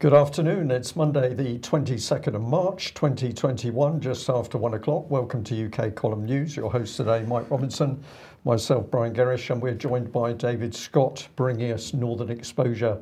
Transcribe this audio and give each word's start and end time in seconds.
Good 0.00 0.14
afternoon. 0.14 0.70
It's 0.70 0.96
Monday, 0.96 1.34
the 1.34 1.58
22nd 1.58 2.34
of 2.34 2.40
March 2.40 2.94
2021, 2.94 4.00
just 4.00 4.30
after 4.30 4.56
one 4.56 4.72
o'clock. 4.72 5.10
Welcome 5.10 5.44
to 5.44 5.66
UK 5.66 5.94
Column 5.94 6.24
News. 6.24 6.56
Your 6.56 6.72
host 6.72 6.96
today, 6.96 7.22
Mike 7.28 7.50
Robinson, 7.50 8.02
myself, 8.46 8.90
Brian 8.90 9.12
Gerrish, 9.12 9.50
and 9.50 9.60
we're 9.60 9.74
joined 9.74 10.10
by 10.10 10.32
David 10.32 10.74
Scott, 10.74 11.28
bringing 11.36 11.70
us 11.70 11.92
northern 11.92 12.30
exposure 12.30 12.96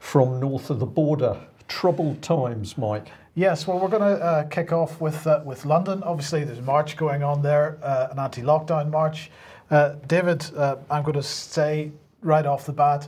from 0.00 0.40
north 0.40 0.70
of 0.70 0.78
the 0.78 0.86
border. 0.86 1.38
Troubled 1.68 2.22
times, 2.22 2.78
Mike. 2.78 3.08
Yes, 3.34 3.66
well, 3.66 3.78
we're 3.78 3.88
going 3.88 4.16
to 4.16 4.24
uh, 4.24 4.44
kick 4.44 4.72
off 4.72 5.02
with 5.02 5.26
uh, 5.26 5.42
with 5.44 5.66
London. 5.66 6.02
Obviously, 6.02 6.44
there's 6.44 6.60
a 6.60 6.62
march 6.62 6.96
going 6.96 7.22
on 7.22 7.42
there, 7.42 7.76
uh, 7.82 8.08
an 8.10 8.18
anti-lockdown 8.18 8.88
march. 8.90 9.30
Uh, 9.70 9.96
David, 10.06 10.50
uh, 10.56 10.76
I'm 10.90 11.02
going 11.02 11.12
to 11.12 11.22
say 11.22 11.92
right 12.22 12.46
off 12.46 12.64
the 12.64 12.72
bat, 12.72 13.06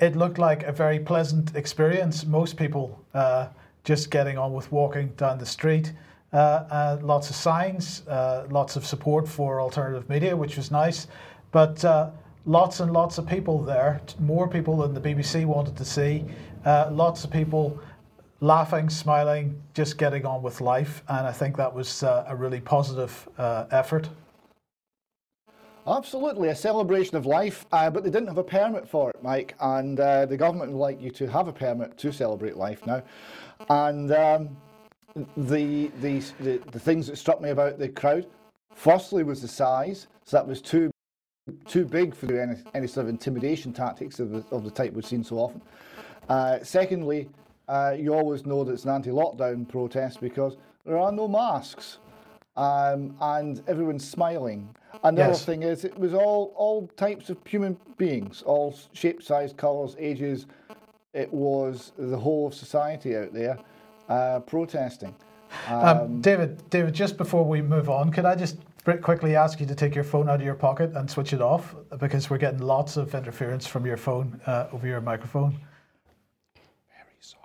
it 0.00 0.16
looked 0.16 0.38
like 0.38 0.62
a 0.64 0.72
very 0.72 0.98
pleasant 0.98 1.54
experience. 1.56 2.24
Most 2.26 2.56
people 2.56 3.02
uh, 3.14 3.48
just 3.84 4.10
getting 4.10 4.36
on 4.36 4.52
with 4.52 4.70
walking 4.70 5.08
down 5.16 5.38
the 5.38 5.46
street. 5.46 5.92
Uh, 6.32 6.36
uh, 6.36 6.98
lots 7.02 7.30
of 7.30 7.36
signs, 7.36 8.06
uh, 8.08 8.46
lots 8.50 8.76
of 8.76 8.84
support 8.84 9.26
for 9.26 9.60
alternative 9.60 10.08
media, 10.08 10.36
which 10.36 10.56
was 10.56 10.70
nice. 10.70 11.06
But 11.50 11.82
uh, 11.84 12.10
lots 12.44 12.80
and 12.80 12.92
lots 12.92 13.16
of 13.16 13.26
people 13.26 13.62
there, 13.62 14.00
more 14.18 14.48
people 14.48 14.76
than 14.76 14.92
the 14.92 15.00
BBC 15.00 15.46
wanted 15.46 15.76
to 15.76 15.84
see. 15.84 16.24
Lots 16.64 17.24
of 17.24 17.30
people 17.30 17.78
laughing, 18.40 18.90
smiling, 18.90 19.58
just 19.72 19.96
getting 19.96 20.26
on 20.26 20.42
with 20.42 20.60
life. 20.60 21.02
And 21.08 21.26
I 21.26 21.32
think 21.32 21.56
that 21.56 21.72
was 21.72 22.02
a 22.02 22.34
really 22.36 22.60
positive 22.60 23.28
effort. 23.38 24.08
Absolutely, 25.88 26.48
a 26.48 26.56
celebration 26.56 27.16
of 27.16 27.26
life, 27.26 27.64
uh, 27.70 27.88
but 27.88 28.02
they 28.02 28.10
didn't 28.10 28.26
have 28.26 28.38
a 28.38 28.44
permit 28.44 28.88
for 28.88 29.10
it, 29.10 29.22
Mike, 29.22 29.54
and 29.60 30.00
uh, 30.00 30.26
the 30.26 30.36
government 30.36 30.72
would 30.72 30.80
like 30.80 31.00
you 31.00 31.10
to 31.10 31.28
have 31.28 31.46
a 31.46 31.52
permit 31.52 31.96
to 31.98 32.12
celebrate 32.12 32.56
life 32.56 32.84
now. 32.86 33.02
And 33.68 34.12
um, 34.12 34.56
the, 35.36 35.92
the, 36.00 36.18
the, 36.40 36.60
the 36.72 36.80
things 36.80 37.06
that 37.06 37.16
struck 37.16 37.40
me 37.40 37.50
about 37.50 37.78
the 37.78 37.88
crowd, 37.88 38.26
firstly, 38.74 39.22
was 39.22 39.40
the 39.40 39.48
size, 39.48 40.08
so 40.24 40.36
that 40.36 40.46
was 40.46 40.60
too 40.60 40.90
too 41.68 41.84
big 41.84 42.12
for 42.12 42.26
any, 42.36 42.56
any 42.74 42.88
sort 42.88 43.04
of 43.04 43.08
intimidation 43.08 43.72
tactics 43.72 44.18
of 44.18 44.30
the, 44.30 44.44
of 44.50 44.64
the 44.64 44.70
type 44.70 44.92
we've 44.92 45.06
seen 45.06 45.22
so 45.22 45.36
often. 45.36 45.62
Uh, 46.28 46.58
secondly, 46.64 47.28
uh, 47.68 47.94
you 47.96 48.12
always 48.12 48.44
know 48.44 48.64
that 48.64 48.72
it's 48.72 48.82
an 48.82 48.90
anti-lockdown 48.90 49.68
protest 49.68 50.20
because 50.20 50.56
there 50.84 50.98
are 50.98 51.12
no 51.12 51.28
masks 51.28 51.98
um, 52.56 53.14
and 53.20 53.62
everyone's 53.66 54.08
smiling. 54.08 54.74
Another 55.04 55.32
yes. 55.32 55.44
thing 55.44 55.62
is, 55.62 55.84
it 55.84 55.96
was 55.98 56.14
all 56.14 56.52
all 56.56 56.88
types 56.96 57.30
of 57.30 57.38
human 57.46 57.76
beings, 57.98 58.42
all 58.42 58.74
shapes, 58.92 59.26
size, 59.26 59.52
colours, 59.52 59.94
ages. 59.98 60.46
It 61.12 61.32
was 61.32 61.92
the 61.98 62.16
whole 62.16 62.48
of 62.48 62.54
society 62.54 63.16
out 63.16 63.32
there 63.32 63.58
uh, 64.08 64.40
protesting. 64.40 65.14
Um, 65.68 65.84
um, 65.84 66.20
David, 66.20 66.68
David, 66.70 66.94
just 66.94 67.16
before 67.16 67.44
we 67.44 67.62
move 67.62 67.88
on, 67.88 68.10
could 68.10 68.24
I 68.24 68.34
just 68.34 68.56
quickly 69.02 69.34
ask 69.34 69.60
you 69.60 69.66
to 69.66 69.74
take 69.74 69.94
your 69.94 70.04
phone 70.04 70.28
out 70.28 70.36
of 70.36 70.42
your 70.42 70.54
pocket 70.54 70.92
and 70.94 71.10
switch 71.10 71.32
it 71.32 71.40
off 71.40 71.74
because 71.98 72.30
we're 72.30 72.38
getting 72.38 72.60
lots 72.60 72.96
of 72.96 73.14
interference 73.14 73.66
from 73.66 73.84
your 73.84 73.96
phone 73.96 74.40
uh, 74.46 74.68
over 74.72 74.86
your 74.86 75.00
microphone. 75.00 75.58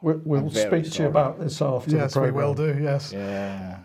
We'll, 0.03 0.21
we'll 0.23 0.49
speak 0.51 0.69
sorry. 0.69 0.83
to 0.83 1.03
you 1.03 1.09
about 1.09 1.39
this 1.39 1.61
after 1.61 1.95
yes, 1.95 2.13
the 2.13 2.19
program. 2.19 2.35
we 2.35 2.41
will 2.41 2.53
do. 2.53 2.79
Yes. 2.79 3.11
Yeah. 3.11 3.79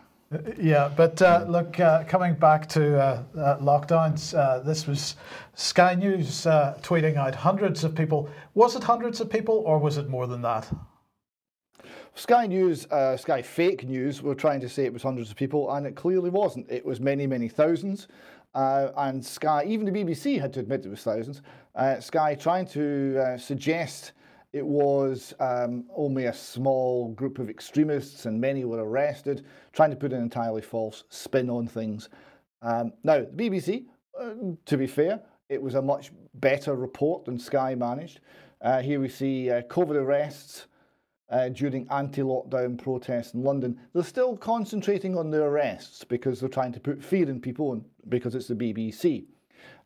Yeah, 0.59 0.91
but 0.97 1.23
uh, 1.23 1.45
look, 1.49 1.79
uh, 1.79 2.03
coming 2.05 2.35
back 2.35 2.69
to 2.71 2.99
uh, 2.99 3.23
uh 3.39 3.59
lockdowns, 3.59 4.37
uh, 4.37 4.59
this 4.59 4.87
was 4.87 5.15
Sky 5.55 5.95
News 5.95 6.47
uh, 6.47 6.77
tweeting 6.83 7.17
out 7.17 7.37
hundreds 7.37 7.85
of 7.85 7.95
people. 7.95 8.29
Was 8.55 8.75
it 8.75 8.83
hundreds 8.83 9.21
of 9.21 9.31
people 9.31 9.63
or 9.65 9.79
was 9.79 9.99
it 9.99 10.09
more 10.09 10.27
than 10.27 10.43
that? 10.43 10.69
Sky 12.17 12.47
News, 12.47 12.86
Sky 13.19 13.42
Fake 13.42 13.85
News, 13.85 14.23
were 14.23 14.35
trying 14.35 14.61
to 14.61 14.69
say 14.69 14.85
it 14.85 14.92
was 14.92 15.03
hundreds 15.03 15.31
of 15.31 15.36
people, 15.36 15.70
and 15.73 15.86
it 15.86 15.95
clearly 15.95 16.31
wasn't. 16.31 16.67
It 16.70 16.85
was 16.85 16.98
many, 16.98 17.27
many 17.27 17.47
thousands. 17.47 18.09
and 18.55 19.25
Sky, 19.25 19.65
even 19.67 19.85
the 19.85 19.92
BBC 19.92 20.41
had 20.41 20.51
to 20.55 20.61
admit 20.61 20.86
it 20.86 20.89
was 20.89 21.03
thousands. 21.03 21.42
Sky 22.01 22.35
trying 22.35 22.67
to 22.69 23.36
suggest 23.39 24.13
it 24.56 24.67
was 24.67 25.34
um, 25.39 25.84
only 25.94 26.24
a 26.24 26.33
small 26.33 27.12
group 27.12 27.39
of 27.39 27.50
extremists 27.50 28.24
and 28.24 28.40
many 28.40 28.64
were 28.64 28.83
arrested, 28.83 29.44
trying 29.74 29.90
to 29.90 29.96
put 29.96 30.14
an 30.14 30.22
entirely 30.22 30.62
false 30.62 31.05
spin 31.11 31.50
on 31.50 31.68
things. 31.68 32.08
Um, 32.62 32.94
now, 33.05 33.18
the 33.18 33.27
BBC, 33.27 33.84
uh, 34.18 34.55
to 34.64 34.78
be 34.78 34.86
fair, 34.86 35.20
it 35.50 35.61
was 35.61 35.74
a 35.74 35.83
much 35.83 36.11
better 36.36 36.74
report 36.74 37.27
than 37.27 37.39
Sky 37.39 37.74
managed. 37.74 38.20
Uh, 38.62 38.80
here 38.80 38.98
we 38.98 39.11
see 39.11 39.50
uh, 39.50 39.61
COVID 39.62 39.96
arrests 39.96 40.68
uh, 41.28 41.50
during 41.50 41.86
anti 41.90 42.23
lockdown 42.23 42.83
protests 42.83 43.34
in 43.34 43.42
London. 43.42 43.78
They're 43.92 44.05
still 44.05 44.38
concentrating 44.38 45.18
on 45.18 45.30
the 45.30 45.42
arrests 45.42 46.02
because 46.02 46.40
they're 46.40 46.48
trying 46.48 46.73
to 46.73 46.80
put 46.80 47.05
fear 47.05 47.28
in 47.28 47.42
people 47.42 47.74
and 47.74 47.84
because 48.08 48.34
it's 48.34 48.48
the 48.48 48.55
BBC. 48.55 49.27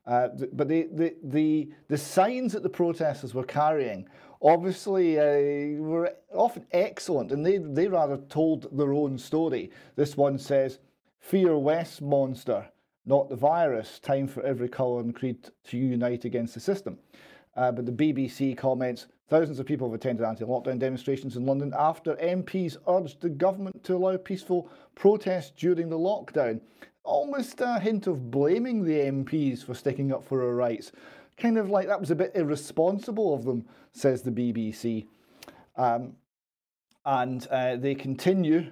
Uh, 0.06 0.28
but 0.52 0.68
the, 0.68 0.88
the, 0.92 1.14
the, 1.24 1.70
the 1.88 1.98
signs 1.98 2.52
that 2.52 2.62
the 2.62 2.68
protesters 2.68 3.34
were 3.34 3.44
carrying 3.44 4.08
obviously 4.42 5.18
uh, 5.18 5.80
were 5.80 6.12
often 6.32 6.66
excellent 6.72 7.32
and 7.32 7.44
they, 7.44 7.58
they 7.58 7.88
rather 7.88 8.16
told 8.28 8.76
their 8.76 8.92
own 8.92 9.18
story. 9.18 9.70
This 9.96 10.16
one 10.16 10.38
says, 10.38 10.78
Fear 11.20 11.58
Westminster, 11.58 12.66
not 13.04 13.28
the 13.28 13.36
virus. 13.36 13.98
Time 13.98 14.26
for 14.26 14.42
every 14.42 14.68
colour 14.68 15.00
and 15.00 15.14
creed 15.14 15.48
to 15.64 15.76
unite 15.76 16.24
against 16.24 16.54
the 16.54 16.60
system. 16.60 16.98
Uh, 17.56 17.70
but 17.72 17.84
the 17.84 17.92
BBC 17.92 18.56
comments 18.56 19.06
thousands 19.28 19.58
of 19.60 19.66
people 19.66 19.88
have 19.88 19.94
attended 19.94 20.24
anti 20.24 20.44
lockdown 20.44 20.78
demonstrations 20.78 21.36
in 21.36 21.46
London 21.46 21.72
after 21.78 22.16
MPs 22.16 22.76
urged 22.88 23.20
the 23.20 23.28
government 23.28 23.82
to 23.84 23.96
allow 23.96 24.16
peaceful 24.16 24.70
protest 24.94 25.56
during 25.56 25.88
the 25.88 25.98
lockdown. 25.98 26.60
Almost 27.04 27.60
a 27.60 27.78
hint 27.80 28.06
of 28.06 28.30
blaming 28.30 28.84
the 28.84 28.98
MPs 28.98 29.64
for 29.64 29.74
sticking 29.74 30.12
up 30.12 30.24
for 30.24 30.42
our 30.42 30.54
rights 30.54 30.92
kind 31.40 31.58
of 31.58 31.70
like 31.70 31.86
that 31.86 32.00
was 32.00 32.10
a 32.10 32.16
bit 32.16 32.32
irresponsible 32.34 33.34
of 33.34 33.44
them, 33.44 33.66
says 33.92 34.22
the 34.22 34.30
BBC. 34.30 35.06
Um, 35.76 36.14
and 37.04 37.46
uh, 37.50 37.76
they 37.76 37.94
continue. 37.94 38.70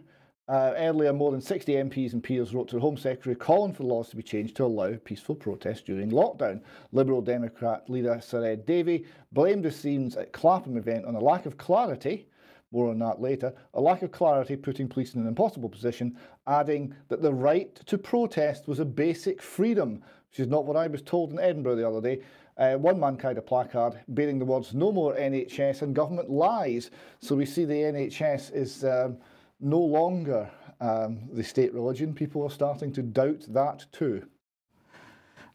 Uh, 0.48 0.72
earlier, 0.78 1.12
more 1.12 1.30
than 1.30 1.42
60 1.42 1.74
MPs 1.74 2.14
and 2.14 2.24
peers 2.24 2.54
wrote 2.54 2.68
to 2.68 2.76
the 2.76 2.80
Home 2.80 2.96
Secretary 2.96 3.34
calling 3.34 3.74
for 3.74 3.82
the 3.82 3.88
laws 3.88 4.08
to 4.08 4.16
be 4.16 4.22
changed 4.22 4.56
to 4.56 4.64
allow 4.64 4.94
peaceful 5.04 5.34
protest 5.34 5.84
during 5.84 6.10
lockdown. 6.10 6.62
Liberal 6.90 7.20
Democrat 7.20 7.88
leader 7.90 8.18
Sir 8.22 8.42
Ed 8.46 8.64
Davey 8.64 9.04
blamed 9.32 9.64
the 9.64 9.70
scenes 9.70 10.16
at 10.16 10.32
Clapham 10.32 10.78
event 10.78 11.04
on 11.04 11.16
a 11.16 11.20
lack 11.20 11.44
of 11.44 11.58
clarity 11.58 12.28
more 12.70 12.90
on 12.90 12.98
that 12.98 13.20
later. 13.20 13.52
A 13.74 13.80
lack 13.80 14.02
of 14.02 14.12
clarity 14.12 14.56
putting 14.56 14.88
police 14.88 15.14
in 15.14 15.20
an 15.20 15.28
impossible 15.28 15.68
position, 15.68 16.16
adding 16.46 16.94
that 17.08 17.22
the 17.22 17.32
right 17.32 17.74
to 17.86 17.98
protest 17.98 18.68
was 18.68 18.78
a 18.78 18.84
basic 18.84 19.40
freedom, 19.40 20.02
which 20.30 20.40
is 20.40 20.48
not 20.48 20.66
what 20.66 20.76
I 20.76 20.86
was 20.86 21.02
told 21.02 21.32
in 21.32 21.38
Edinburgh 21.38 21.76
the 21.76 21.88
other 21.88 22.00
day. 22.00 22.22
Uh, 22.58 22.74
one 22.74 22.98
man 22.98 23.16
carried 23.16 23.38
a 23.38 23.42
placard 23.42 24.00
bearing 24.08 24.38
the 24.38 24.44
words 24.44 24.74
"No 24.74 24.90
more 24.90 25.14
NHS" 25.14 25.82
and 25.82 25.94
"Government 25.94 26.28
lies." 26.28 26.90
So 27.20 27.36
we 27.36 27.46
see 27.46 27.64
the 27.64 27.74
NHS 27.74 28.54
is 28.54 28.84
um, 28.84 29.18
no 29.60 29.78
longer 29.78 30.50
um, 30.80 31.20
the 31.32 31.44
state 31.44 31.72
religion. 31.72 32.12
People 32.12 32.42
are 32.42 32.50
starting 32.50 32.92
to 32.92 33.02
doubt 33.02 33.44
that 33.48 33.86
too. 33.92 34.26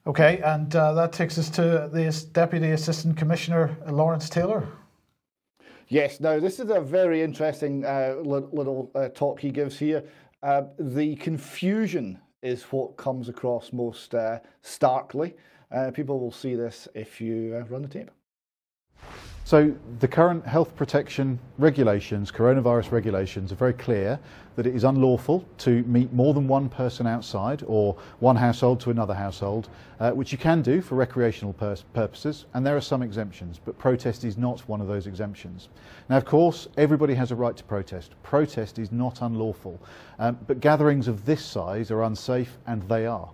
Okay, 0.05 0.39
and 0.39 0.75
uh, 0.75 0.93
that 0.93 1.13
takes 1.13 1.37
us 1.37 1.49
to 1.51 1.89
the 1.91 2.25
Deputy 2.33 2.71
Assistant 2.71 3.15
Commissioner 3.15 3.77
Lawrence 3.89 4.29
Taylor. 4.29 4.67
Yes, 5.87 6.19
now 6.19 6.39
this 6.39 6.59
is 6.59 6.69
a 6.69 6.81
very 6.81 7.21
interesting 7.21 7.85
uh, 7.85 8.15
little 8.21 8.91
uh, 8.95 9.09
talk 9.09 9.39
he 9.39 9.51
gives 9.51 9.77
here. 9.77 10.03
Uh, 10.41 10.63
the 10.77 11.15
confusion 11.17 12.19
is 12.41 12.63
what 12.63 12.97
comes 12.97 13.29
across 13.29 13.71
most 13.71 14.13
uh, 14.13 14.39
starkly. 14.61 15.35
Uh, 15.73 15.91
people 15.91 16.19
will 16.19 16.31
see 16.31 16.55
this 16.55 16.87
if 16.93 17.19
you 17.19 17.55
uh, 17.59 17.65
run 17.67 17.81
the 17.81 17.87
tape. 17.87 18.11
So 19.45 19.75
the 19.99 20.07
current 20.07 20.45
health 20.45 20.73
protection 20.77 21.37
regulations, 21.57 22.31
coronavirus 22.31 22.91
regulations, 22.91 23.51
are 23.51 23.55
very 23.55 23.73
clear 23.73 24.17
that 24.55 24.65
it 24.65 24.73
is 24.73 24.85
unlawful 24.85 25.43
to 25.57 25.83
meet 25.83 26.13
more 26.13 26.33
than 26.33 26.47
one 26.47 26.69
person 26.69 27.05
outside 27.05 27.61
or 27.67 27.97
one 28.19 28.37
household 28.37 28.79
to 28.81 28.91
another 28.91 29.13
household, 29.13 29.67
uh, 29.99 30.11
which 30.11 30.31
you 30.31 30.37
can 30.37 30.61
do 30.61 30.81
for 30.81 30.95
recreational 30.95 31.51
pur 31.51 31.75
purposes, 31.93 32.45
and 32.53 32.65
there 32.65 32.77
are 32.77 32.81
some 32.81 33.01
exemptions, 33.01 33.59
but 33.65 33.77
protest 33.77 34.23
is 34.23 34.37
not 34.37 34.61
one 34.69 34.79
of 34.79 34.87
those 34.87 35.07
exemptions. 35.07 35.67
Now, 36.07 36.15
of 36.15 36.23
course, 36.23 36.69
everybody 36.77 37.13
has 37.15 37.31
a 37.31 37.35
right 37.35 37.57
to 37.57 37.63
protest. 37.65 38.13
Protest 38.23 38.79
is 38.79 38.93
not 38.93 39.21
unlawful, 39.21 39.77
um, 40.19 40.39
but 40.47 40.61
gatherings 40.61 41.09
of 41.09 41.25
this 41.25 41.43
size 41.43 41.91
are 41.91 42.03
unsafe, 42.03 42.57
and 42.65 42.81
they 42.83 43.05
are. 43.05 43.29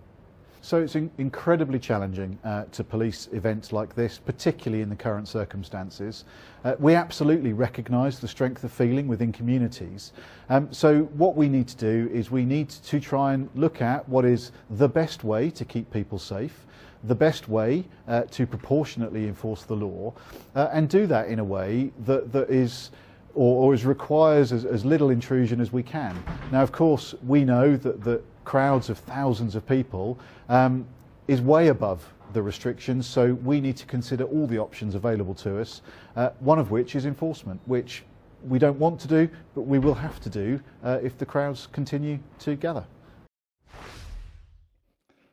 So 0.62 0.82
it's 0.82 0.94
in 0.94 1.10
incredibly 1.16 1.78
challenging 1.78 2.38
uh, 2.44 2.64
to 2.72 2.84
police 2.84 3.28
events 3.32 3.72
like 3.72 3.94
this, 3.94 4.18
particularly 4.18 4.82
in 4.82 4.90
the 4.90 4.96
current 4.96 5.26
circumstances. 5.26 6.24
Uh, 6.64 6.74
we 6.78 6.94
absolutely 6.94 7.54
recognise 7.54 8.20
the 8.20 8.28
strength 8.28 8.62
of 8.62 8.70
feeling 8.70 9.08
within 9.08 9.32
communities. 9.32 10.12
Um, 10.50 10.70
so 10.70 11.04
what 11.14 11.34
we 11.34 11.48
need 11.48 11.66
to 11.68 11.76
do 11.76 12.10
is 12.12 12.30
we 12.30 12.44
need 12.44 12.68
to 12.68 13.00
try 13.00 13.32
and 13.32 13.48
look 13.54 13.80
at 13.80 14.06
what 14.06 14.26
is 14.26 14.52
the 14.68 14.88
best 14.88 15.24
way 15.24 15.50
to 15.50 15.64
keep 15.64 15.90
people 15.90 16.18
safe, 16.18 16.66
the 17.04 17.14
best 17.14 17.48
way 17.48 17.84
uh, 18.06 18.22
to 18.24 18.46
proportionately 18.46 19.26
enforce 19.26 19.62
the 19.62 19.74
law, 19.74 20.12
uh, 20.54 20.68
and 20.72 20.90
do 20.90 21.06
that 21.06 21.28
in 21.28 21.38
a 21.38 21.44
way 21.44 21.90
that, 22.04 22.32
that 22.32 22.50
is 22.50 22.90
or, 23.34 23.64
or 23.64 23.74
as 23.74 23.86
requires 23.86 24.52
as, 24.52 24.64
as 24.64 24.84
little 24.84 25.10
intrusion 25.10 25.60
as 25.60 25.72
we 25.72 25.82
can. 25.82 26.22
Now, 26.50 26.62
of 26.62 26.72
course, 26.72 27.14
we 27.26 27.44
know 27.44 27.76
that, 27.76 28.02
that 28.04 28.22
crowds 28.50 28.90
of 28.90 28.98
thousands 28.98 29.54
of 29.54 29.64
people 29.64 30.18
um, 30.48 30.84
is 31.28 31.40
way 31.40 31.68
above 31.68 32.12
the 32.32 32.42
restrictions, 32.42 33.06
so 33.06 33.34
we 33.44 33.60
need 33.60 33.76
to 33.76 33.86
consider 33.86 34.24
all 34.24 34.44
the 34.48 34.58
options 34.58 34.96
available 34.96 35.34
to 35.34 35.60
us, 35.60 35.82
uh, 36.16 36.30
one 36.40 36.58
of 36.58 36.72
which 36.72 36.96
is 36.96 37.06
enforcement, 37.06 37.60
which 37.66 38.02
we 38.48 38.58
don't 38.58 38.76
want 38.76 38.98
to 38.98 39.06
do, 39.06 39.28
but 39.54 39.60
we 39.60 39.78
will 39.78 39.94
have 39.94 40.18
to 40.18 40.28
do 40.28 40.58
uh, 40.82 40.98
if 41.00 41.16
the 41.16 41.24
crowds 41.24 41.68
continue 41.68 42.18
to 42.40 42.56
gather. 42.56 42.84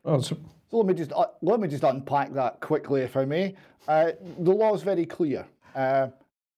Oh, 0.04 0.20
so 0.20 0.36
So 0.70 0.76
let 0.76 0.86
me 0.86 0.94
just 0.94 1.12
uh, 1.12 1.26
let 1.42 1.58
me 1.58 1.66
just 1.66 1.82
unpack 1.82 2.32
that 2.34 2.60
quickly, 2.60 3.00
if 3.00 3.16
I 3.16 3.24
may. 3.24 3.56
Uh, 3.88 4.12
the 4.38 4.52
law 4.52 4.72
is 4.76 4.82
very 4.82 5.06
clear 5.06 5.44
uh, 5.74 6.06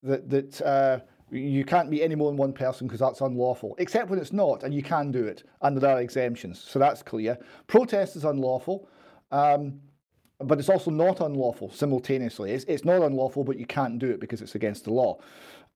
that 0.02 0.28
that 0.28 0.60
uh, 0.60 0.98
you 1.30 1.64
can't 1.64 1.88
meet 1.88 2.02
any 2.02 2.14
more 2.14 2.30
than 2.30 2.36
one 2.36 2.52
person 2.52 2.86
because 2.86 3.00
that's 3.00 3.20
unlawful, 3.20 3.74
except 3.78 4.10
when 4.10 4.18
it's 4.18 4.32
not, 4.32 4.62
and 4.62 4.74
you 4.74 4.82
can 4.82 5.10
do 5.10 5.24
it, 5.24 5.44
and 5.62 5.76
there 5.76 5.96
are 5.96 6.00
exemptions. 6.00 6.60
So 6.60 6.78
that's 6.78 7.02
clear. 7.02 7.38
Protest 7.66 8.16
is 8.16 8.24
unlawful. 8.24 8.88
Um, 9.32 9.80
but 10.40 10.58
it's 10.58 10.68
also 10.68 10.90
not 10.90 11.20
unlawful 11.20 11.70
simultaneously. 11.70 12.52
It's, 12.52 12.64
it's 12.64 12.84
not 12.84 13.02
unlawful, 13.02 13.44
but 13.44 13.58
you 13.58 13.66
can't 13.66 13.98
do 13.98 14.10
it 14.10 14.20
because 14.20 14.40
it's 14.40 14.54
against 14.54 14.84
the 14.84 14.92
law. 14.92 15.18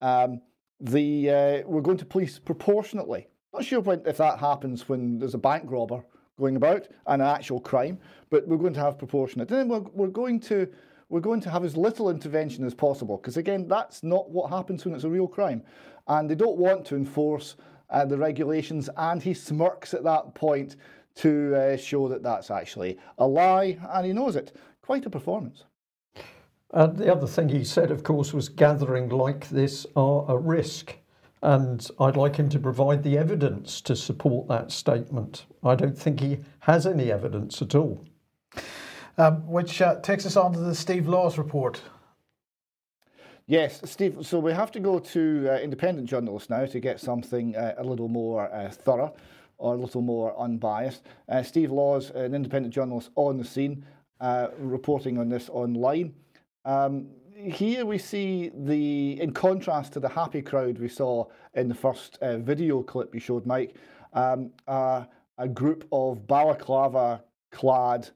Um, 0.01 0.41
the 0.81 1.31
uh, 1.31 1.63
we're 1.69 1.83
going 1.83 1.99
to 1.99 2.05
police 2.05 2.39
proportionately. 2.39 3.29
Not 3.53 3.65
sure 3.65 3.81
when, 3.81 4.03
if 4.07 4.17
that 4.17 4.39
happens 4.39 4.89
when 4.89 5.19
there's 5.19 5.35
a 5.35 5.39
bank 5.39 5.65
robber 5.67 6.03
going 6.39 6.57
about 6.57 6.89
and 7.07 7.23
an 7.23 7.29
actual 7.29 7.61
crime, 7.61 7.99
but 8.31 8.47
we're 8.49 8.57
going 8.57 8.75
to 8.75 8.81
have 8.81 8.99
proportionate. 8.99 9.51
And 9.51 9.61
then 9.61 9.69
we're, 9.69 9.89
we're 9.93 10.09
going 10.09 10.41
to 10.41 10.69
we're 11.15 11.21
going 11.21 11.41
to 11.41 11.49
have 11.49 11.65
as 11.65 11.77
little 11.77 12.11
intervention 12.11 12.65
as 12.65 12.75
possible 12.75 13.19
because 13.19 13.37
again, 13.37 13.69
that's 13.69 14.03
not 14.03 14.29
what 14.31 14.51
happens 14.51 14.85
when 14.85 14.97
it's 14.97 15.05
a 15.05 15.09
real 15.09 15.29
crime, 15.29 15.63
and 16.09 16.29
they 16.29 16.35
don't 16.35 16.57
want 16.57 16.85
to 16.85 16.97
enforce 16.97 17.55
uh, 17.91 18.05
the 18.05 18.19
regulations. 18.19 18.91
And 18.97 19.23
he 19.23 19.33
smirks 19.33 19.95
at 19.95 20.03
that 20.03 20.35
point 20.35 20.75
to 21.15 21.55
uh, 21.55 21.77
show 21.77 22.09
that 22.09 22.25
that's 22.25 22.51
actually 22.51 22.99
a 23.19 23.27
lie, 23.29 23.79
and 23.93 24.05
he 24.05 24.13
knows 24.13 24.35
it. 24.35 24.57
Quite 24.83 25.07
a 25.07 25.11
performance. 25.11 25.63
And 26.73 26.99
the 26.99 27.13
other 27.13 27.29
thing 27.29 27.49
he 27.49 27.63
said, 27.63 27.93
of 27.93 28.03
course, 28.03 28.35
was 28.35 28.49
gathering 28.49 29.09
like 29.09 29.49
this 29.51 29.87
are 29.95 30.25
a 30.29 30.37
risk. 30.37 30.97
And 31.43 31.89
I'd 32.01 32.17
like 32.17 32.35
him 32.35 32.49
to 32.49 32.59
provide 32.59 33.05
the 33.05 33.17
evidence 33.19 33.81
to 33.83 33.95
support 33.95 34.49
that 34.49 34.73
statement. 34.73 35.47
I 35.63 35.77
don't 35.77 35.97
think 35.97 36.19
he 36.19 36.39
has 36.59 36.89
any 36.89 37.13
evidence 37.13 37.63
at 37.63 37.77
all. 37.77 38.05
Um, 39.17 39.47
which 39.47 39.81
uh, 39.81 40.01
takes 40.01 40.27
us 40.27 40.37
on 40.37 40.53
to 40.55 40.59
the 40.59 40.75
Steve 40.75 41.07
Laws 41.07 41.39
report. 41.39 41.81
Yes, 43.47 43.81
Steve. 43.85 44.27
So 44.27 44.41
we 44.41 44.53
have 44.53 44.73
to 44.73 44.81
go 44.81 44.99
to 44.99 45.49
uh, 45.51 45.59
independent 45.59 46.09
journalists 46.09 46.51
now 46.51 46.67
to 46.67 46.81
get 46.81 46.99
something 46.99 47.55
uh, 47.55 47.75
a 47.79 47.85
little 47.85 48.09
more 48.09 48.53
uh, 48.53 48.69
thorough 48.71 49.15
or 49.59 49.75
a 49.75 49.77
little 49.77 50.03
more 50.03 50.37
unbiased. 50.37 51.03
Uh, 51.29 51.45
Steve 51.45 51.71
Laws, 51.71 52.11
an 52.11 52.35
independent 52.35 52.75
journalist 52.75 53.11
on 53.15 53.37
the 53.39 53.45
scene, 53.45 53.87
uh, 54.21 54.49
reporting 54.59 55.19
on 55.19 55.29
this 55.29 55.49
online. 55.49 56.13
Um, 56.65 57.07
here 57.37 57.87
we 57.87 57.99
see 57.99 58.51
the, 58.53 59.21
in 59.21 59.33
contrast 59.33 59.93
to 59.93 60.01
the 60.01 60.09
happy 60.09 60.43
crowd 60.43 60.79
we 60.79 60.89
saw 60.89 61.27
in 61.55 61.69
the 61.69 61.75
first 61.75 62.19
video 62.21 62.83
clip 62.83 63.15
you 63.15 63.21
showed, 63.21 63.47
Mike, 63.47 63.77
um, 64.13 64.51
a 64.67 65.49
group 65.53 65.87
of 65.93 66.27
balaclava 66.27 67.23
clad, 67.53 68.11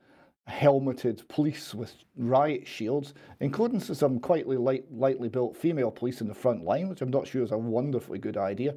helmeted 0.49 1.27
police 1.29 1.75
with 1.75 1.95
riot 2.17 2.67
shields, 2.67 3.15
including 3.41 3.81
some 3.81 4.19
quite 4.19 4.49
light, 4.49 4.85
lightly 4.91 5.29
built 5.29 5.57
female 5.57 5.91
police 5.91 6.21
in 6.21 6.29
the 6.29 6.35
front 6.35 6.65
line, 6.65 6.89
which 6.89 7.03
I'm 7.03 7.11
not 7.11 7.27
sure 7.27 7.43
is 7.43 7.53
a 7.53 7.59
wonderfully 7.59 8.19
good 8.19 8.37
idea. 8.37 8.75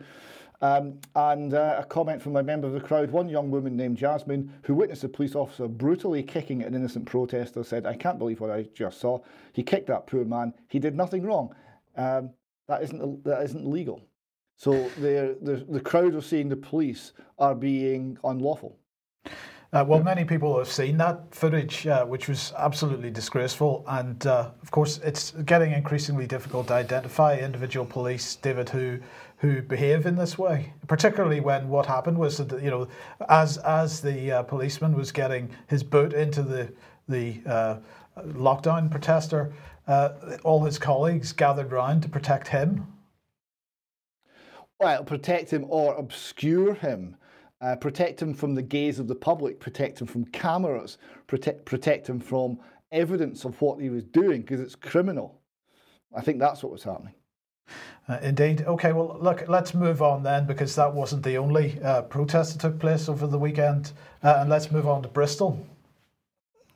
Um, 0.61 0.99
and 1.15 1.55
uh, 1.55 1.77
a 1.79 1.85
comment 1.85 2.21
from 2.21 2.35
a 2.35 2.43
member 2.43 2.67
of 2.67 2.73
the 2.73 2.81
crowd, 2.81 3.09
one 3.09 3.29
young 3.29 3.49
woman 3.49 3.75
named 3.75 3.97
Jasmine, 3.97 4.53
who 4.63 4.75
witnessed 4.75 5.03
a 5.03 5.09
police 5.09 5.33
officer 5.33 5.67
brutally 5.67 6.21
kicking 6.21 6.61
an 6.61 6.75
innocent 6.75 7.05
protester, 7.05 7.63
said, 7.63 7.87
I 7.87 7.95
can't 7.95 8.19
believe 8.19 8.41
what 8.41 8.51
I 8.51 8.67
just 8.75 8.99
saw. 8.99 9.19
He 9.53 9.63
kicked 9.63 9.87
that 9.87 10.05
poor 10.05 10.23
man. 10.23 10.53
He 10.67 10.77
did 10.77 10.95
nothing 10.95 11.23
wrong. 11.23 11.55
Um, 11.97 12.29
that, 12.67 12.83
isn't, 12.83 13.23
that 13.23 13.41
isn't 13.41 13.65
legal. 13.65 14.03
So 14.55 14.73
the, 14.99 15.65
the 15.67 15.79
crowd 15.79 16.13
are 16.13 16.21
saying 16.21 16.49
the 16.49 16.55
police 16.55 17.13
are 17.39 17.55
being 17.55 18.19
unlawful. 18.23 18.77
Uh, 19.73 19.85
well, 19.87 20.03
many 20.03 20.25
people 20.25 20.57
have 20.57 20.67
seen 20.67 20.97
that 20.97 21.33
footage, 21.33 21.87
uh, 21.87 22.03
which 22.05 22.27
was 22.27 22.51
absolutely 22.57 23.09
disgraceful. 23.09 23.85
And 23.87 24.27
uh, 24.27 24.49
of 24.61 24.69
course, 24.69 24.97
it's 24.97 25.31
getting 25.45 25.71
increasingly 25.71 26.27
difficult 26.27 26.67
to 26.67 26.73
identify 26.73 27.37
individual 27.37 27.85
police, 27.85 28.35
David, 28.35 28.69
who 28.69 28.99
who 29.37 29.61
behave 29.61 30.05
in 30.05 30.15
this 30.17 30.37
way. 30.37 30.73
Particularly 30.87 31.39
when 31.39 31.69
what 31.69 31.85
happened 31.85 32.17
was 32.17 32.37
that 32.37 32.61
you 32.61 32.69
know, 32.69 32.89
as 33.29 33.59
as 33.59 34.01
the 34.01 34.31
uh, 34.31 34.43
policeman 34.43 34.93
was 34.93 35.13
getting 35.13 35.49
his 35.67 35.83
boot 35.83 36.11
into 36.11 36.43
the 36.43 36.69
the 37.07 37.41
uh, 37.45 37.77
lockdown 38.27 38.91
protester, 38.91 39.53
uh, 39.87 40.09
all 40.43 40.65
his 40.65 40.77
colleagues 40.77 41.31
gathered 41.31 41.71
round 41.71 42.03
to 42.03 42.09
protect 42.09 42.49
him. 42.49 42.87
Well, 44.81 45.05
protect 45.05 45.53
him 45.53 45.65
or 45.69 45.95
obscure 45.95 46.73
him 46.73 47.15
uh, 47.61 47.75
protect 47.75 48.21
him 48.21 48.33
from 48.33 48.55
the 48.55 48.61
gaze 48.61 48.99
of 48.99 49.07
the 49.07 49.15
public, 49.15 49.59
protect 49.59 50.01
him 50.01 50.07
from 50.07 50.25
cameras, 50.25 50.97
protect, 51.27 51.63
protect 51.65 52.09
him 52.09 52.19
from 52.19 52.59
evidence 52.91 53.45
of 53.45 53.59
what 53.61 53.79
he 53.79 53.89
was 53.89 54.03
doing 54.03 54.41
because 54.41 54.59
it's 54.59 54.75
criminal. 54.75 55.39
I 56.15 56.21
think 56.21 56.39
that's 56.39 56.63
what 56.63 56.71
was 56.71 56.83
happening. 56.83 57.13
Uh, 58.07 58.17
indeed. 58.21 58.63
Okay, 58.63 58.91
well, 58.91 59.17
look, 59.21 59.47
let's 59.47 59.73
move 59.73 60.01
on 60.01 60.23
then 60.23 60.45
because 60.45 60.75
that 60.75 60.91
wasn't 60.91 61.23
the 61.23 61.37
only 61.37 61.79
uh, 61.83 62.01
protest 62.01 62.53
that 62.53 62.59
took 62.59 62.79
place 62.79 63.07
over 63.07 63.27
the 63.27 63.37
weekend. 63.37 63.93
Uh, 64.23 64.37
and 64.39 64.49
let's 64.49 64.71
move 64.71 64.87
on 64.87 65.03
to 65.03 65.07
Bristol. 65.07 65.65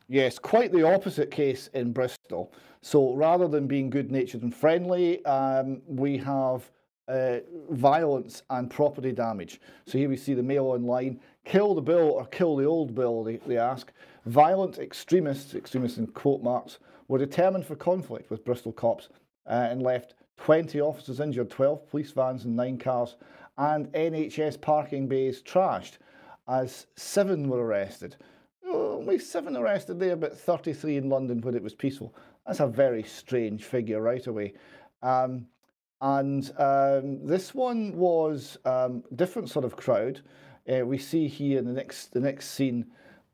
Yes, 0.08 0.38
quite 0.38 0.72
the 0.72 0.84
opposite 0.84 1.32
case 1.32 1.68
in 1.74 1.92
Bristol. 1.92 2.54
So 2.82 3.14
rather 3.16 3.48
than 3.48 3.66
being 3.66 3.90
good 3.90 4.12
natured 4.12 4.44
and 4.44 4.56
friendly, 4.56 5.26
um, 5.26 5.82
we 5.88 6.18
have 6.18 6.70
uh, 7.08 7.38
violence 7.70 8.44
and 8.50 8.70
property 8.70 9.12
damage. 9.12 9.62
So 9.86 9.98
here 9.98 10.10
we 10.10 10.18
see 10.18 10.34
the 10.34 10.44
Mail 10.44 10.66
Online 10.66 11.20
kill 11.46 11.76
the 11.76 11.82
bill 11.82 12.12
or 12.12 12.26
kill 12.26 12.56
the 12.56 12.66
old 12.66 12.96
bill, 12.96 13.24
they, 13.24 13.38
they 13.38 13.58
ask. 13.58 13.92
Violent 14.26 14.80
extremists, 14.80 15.54
extremists 15.54 16.00
in 16.00 16.08
quote 16.08 16.42
marks, 16.42 16.80
were 17.08 17.20
determined 17.20 17.66
for 17.66 17.76
conflict 17.76 18.32
with 18.32 18.44
Bristol 18.44 18.74
cops 18.74 19.10
uh, 19.48 19.68
and 19.70 19.82
left 19.82 20.16
20 20.38 20.82
officers 20.82 21.20
injured, 21.20 21.50
12 21.50 21.88
police 21.90 22.12
vans 22.12 22.46
and 22.46 22.56
9 22.56 22.78
cars, 22.80 23.16
and 23.58 23.88
NHS 23.94 24.60
parking 24.60 25.08
bays 25.08 25.42
trashed 25.42 25.98
as 26.48 26.88
seven 26.96 27.48
were 27.48 27.64
arrested. 27.64 28.16
Only 28.68 29.20
seven 29.20 29.56
arrested 29.56 30.00
there, 30.00 30.16
but 30.16 30.38
33 30.38 30.98
in 30.98 31.10
London 31.10 31.42
when 31.42 31.56
it 31.56 31.64
was 31.64 31.74
peaceful. 31.74 32.16
That's 32.46 32.60
a 32.60 32.68
very 32.68 33.04
strange 33.04 33.64
figure 33.64 34.02
right 34.02 34.26
away. 34.28 34.54
Um, 35.02 35.48
and 36.02 36.52
um, 36.58 37.26
this 37.26 37.54
one 37.54 37.96
was 37.96 38.58
um, 38.66 39.04
different 39.16 39.50
sort 39.50 39.66
of 39.66 39.76
crowd. 39.76 40.22
Uh, 40.70 40.86
we 40.86 40.98
see 40.98 41.28
here 41.28 41.60
in 41.60 41.66
the 41.66 41.74
next 41.74 42.14
the 42.14 42.20
next 42.20 42.52
scene 42.52 42.86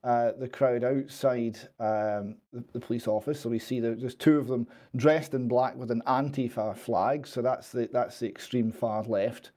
uh, 0.03 0.31
the 0.39 0.47
crowd 0.47 0.83
outside 0.83 1.57
um, 1.79 2.35
the, 2.51 2.63
the, 2.73 2.79
police 2.79 3.07
office. 3.07 3.39
So 3.39 3.49
we 3.49 3.59
see 3.59 3.79
the, 3.79 3.91
there's 3.91 4.15
two 4.15 4.39
of 4.39 4.47
them 4.47 4.67
dressed 4.95 5.35
in 5.35 5.47
black 5.47 5.75
with 5.75 5.91
an 5.91 6.01
Antifa 6.07 6.75
flag. 6.75 7.27
So 7.27 7.41
that's 7.41 7.71
the 7.71 7.87
that's 7.91 8.19
the 8.19 8.27
extreme 8.27 8.71
far 8.71 9.03
left, 9.03 9.51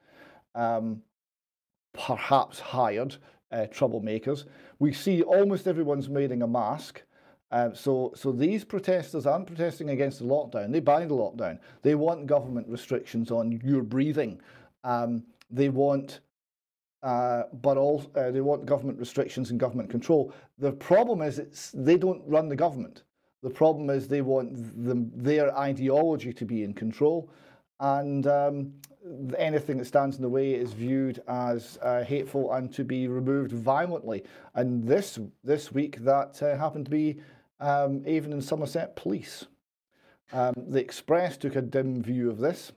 um, 0.54 1.02
perhaps 1.94 2.61
hired 2.61 3.16
uh, 3.52 3.66
troublemakers. 3.70 4.44
We 4.78 4.92
see 4.92 5.23
almost 5.23 5.66
everyone's 5.66 6.08
wearing 6.08 6.42
a 6.42 6.46
mask. 6.46 7.02
Uh, 7.54 7.73
so, 7.73 8.12
so 8.16 8.32
these 8.32 8.64
protesters 8.64 9.26
aren't 9.26 9.46
protesting 9.46 9.90
against 9.90 10.18
the 10.18 10.25
lockdown. 10.25 10.73
They 10.73 10.80
buy 10.80 11.04
the 11.06 11.14
lockdown. 11.14 11.61
They 11.82 11.94
want 11.94 12.26
government 12.26 12.66
restrictions 12.68 13.30
on 13.30 13.61
your 13.64 13.84
breathing. 13.84 14.40
Um, 14.82 15.23
they 15.52 15.68
want, 15.68 16.18
uh, 17.04 17.44
but 17.62 17.76
all 17.76 18.04
uh, 18.16 18.32
they 18.32 18.40
want 18.40 18.66
government 18.66 18.99
restrictions 18.99 19.52
and 19.52 19.61
government 19.61 19.88
control. 19.88 20.34
The 20.58 20.73
problem 20.73 21.23
is 21.23 21.38
it's 21.38 21.70
they 21.70 21.96
don't 21.96 22.23
run 22.26 22.49
the 22.49 22.56
government. 22.56 23.04
The 23.44 23.50
problem 23.50 23.88
is 23.88 24.08
they 24.08 24.23
want 24.23 24.50
them, 24.84 25.12
their 25.14 25.56
ideology 25.56 26.32
to 26.32 26.44
be 26.44 26.64
in 26.64 26.75
control, 26.75 27.30
and 27.78 28.26
um, 28.26 28.73
anything 29.38 29.76
that 29.78 29.84
stands 29.84 30.16
in 30.16 30.23
the 30.23 30.28
way 30.28 30.54
is 30.54 30.73
viewed 30.73 31.23
as 31.28 31.78
uh, 31.82 32.02
hateful 32.02 32.52
and 32.54 32.75
to 32.75 32.82
be 32.82 33.06
removed 33.06 33.52
violently. 33.52 34.25
And 34.54 34.84
this 34.84 35.20
this 35.44 35.70
week 35.70 35.99
that 36.04 36.42
uh, 36.42 36.56
happened 36.56 36.87
to 36.87 36.90
be 36.90 37.20
um, 37.61 38.02
Avon 38.06 38.32
and 38.32 38.44
Somerset 38.44 38.96
Police. 38.96 39.46
Um, 40.32 40.54
the 40.56 40.80
Express 40.80 41.37
took 41.37 41.56
a 41.56 41.62
dim 41.62 42.02
view 42.02 42.30
of 42.30 42.38
this. 42.38 42.73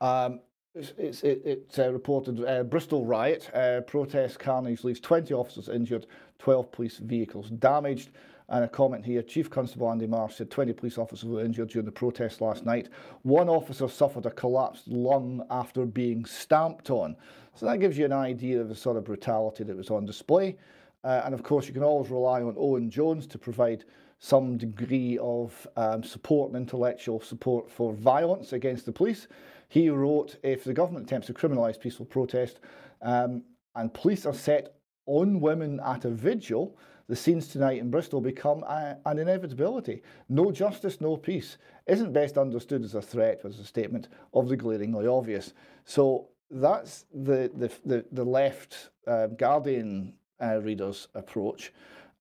Um, 0.00 0.40
it's, 0.74 0.92
it's, 0.96 1.22
it, 1.22 1.42
it 1.44 1.78
uh, 1.78 1.92
reported 1.92 2.44
uh, 2.44 2.62
Bristol 2.64 3.04
riot, 3.04 3.50
uh, 3.54 3.82
protest 3.82 4.38
carnage 4.38 4.84
leaves 4.84 5.00
20 5.00 5.34
officers 5.34 5.68
injured, 5.68 6.06
12 6.38 6.72
police 6.72 6.98
vehicles 6.98 7.50
damaged. 7.50 8.10
And 8.48 8.64
a 8.64 8.68
comment 8.68 9.04
here 9.04 9.22
Chief 9.22 9.48
Constable 9.48 9.90
Andy 9.90 10.06
Marsh 10.06 10.34
said 10.34 10.50
20 10.50 10.72
police 10.74 10.98
officers 10.98 11.28
were 11.28 11.44
injured 11.44 11.70
during 11.70 11.86
the 11.86 11.92
protest 11.92 12.40
last 12.40 12.66
night. 12.66 12.88
One 13.22 13.48
officer 13.48 13.88
suffered 13.88 14.26
a 14.26 14.30
collapsed 14.30 14.88
lung 14.88 15.46
after 15.50 15.86
being 15.86 16.24
stamped 16.24 16.90
on. 16.90 17.16
So 17.54 17.66
that 17.66 17.80
gives 17.80 17.96
you 17.96 18.04
an 18.04 18.12
idea 18.12 18.60
of 18.60 18.68
the 18.68 18.74
sort 18.74 18.96
of 18.96 19.04
brutality 19.04 19.64
that 19.64 19.76
was 19.76 19.90
on 19.90 20.04
display. 20.04 20.56
Uh, 21.04 21.22
and 21.24 21.34
of 21.34 21.42
course, 21.42 21.66
you 21.66 21.74
can 21.74 21.82
always 21.82 22.10
rely 22.10 22.42
on 22.42 22.54
Owen 22.56 22.90
Jones 22.90 23.26
to 23.28 23.38
provide 23.38 23.84
some 24.18 24.56
degree 24.56 25.18
of 25.20 25.66
um, 25.76 26.02
support 26.04 26.52
and 26.52 26.56
intellectual 26.56 27.20
support 27.20 27.68
for 27.70 27.92
violence 27.92 28.52
against 28.52 28.86
the 28.86 28.92
police. 28.92 29.26
He 29.68 29.88
wrote 29.88 30.36
If 30.44 30.64
the 30.64 30.72
government 30.72 31.06
attempts 31.06 31.26
to 31.26 31.34
criminalise 31.34 31.80
peaceful 31.80 32.06
protest 32.06 32.60
um, 33.00 33.42
and 33.74 33.92
police 33.92 34.24
are 34.26 34.34
set 34.34 34.76
on 35.06 35.40
women 35.40 35.80
at 35.84 36.04
a 36.04 36.10
vigil, 36.10 36.78
the 37.08 37.16
scenes 37.16 37.48
tonight 37.48 37.80
in 37.80 37.90
Bristol 37.90 38.20
become 38.20 38.62
a, 38.62 38.96
an 39.06 39.18
inevitability. 39.18 40.02
No 40.28 40.52
justice, 40.52 41.00
no 41.00 41.16
peace 41.16 41.58
isn't 41.86 42.12
best 42.12 42.38
understood 42.38 42.84
as 42.84 42.94
a 42.94 43.02
threat, 43.02 43.42
was 43.42 43.58
as 43.58 43.64
a 43.64 43.66
statement 43.66 44.08
of 44.34 44.48
the 44.48 44.56
glaringly 44.56 45.08
obvious. 45.08 45.52
So 45.84 46.28
that's 46.50 47.06
the, 47.12 47.50
the, 47.56 47.72
the, 47.84 48.04
the 48.12 48.24
left 48.24 48.90
uh, 49.06 49.26
Guardian 49.26 50.14
uh, 50.42 50.60
readers' 50.60 51.08
approach. 51.14 51.72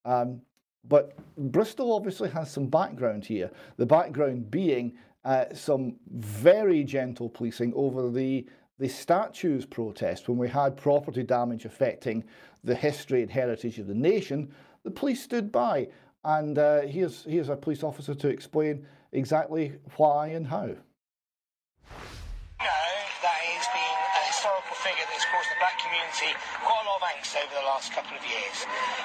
Um, 0.06 0.42
but 0.88 1.16
Bristol 1.38 1.94
obviously 1.94 2.30
has 2.30 2.50
some 2.50 2.68
background 2.68 3.26
here. 3.26 3.52
The 3.78 3.86
background 3.86 4.50
being 4.50 4.94
uh, 5.24 5.46
some 5.54 5.98
very 6.10 6.84
gentle 6.84 7.30
policing 7.30 7.74
over 7.76 8.10
the 8.10 8.46
the 8.80 8.88
statues 8.88 9.64
protest 9.64 10.28
when 10.28 10.40
we 10.40 10.50
had 10.50 10.76
property 10.76 11.22
damage 11.22 11.66
affecting 11.66 12.24
the 12.64 12.74
history 12.74 13.22
and 13.22 13.30
heritage 13.30 13.78
of 13.78 13.86
the 13.86 13.94
nation. 13.94 14.52
The 14.84 14.90
police 14.90 15.22
stood 15.22 15.52
by, 15.52 15.90
and 16.24 16.58
uh, 16.58 16.82
here's 16.82 17.24
here's 17.26 17.50
a 17.50 17.56
police 17.56 17.84
officer 17.84 18.16
to 18.16 18.28
explain 18.28 18.88
exactly 19.12 19.74
why 19.98 20.30
and 20.30 20.48
how. 20.48 20.76
black 25.60 25.78
community 25.78 26.34
quite 26.34 26.34
a 26.34 26.36
lot 26.36 26.48
of 26.48 26.51
over 27.38 27.54
the 27.56 27.68
last 27.68 27.96
couple 27.96 28.12
of 28.12 28.24
years. 28.28 28.58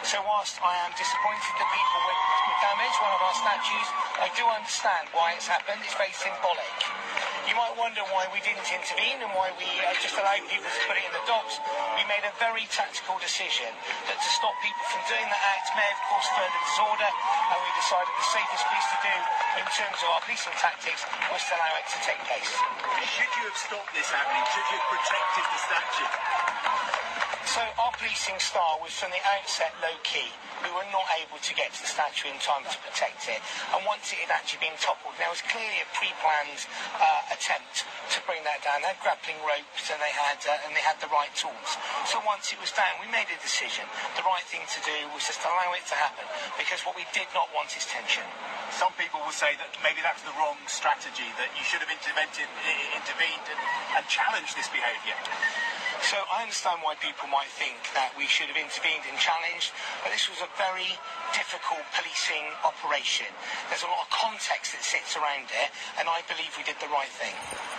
So 0.03 0.19
whilst 0.27 0.59
I 0.59 0.75
am 0.83 0.91
disappointed 0.99 1.53
that 1.63 1.69
people 1.71 2.01
were 2.03 2.19
damaged, 2.59 2.99
one 2.99 3.15
of 3.15 3.23
our 3.23 3.37
statues, 3.39 3.89
I 4.19 4.29
do 4.35 4.43
understand 4.51 5.07
why 5.15 5.39
it's 5.39 5.47
happened. 5.47 5.79
It's 5.87 5.95
very 5.95 6.11
symbolic. 6.11 6.75
You 7.47 7.55
might 7.55 7.79
wonder 7.79 8.03
why 8.11 8.27
we 8.35 8.43
didn't 8.43 8.67
intervene 8.67 9.23
and 9.23 9.31
why 9.31 9.55
we 9.55 9.71
uh, 9.87 9.95
just 10.03 10.19
allowed 10.19 10.43
people 10.51 10.67
to 10.67 10.83
put 10.91 10.99
it 10.99 11.07
in 11.07 11.15
the 11.15 11.23
docks. 11.31 11.63
We 11.95 12.03
made 12.11 12.27
a 12.27 12.35
very 12.43 12.67
tactical 12.67 13.15
decision 13.23 13.71
that 14.11 14.19
to 14.19 14.29
stop 14.35 14.59
people 14.59 14.83
from 14.91 15.07
doing 15.07 15.27
that 15.31 15.43
act 15.55 15.71
may 15.79 15.87
have 15.87 16.03
caused 16.11 16.31
further 16.35 16.61
disorder, 16.67 17.07
and 17.07 17.57
we 17.63 17.71
decided 17.79 18.11
the 18.11 18.29
safest 18.35 18.65
piece 18.67 18.89
to 18.91 18.99
do 19.07 19.17
in 19.63 19.67
terms 19.71 19.99
of 20.03 20.09
our 20.19 20.21
policing 20.27 20.57
tactics 20.59 21.07
was 21.31 21.43
to 21.47 21.53
allow 21.55 21.73
it 21.79 21.87
to 21.95 21.99
take 22.03 22.19
place. 22.27 22.51
Should 23.07 23.33
you 23.39 23.45
have 23.47 23.59
stopped 23.63 23.95
this 23.95 24.11
happening? 24.11 24.43
Should 24.51 24.67
you 24.67 24.79
have 24.83 24.89
protected 24.91 25.45
the 25.47 25.61
statue? 25.63 26.46
So 27.57 27.65
our 27.81 27.89
policing 27.97 28.37
style 28.37 28.77
was 28.85 28.93
from 28.93 29.15
the 29.17 29.23
outset 29.33 29.73
low 29.81 29.97
key. 30.05 30.29
We 30.61 30.69
were 30.77 30.85
not 30.93 31.09
able 31.17 31.41
to 31.41 31.53
get 31.57 31.73
to 31.73 31.81
the 31.81 31.89
statue 31.89 32.29
in 32.29 32.37
time 32.37 32.69
to 32.69 32.77
protect 32.85 33.33
it. 33.33 33.41
And 33.73 33.81
once 33.89 34.13
it 34.13 34.21
had 34.21 34.29
actually 34.29 34.69
been 34.69 34.77
toppled, 34.77 35.17
there 35.17 35.33
was 35.33 35.41
clearly 35.41 35.81
a 35.81 35.89
pre-planned 35.97 36.61
uh, 37.01 37.33
attempt 37.33 37.89
to 38.13 38.19
bring 38.29 38.45
that 38.45 38.61
down. 38.61 38.85
They 38.85 38.93
had 38.93 39.01
grappling 39.01 39.41
ropes 39.41 39.89
and 39.89 39.97
they 40.05 40.13
had 40.13 40.37
uh, 40.45 40.69
and 40.69 40.77
they 40.77 40.85
had 40.85 41.01
the 41.01 41.09
right 41.09 41.33
tools. 41.33 41.81
So 42.05 42.21
once 42.29 42.53
it 42.53 42.61
was 42.61 42.77
down, 42.77 43.01
we 43.01 43.09
made 43.09 43.31
a 43.33 43.41
decision. 43.41 43.89
The 44.21 44.27
right 44.29 44.45
thing 44.53 44.69
to 44.77 44.81
do 44.85 44.97
was 45.17 45.25
just 45.25 45.41
allow 45.41 45.73
it 45.73 45.89
to 45.89 45.97
happen 45.97 46.29
because 46.61 46.85
what 46.85 46.93
we 46.93 47.09
did 47.17 47.31
not 47.33 47.49
want 47.57 47.73
is 47.73 47.89
tension. 47.89 48.29
Some 48.69 48.93
people 49.01 49.25
will 49.25 49.33
say 49.33 49.57
that 49.57 49.73
maybe 49.81 50.05
that's 50.05 50.21
the 50.29 50.35
wrong 50.37 50.61
strategy. 50.69 51.25
That 51.41 51.49
you 51.57 51.65
should 51.65 51.81
have 51.81 51.89
intervened, 51.89 52.37
intervened 52.37 53.47
and, 53.49 53.61
and 53.97 54.05
challenged 54.13 54.53
this 54.61 54.69
behaviour. 54.69 55.17
So 56.03 56.17
I 56.31 56.43
understand 56.43 56.81
why 56.83 56.95
people 56.97 57.29
might 57.29 57.49
think 57.49 57.77
that 57.95 58.13
we 58.19 58.27
should 58.27 58.47
have 58.47 58.57
intervened 58.57 59.05
and 59.09 59.19
challenged, 59.19 59.73
but 60.03 60.13
this 60.13 60.29
was 60.29 60.39
a 60.45 60.51
very 60.61 60.93
difficult 61.33 61.83
policing 61.97 62.53
operation. 62.65 63.27
There's 63.69 63.83
a 63.83 63.91
lot 63.91 64.05
of 64.05 64.11
context 64.11 64.73
that 64.73 64.83
sits 64.85 65.17
around 65.17 65.49
it, 65.49 65.69
and 65.99 66.09
I 66.09 66.21
believe 66.29 66.53
we 66.57 66.65
did 66.65 66.77
the 66.81 66.93
right 66.93 67.09
thing. 67.09 67.35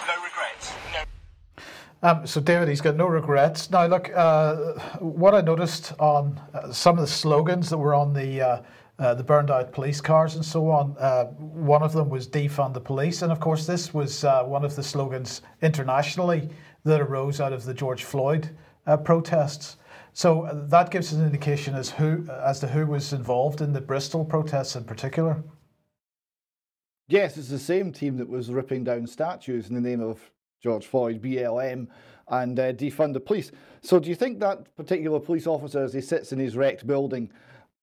No 0.10 0.16
regrets? 0.24 0.74
No. 0.94 1.02
Um, 2.04 2.28
so 2.28 2.42
David, 2.42 2.68
he's 2.68 2.82
got 2.82 2.96
no 2.96 3.08
regrets. 3.08 3.70
Now, 3.72 3.86
look, 3.86 4.12
uh, 4.14 4.56
what 5.00 5.34
I 5.34 5.42
noticed 5.42 5.94
on 6.00 6.40
uh, 6.54 6.72
some 6.72 6.98
of 6.98 7.02
the 7.02 7.12
slogans 7.12 7.70
that 7.70 7.78
were 7.78 7.94
on 7.94 8.14
the 8.14 8.42
uh, 8.42 8.62
uh, 9.00 9.14
the 9.14 9.24
burned 9.24 9.52
out 9.52 9.72
police 9.72 10.02
cars 10.02 10.36
and 10.36 10.44
so 10.44 10.72
on. 10.72 10.96
Uh, 10.98 11.26
one 11.26 11.84
of 11.84 11.94
them 11.94 12.10
was 12.10 12.28
defund 12.28 12.74
the 12.74 12.82
police, 12.82 13.22
and 13.22 13.32
of 13.32 13.40
course, 13.40 13.68
this 13.68 13.94
was 13.94 14.24
uh, 14.24 14.44
one 14.44 14.66
of 14.66 14.76
the 14.76 14.82
slogans 14.82 15.42
internationally 15.62 16.50
that 16.84 17.02
arose 17.02 17.40
out 17.40 17.54
of 17.54 17.66
the 17.66 17.74
George 17.74 18.04
Floyd 18.04 18.50
uh, 18.86 18.98
protests. 18.98 19.78
So 20.14 20.44
uh, 20.44 20.68
that 20.68 20.90
gives 20.90 21.14
us 21.14 21.20
an 21.20 21.26
indication 21.26 21.76
as 21.76 21.92
who 21.92 22.28
as 22.30 22.60
to 22.62 22.68
who 22.68 22.88
was 22.88 23.14
involved 23.14 23.62
in 23.62 23.74
the 23.74 23.82
Bristol 23.82 24.26
protests 24.26 24.76
in 24.76 24.84
particular. 24.84 25.44
Yes, 27.08 27.38
it's 27.38 27.50
the 27.50 27.60
same 27.60 27.92
team 27.94 28.18
that 28.18 28.28
was 28.28 28.52
ripping 28.52 28.84
down 28.84 29.08
statues 29.08 29.70
in 29.70 29.76
the 29.76 29.82
name 29.82 30.02
of 30.02 30.20
George 30.62 30.86
Floyd, 30.86 31.22
BLM, 31.22 31.88
and 32.30 32.60
uh, 32.60 32.74
defund 32.74 33.14
the 33.14 33.20
police. 33.20 33.52
So, 33.82 34.00
do 34.00 34.10
you 34.10 34.16
think 34.16 34.40
that 34.40 34.76
particular 34.76 35.20
police 35.20 35.48
officer, 35.48 35.84
as 35.84 35.94
he 35.94 36.02
sits 36.02 36.34
in 36.34 36.40
his 36.40 36.58
wrecked 36.58 36.86
building 36.86 37.32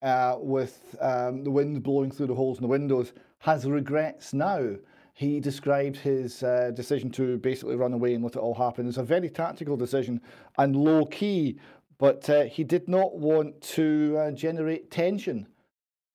uh, 0.03 0.37
with 0.39 0.95
um, 1.01 1.43
the 1.45 1.51
wind 1.51 1.83
blowing 1.83 2.11
through 2.11 2.27
the 2.27 2.35
holes 2.35 2.59
in 2.59 2.63
the 2.63 2.69
windows, 2.69 3.13
has 3.39 3.65
regrets 3.65 4.35
now? 4.35 4.77
He 5.15 5.39
described 5.39 5.97
his 5.97 6.43
uh, 6.43 6.73
decision 6.75 7.09
to 7.09 7.39
basically 7.39 7.77
run 7.77 7.93
away 7.93 8.15
and 8.15 8.25
let 8.25 8.35
it 8.35 8.41
all 8.41 8.55
happen 8.55 8.89
as 8.89 8.99
a 8.99 9.03
very 9.03 9.31
tactical 9.31 9.77
decision 9.77 10.21
and 10.59 10.75
low 10.75 11.07
key, 11.07 11.57
but 11.99 12.29
uh, 12.29 12.45
he 12.45 12.65
did 12.65 12.89
not 12.89 13.17
want 13.17 13.61
to 13.61 14.17
uh, 14.19 14.31
generate 14.33 14.91
tension. 14.91 15.47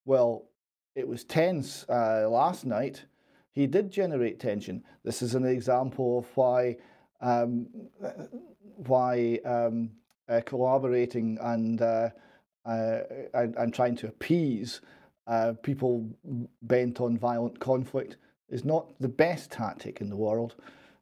Well, 0.03 0.50
it 0.96 1.08
was 1.08 1.24
tense 1.24 1.86
uh, 1.88 2.27
last 2.29 2.65
night. 2.65 3.06
He 3.53 3.68
did 3.68 3.89
generate 3.89 4.38
tension. 4.38 4.84
This 5.06 5.22
is 5.22 5.34
an 5.34 5.46
example 5.46 6.20
of 6.20 6.25
why 6.36 6.75
um, 7.22 7.68
why 8.75 9.39
um, 9.46 9.91
uh, 10.27 10.41
collaborating 10.46 11.38
and, 11.41 11.82
uh, 11.82 12.10
and, 12.65 13.56
and 13.56 13.74
trying 13.74 13.96
to 13.98 14.08
appease 14.08 14.82
people 15.63 16.10
bent 16.63 17.01
on 17.01 17.18
violent 17.18 17.60
conflict 17.60 18.18
is 18.50 18.65
not 18.65 18.88
the 19.00 19.08
best 19.08 19.51
tactic 19.51 20.01
in 20.01 20.10
the 20.10 20.15
world. 20.15 20.56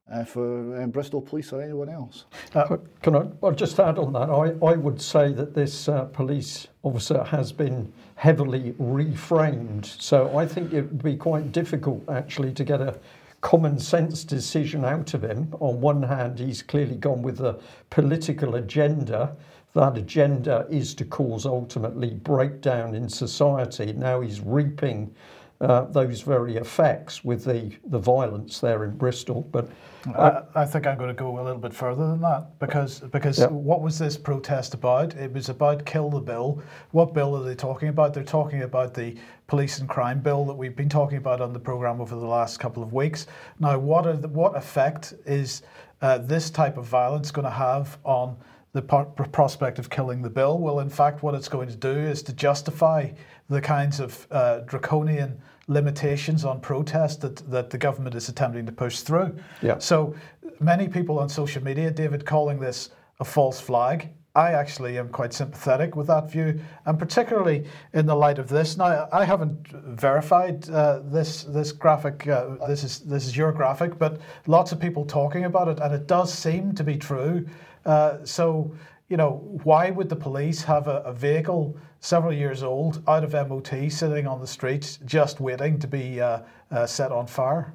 Uh, 0.10 0.24
for 0.24 0.82
um, 0.82 0.90
Bristol 0.90 1.22
Police 1.22 1.52
or 1.52 1.62
anyone 1.62 1.90
else. 1.90 2.24
Uh, 2.56 2.78
can 3.02 3.14
I 3.14 3.28
I'll 3.44 3.52
just 3.52 3.78
add 3.78 4.00
on 4.00 4.14
that? 4.14 4.30
I, 4.30 4.66
I 4.66 4.78
would 4.78 5.02
say 5.02 5.34
that 5.34 5.54
this 5.54 5.90
uh, 5.90 6.06
police 6.06 6.68
officer 6.84 7.26
has 7.26 7.52
been 7.52 7.92
heavily 8.16 8.72
reframed. 8.80 9.86
So 10.02 10.38
I 10.38 10.46
think 10.46 10.72
it 10.72 10.84
would 10.84 11.04
be 11.04 11.18
quite 11.18 11.52
difficult 11.52 12.08
actually 12.08 12.54
to 12.54 12.64
get 12.64 12.80
a 12.80 12.98
common 13.42 13.80
sense 13.80 14.24
decision 14.24 14.86
out 14.86 15.14
of 15.14 15.24
him. 15.24 15.54
On 15.60 15.82
one 15.82 16.04
hand, 16.04 16.40
he's 16.40 16.62
clearly 16.62 16.96
gone 16.96 17.22
with 17.22 17.42
a 17.42 17.60
political 17.90 18.56
agenda. 18.56 19.36
That 19.74 19.98
agenda 19.98 20.66
is 20.70 20.96
to 20.96 21.06
cause 21.06 21.46
ultimately 21.46 22.12
breakdown 22.12 22.96
in 22.96 23.10
society. 23.10 23.94
Now 23.94 24.22
he's 24.22 24.40
reaping 24.40 25.14
uh, 25.60 25.86
those 25.86 26.22
very 26.22 26.56
effects 26.58 27.24
with 27.24 27.44
the, 27.44 27.72
the 27.86 27.98
violence 27.98 28.60
there 28.60 28.84
in 28.84 28.96
Bristol. 28.96 29.42
But 29.52 29.68
uh, 30.16 30.44
I, 30.54 30.62
I, 30.62 30.66
think 30.66 30.86
I'm 30.86 30.98
going 30.98 31.10
to 31.10 31.16
go 31.16 31.40
a 31.40 31.42
little 31.42 31.60
bit 31.60 31.74
further 31.74 32.08
than 32.08 32.22
that 32.22 32.60
because 32.60 33.00
because 33.00 33.40
yeah. 33.40 33.48
what 33.48 33.82
was 33.82 33.98
this 33.98 34.18
protest 34.18 34.74
about? 34.76 35.16
It 35.16 35.34
was 35.34 35.50
about 35.50 35.86
kill 35.86 36.10
the 36.10 36.20
bill. 36.20 36.62
What 36.92 37.14
bill 37.14 37.36
are 37.36 37.44
they 37.44 37.56
talking 37.56 37.90
about? 37.90 38.14
They're 38.14 38.24
talking 38.24 38.62
about 38.62 38.94
the 38.94 39.16
police 39.48 39.80
and 39.80 39.90
crime 39.90 40.20
bill 40.20 40.46
that 40.46 40.54
we've 40.54 40.76
been 40.76 40.90
talking 40.90 41.18
about 41.18 41.42
on 41.42 41.54
the 41.54 41.60
program 41.60 42.02
over 42.02 42.16
the 42.16 42.26
last 42.26 42.60
couple 42.60 42.84
of 42.84 42.94
weeks. 42.94 43.26
Now, 43.60 43.80
what 43.80 44.06
are 44.06 44.16
the, 44.16 44.28
what 44.28 44.56
effect 44.56 45.14
is 45.26 45.64
uh, 46.02 46.20
this 46.20 46.52
type 46.52 46.78
of 46.78 46.86
violence 46.86 47.32
going 47.32 47.46
to 47.46 47.52
have 47.52 47.98
on 48.04 48.38
the 48.74 48.82
prospect 48.82 49.80
of 49.80 49.90
killing 49.90 50.22
the 50.22 50.30
bill? 50.30 50.60
Well, 50.60 50.82
in 50.82 50.90
fact, 50.90 51.24
what 51.24 51.34
it's 51.34 51.50
going 51.50 51.70
to 51.70 51.76
do 51.76 51.90
is 51.90 52.22
to 52.24 52.34
justify 52.34 53.10
the 53.50 53.62
kinds 53.62 54.00
of 54.00 54.28
uh, 54.32 54.60
draconian 54.60 55.40
limitations 55.68 56.46
on 56.46 56.60
protest 56.60 57.22
that, 57.22 57.38
that 57.52 57.70
the 57.70 57.78
government 57.78 58.16
is 58.16 58.30
attempting 58.30 58.66
to 58.66 58.72
push 58.72 59.00
through. 59.00 59.38
Yeah. 59.62 59.78
So 59.80 60.16
many 60.60 60.88
people 60.88 61.20
on 61.20 61.30
social 61.30 61.64
media, 61.64 61.92
David, 61.92 62.26
calling 62.26 62.60
this 62.60 62.90
a 63.20 63.26
false 63.26 63.60
flag. 63.60 64.10
I 64.36 64.52
actually 64.52 65.00
am 65.00 65.10
quite 65.10 65.34
sympathetic 65.34 65.96
with 65.96 66.06
that 66.08 66.30
view, 66.30 66.60
and 66.86 67.00
particularly 67.00 67.66
in 67.94 68.06
the 68.06 68.14
light 68.14 68.38
of 68.38 68.48
this. 68.48 68.78
Now, 68.78 69.10
I 69.12 69.26
haven't 69.26 69.68
verified 69.68 70.70
uh, 70.70 71.00
this 71.06 71.44
this 71.46 71.72
graphic. 71.72 72.28
Uh, 72.28 72.68
this 72.68 72.84
is 72.84 73.00
this 73.00 73.26
is 73.26 73.36
your 73.36 73.52
graphic, 73.52 73.98
but 73.98 74.22
lots 74.46 74.72
of 74.72 74.80
people 74.80 75.06
talking 75.06 75.46
about 75.46 75.68
it, 75.70 75.80
and 75.80 75.92
it 75.92 76.06
does 76.06 76.32
seem 76.32 76.76
to 76.76 76.84
be 76.84 76.98
true. 76.98 77.48
Uh, 77.84 78.18
so 78.24 78.76
you 79.10 79.18
know, 79.18 79.60
why 79.64 79.90
would 79.90 80.10
the 80.10 80.16
police 80.16 80.64
have 80.64 80.88
a, 80.88 81.02
a, 81.06 81.14
vehicle 81.14 81.78
several 82.02 82.34
years 82.34 82.62
old 82.62 83.02
out 83.08 83.24
of 83.24 83.34
MOT 83.34 83.90
sitting 83.90 84.28
on 84.28 84.42
the 84.42 84.48
streets 84.48 85.00
just 85.06 85.40
waiting 85.40 85.80
to 85.80 85.88
be 85.88 86.20
uh, 86.20 86.42
uh, 86.72 86.86
set 86.86 87.12
on 87.12 87.26
fire? 87.26 87.74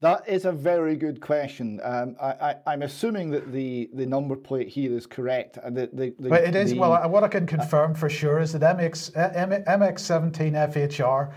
That 0.00 0.28
is 0.28 0.44
a 0.44 0.52
very 0.52 0.94
good 0.94 1.20
question. 1.20 1.80
Um, 1.82 2.16
I, 2.22 2.54
am 2.66 2.82
assuming 2.82 3.30
that 3.30 3.52
the, 3.52 3.90
the 3.92 4.06
number 4.06 4.36
plate 4.36 4.68
here 4.68 4.96
is 4.96 5.06
correct. 5.06 5.58
Uh, 5.58 5.70
the, 5.70 5.90
the, 5.92 6.14
the, 6.20 6.48
it 6.48 6.54
is. 6.54 6.72
well, 6.74 7.08
what 7.10 7.24
I 7.24 7.28
can 7.28 7.46
confirm 7.46 7.94
for 7.94 8.08
sure 8.08 8.38
is 8.38 8.52
that 8.52 8.62
MX, 8.62 9.12
MX17 9.66 10.72
FHR 10.72 11.32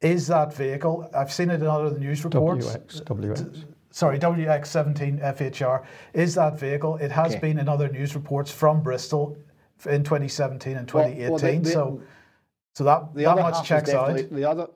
is 0.00 0.28
that 0.28 0.54
vehicle. 0.54 1.10
I've 1.14 1.32
seen 1.32 1.50
it 1.50 1.60
in 1.60 1.66
other 1.66 1.98
news 1.98 2.24
reports. 2.24 2.66
WX, 2.66 3.02
WX. 3.02 3.64
Sorry, 3.96 4.18
WX17 4.18 5.22
FHR 5.22 5.82
is 6.12 6.34
that 6.34 6.60
vehicle. 6.60 6.96
It 6.96 7.10
has 7.10 7.32
okay. 7.32 7.40
been 7.40 7.58
in 7.58 7.66
other 7.66 7.88
news 7.88 8.14
reports 8.14 8.50
from 8.50 8.82
Bristol 8.82 9.38
in 9.86 10.04
2017 10.04 10.76
and 10.76 10.86
2018. 10.86 11.30
Well, 11.30 11.40
well, 11.40 11.62
the, 11.62 11.70
so, 11.70 12.02
so 12.74 12.84
that, 12.84 13.14
the 13.14 13.22
that 13.22 13.36
much 13.36 13.66
checks 13.66 13.88
out. 13.88 14.14
The 14.30 14.44
other, 14.44 14.66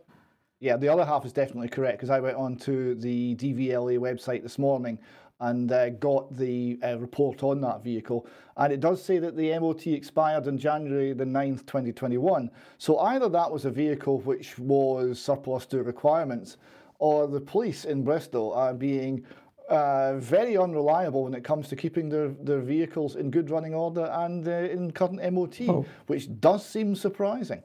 yeah, 0.61 0.79
the 0.79 0.89
other 0.89 1.05
half 1.05 1.27
is 1.27 1.35
definitely 1.35 1.69
correct 1.69 1.99
because 1.99 2.09
I 2.09 2.19
went 2.19 2.39
on 2.39 2.57
to 2.61 2.95
the 2.95 3.37
DVLA 3.37 3.99
website 3.99 4.43
this 4.43 4.59
morning 4.59 4.99
and 5.41 5.71
uh, 5.71 5.91
got 5.91 6.35
the 6.35 6.79
uh, 6.83 6.99
report 6.99 7.43
on 7.43 7.61
that 7.61 7.85
vehicle. 7.85 8.27
And 8.57 8.73
it 8.73 8.81
does 8.81 9.05
say 9.05 9.19
that 9.19 9.37
the 9.37 9.59
MOT 9.59 9.87
expired 9.89 10.49
on 10.49 10.57
January 10.57 11.13
the 11.13 11.27
9th, 11.27 11.67
2021. 11.67 12.51
So 12.79 12.99
either 13.01 13.29
that 13.29 13.51
was 13.51 13.67
a 13.67 13.71
vehicle 13.71 14.21
which 14.21 14.59
was 14.59 15.21
surplus 15.21 15.67
to 15.67 15.83
requirements, 15.83 16.57
or 17.01 17.27
the 17.27 17.41
police 17.41 17.85
in 17.85 18.05
Bristol 18.05 18.53
are 18.53 18.75
being 18.75 19.25
uh, 19.69 20.17
very 20.19 20.57
unreliable 20.57 21.25
when 21.25 21.35
it 21.35 21.43
comes 21.43 21.69
to 21.69 21.77
keeping 21.77 22.09
their, 22.09 22.29
their 22.29 22.61
vehicles 22.61 23.17
in 23.17 23.31
good 23.31 23.51
running 23.51 23.75
order 23.75 24.05
and 24.13 24.47
uh, 24.47 24.51
in 24.51 24.91
current 24.91 25.21
MOT, 25.33 25.61
oh. 25.63 25.87
which 26.07 26.29
does 26.41 26.65
seem 26.65 26.95
surprising. 26.95 27.63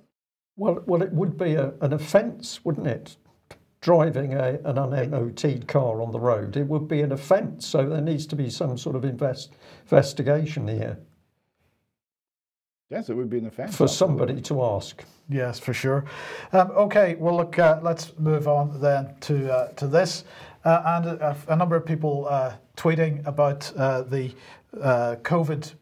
Well, 0.56 0.84
well, 0.86 1.02
it 1.02 1.12
would 1.12 1.38
be 1.38 1.56
a, 1.56 1.74
an 1.82 1.94
offence, 1.94 2.64
wouldn't 2.64 2.88
it? 2.88 3.18
Driving 3.82 4.34
a, 4.34 4.60
an 4.64 4.78
un-MOT 4.78 5.68
car 5.68 6.02
on 6.02 6.12
the 6.12 6.20
road, 6.20 6.58
it 6.58 6.68
would 6.68 6.88
be 6.88 7.02
an 7.02 7.12
offence. 7.12 7.68
So 7.68 7.88
there 7.88 8.02
needs 8.02 8.26
to 8.28 8.36
be 8.36 8.50
some 8.50 8.78
sort 8.78 8.96
of 8.96 9.04
invest, 9.04 9.54
investigation 9.84 10.68
here. 10.68 10.98
Yes, 12.90 13.10
it 13.10 13.16
would 13.16 13.30
be 13.30 13.40
an 13.40 13.48
offence. 13.48 13.76
For 13.76 13.86
absolutely. 13.86 14.18
somebody 14.18 14.42
to 14.42 14.64
ask. 14.64 15.04
Yes, 15.28 15.60
for 15.60 15.74
sure. 15.74 16.06
Um, 16.54 16.70
okay, 16.72 17.16
well, 17.16 17.38
look, 17.38 17.58
uh, 17.58 17.80
let's 17.82 18.14
move 18.20 18.48
on 18.48 18.80
then 18.80 19.16
to 19.22 19.52
uh, 19.52 19.68
to 19.74 19.88
this. 19.88 20.24
Uh, 20.64 20.82
and 20.86 21.06
a, 21.06 21.38
a, 21.48 21.56
number 21.56 21.76
of 21.76 21.86
people 21.86 22.28
uh, 22.28 22.54
tweeting 22.76 23.26
about 23.28 23.72
uh, 23.76 24.02
the 24.02 24.34
uh, 24.82 25.16
COVID 25.22 25.74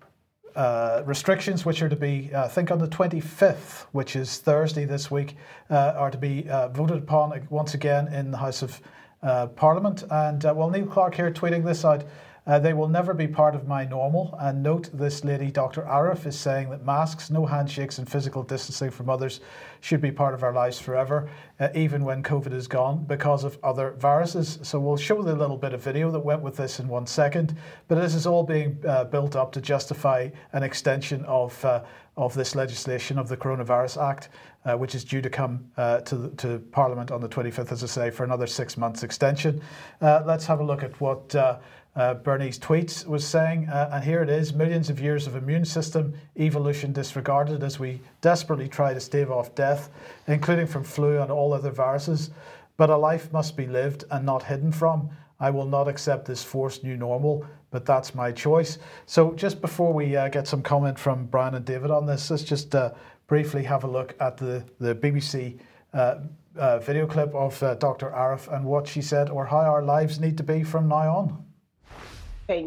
uh, 0.55 1.01
restrictions, 1.05 1.65
which 1.65 1.81
are 1.81 1.89
to 1.89 1.95
be, 1.95 2.29
uh, 2.33 2.45
I 2.45 2.47
think, 2.47 2.69
on 2.69 2.79
the 2.79 2.87
25th, 2.87 3.85
which 3.91 4.15
is 4.15 4.37
Thursday 4.37 4.85
this 4.85 5.09
week, 5.09 5.35
uh, 5.69 5.93
are 5.95 6.11
to 6.11 6.17
be 6.17 6.47
uh, 6.49 6.67
voted 6.69 6.97
upon 6.97 7.47
once 7.49 7.73
again 7.73 8.07
in 8.13 8.31
the 8.31 8.37
House 8.37 8.61
of 8.61 8.79
uh, 9.23 9.47
Parliament. 9.47 10.03
And 10.11 10.43
well, 10.43 10.69
Neil 10.69 10.85
Clark 10.85 11.15
here 11.15 11.31
tweeting 11.31 11.65
this 11.65 11.83
out. 11.85 12.03
Uh, 12.45 12.59
they 12.59 12.73
will 12.73 12.89
never 12.89 13.13
be 13.13 13.27
part 13.27 13.55
of 13.55 13.67
my 13.67 13.85
normal. 13.85 14.37
And 14.39 14.61
note 14.61 14.89
this 14.93 15.23
lady, 15.23 15.49
Dr. 15.49 15.83
Arif, 15.83 16.25
is 16.25 16.37
saying 16.37 16.69
that 16.71 16.85
masks, 16.85 17.29
no 17.29 17.45
handshakes, 17.45 17.99
and 17.99 18.09
physical 18.09 18.43
distancing 18.43 18.91
from 18.91 19.09
others 19.09 19.39
should 19.79 20.01
be 20.01 20.11
part 20.11 20.33
of 20.33 20.43
our 20.43 20.51
lives 20.51 20.77
forever, 20.77 21.29
uh, 21.59 21.69
even 21.73 22.03
when 22.03 22.21
COVID 22.21 22.53
is 22.53 22.67
gone, 22.67 23.05
because 23.05 23.45
of 23.45 23.57
other 23.63 23.91
viruses. 23.97 24.59
So 24.61 24.79
we'll 24.79 24.97
show 24.97 25.21
the 25.21 25.35
little 25.35 25.57
bit 25.57 25.73
of 25.73 25.81
video 25.81 26.11
that 26.11 26.19
went 26.19 26.41
with 26.41 26.57
this 26.57 26.79
in 26.79 26.87
one 26.89 27.07
second. 27.07 27.55
But 27.87 27.95
this 27.95 28.13
is 28.13 28.27
all 28.27 28.43
being 28.43 28.77
uh, 28.85 29.05
built 29.05 29.37
up 29.37 29.53
to 29.53 29.61
justify 29.61 30.29
an 30.51 30.63
extension 30.63 31.23
of 31.25 31.63
uh, 31.63 31.83
of 32.15 32.35
this 32.35 32.53
legislation 32.53 33.17
of 33.17 33.27
the 33.27 33.35
Coronavirus 33.35 33.99
Act, 34.07 34.29
uh, 34.65 34.77
which 34.77 34.93
is 34.93 35.03
due 35.03 35.19
to 35.19 35.31
come 35.31 35.65
uh, 35.77 35.99
to, 36.01 36.29
to 36.37 36.59
Parliament 36.71 37.09
on 37.09 37.19
the 37.19 37.27
25th, 37.27 37.71
as 37.71 37.83
I 37.83 37.87
say, 37.87 38.09
for 38.11 38.23
another 38.23 38.45
six 38.45 38.77
months 38.77 39.01
extension. 39.01 39.59
Let's 39.99 40.45
have 40.45 40.59
a 40.59 40.63
look 40.63 40.83
at 40.83 41.01
what 41.01 41.35
uh, 41.95 42.15
Bernie's 42.15 42.57
tweets 42.57 43.05
was 43.05 43.25
saying, 43.25 43.69
uh, 43.69 43.89
and 43.93 44.03
here 44.03 44.23
it 44.23 44.29
is 44.29 44.53
millions 44.53 44.89
of 44.89 44.99
years 44.99 45.27
of 45.27 45.35
immune 45.35 45.63
system 45.63 46.13
evolution 46.37 46.91
disregarded 46.91 47.63
as 47.63 47.77
we 47.77 48.01
desperately 48.21 48.67
try 48.67 48.93
to 48.93 48.99
stave 48.99 49.29
off 49.29 49.53
death, 49.53 49.91
including 50.27 50.65
from 50.65 50.83
flu 50.83 51.21
and 51.21 51.31
all 51.31 51.53
other 51.53 51.69
viruses. 51.69 52.31
But 52.77 52.89
a 52.89 52.97
life 52.97 53.31
must 53.31 53.55
be 53.55 53.67
lived 53.67 54.05
and 54.09 54.25
not 54.25 54.41
hidden 54.41 54.71
from. 54.71 55.11
I 55.39 55.51
will 55.51 55.67
not 55.67 55.87
accept 55.87 56.25
this 56.25 56.43
forced 56.43 56.83
new 56.83 56.97
normal, 56.97 57.45
but 57.69 57.85
that's 57.85 58.15
my 58.15 58.31
choice. 58.31 58.79
So, 59.05 59.33
just 59.33 59.61
before 59.61 59.93
we 59.93 60.15
uh, 60.15 60.29
get 60.29 60.47
some 60.47 60.63
comment 60.63 60.97
from 60.97 61.25
Brian 61.25 61.53
and 61.53 61.65
David 61.65 61.91
on 61.91 62.07
this, 62.07 62.31
let's 62.31 62.43
just 62.43 62.73
uh, 62.73 62.91
briefly 63.27 63.63
have 63.63 63.83
a 63.83 63.87
look 63.87 64.15
at 64.19 64.37
the, 64.37 64.63
the 64.79 64.95
BBC. 64.95 65.59
Uh, 65.93 66.21
uh, 66.55 66.77
video 66.77 67.07
clip 67.07 67.33
of 67.33 67.59
Dr. 67.79 68.11
Arif 68.11 68.47
and 68.55 68.63
what 68.63 68.87
she 68.87 69.01
said, 69.01 69.31
or 69.31 69.43
how 69.43 69.57
our 69.57 69.81
lives 69.81 70.19
need 70.19 70.37
to 70.37 70.43
be 70.43 70.63
from 70.63 70.87
now 70.87 71.15
on 71.15 71.43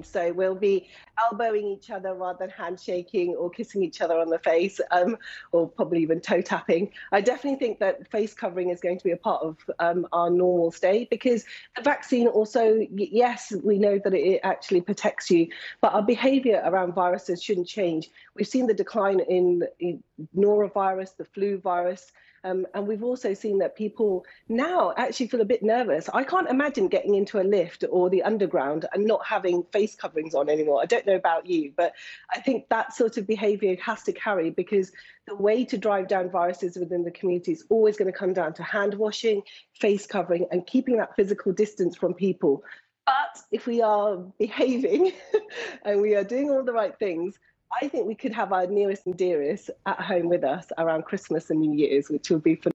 So 0.03 0.33
we'll 0.33 0.55
be 0.55 0.89
elbowing 1.17 1.67
each 1.69 1.91
other 1.91 2.13
rather 2.15 2.39
than 2.41 2.51
handshaking 2.51 3.37
or 3.37 3.49
kissing 3.51 3.85
each 3.85 4.01
other 4.01 4.19
on 4.19 4.31
the 4.31 4.39
face, 4.41 4.81
um, 4.91 5.17
or 5.53 5.69
probably 5.69 6.03
even 6.03 6.21
toe 6.21 6.41
tapping. 6.41 6.93
I 7.13 7.21
definitely 7.21 7.59
think 7.59 7.79
that 7.79 8.11
face 8.11 8.35
covering 8.35 8.71
is 8.71 8.81
going 8.81 8.99
to 8.99 9.05
be 9.05 9.13
a 9.13 9.17
part 9.17 9.43
of 9.43 9.57
um, 9.79 10.07
our 10.13 10.29
normal 10.29 10.73
stay 10.73 11.07
because 11.09 11.45
the 11.77 11.83
vaccine 11.83 12.27
also, 12.27 12.85
yes, 12.91 13.53
we 13.63 13.79
know 13.79 14.01
that 14.03 14.13
it 14.13 14.41
actually 14.43 14.81
protects 14.81 15.31
you, 15.31 15.47
but 15.81 15.95
our 15.95 16.03
behavior 16.03 16.61
around 16.65 16.93
viruses 16.93 17.41
shouldn't 17.41 17.69
change. 17.69 18.11
We've 18.35 18.49
seen 18.49 18.67
the 18.67 18.75
decline 18.75 19.21
in, 19.21 19.63
in 19.79 20.03
norovirus, 20.37 21.17
the 21.17 21.25
flu 21.25 21.59
virus. 21.59 22.13
Um, 22.45 22.67
and 22.75 22.87
we've 22.87 23.03
also 23.03 23.35
seen 23.35 23.59
that 23.59 23.77
people 23.77 24.25
now 24.49 24.93
actually 24.97 25.29
feel 25.29 25.41
a 25.41 25.47
bit 25.47 25.63
nervous. 25.63 26.09
I 26.13 26.25
can't 26.25 26.49
imagine 26.49 26.89
getting 26.89 27.15
into 27.15 27.41
a 27.41 27.43
lift 27.43 27.85
or 27.91 28.11
the 28.11 28.23
underground 28.23 28.87
and 28.93 29.05
not 29.05 29.25
having 29.27 29.65
face 29.73 29.95
coverings 29.95 30.35
on 30.35 30.49
anymore. 30.49 30.81
I 30.83 30.87
don't 30.87 31.07
know 31.07 31.17
about 31.17 31.47
you, 31.47 31.73
but 31.77 31.93
I 32.31 32.41
think 32.41 32.69
that 32.69 32.95
sort 32.95 33.17
of 33.17 33.27
behavior 33.27 33.77
has 33.83 34.03
to 34.05 34.13
carry 34.13 34.51
because 34.51 34.93
the 35.27 35.35
way 35.35 35.65
to 35.65 35.77
drive 35.77 36.09
down 36.09 36.31
viruses 36.31 36.77
within 36.77 37.05
the 37.05 37.11
community 37.11 37.53
is 37.53 37.65
always 37.69 37.97
going 37.97 38.13
to 38.13 38.17
come 38.17 38.33
down 38.33 38.55
to 38.55 38.63
hand 38.63 38.95
washing, 38.95 39.43
face 39.75 40.07
covering, 40.07 40.47
and 40.51 40.67
keeping 40.67 40.97
that 40.99 41.17
physical 41.17 41.53
distance 41.53 41.97
from 41.97 42.15
people. 42.15 42.63
But 43.07 43.41
if 43.53 43.67
we 43.67 43.83
are 43.83 44.17
behaving 44.39 45.13
and 45.85 46.01
we 46.01 46.15
are 46.15 46.25
doing 46.25 46.51
all 46.51 46.65
the 46.65 46.73
right 46.73 46.97
things, 46.99 47.39
I 47.81 47.89
think 47.89 48.07
we 48.07 48.15
could 48.15 48.33
have 48.33 48.53
our 48.53 48.67
nearest 48.67 49.07
and 49.07 49.17
dearest 49.17 49.71
at 49.87 50.01
home 50.01 50.29
with 50.29 50.45
us 50.45 50.67
around 50.79 51.05
Christmas 51.05 51.51
and 51.51 51.61
New 51.61 51.73
Year's, 51.73 52.09
which 52.09 52.31
will 52.31 52.39
be 52.39 52.55
fun. 52.55 52.73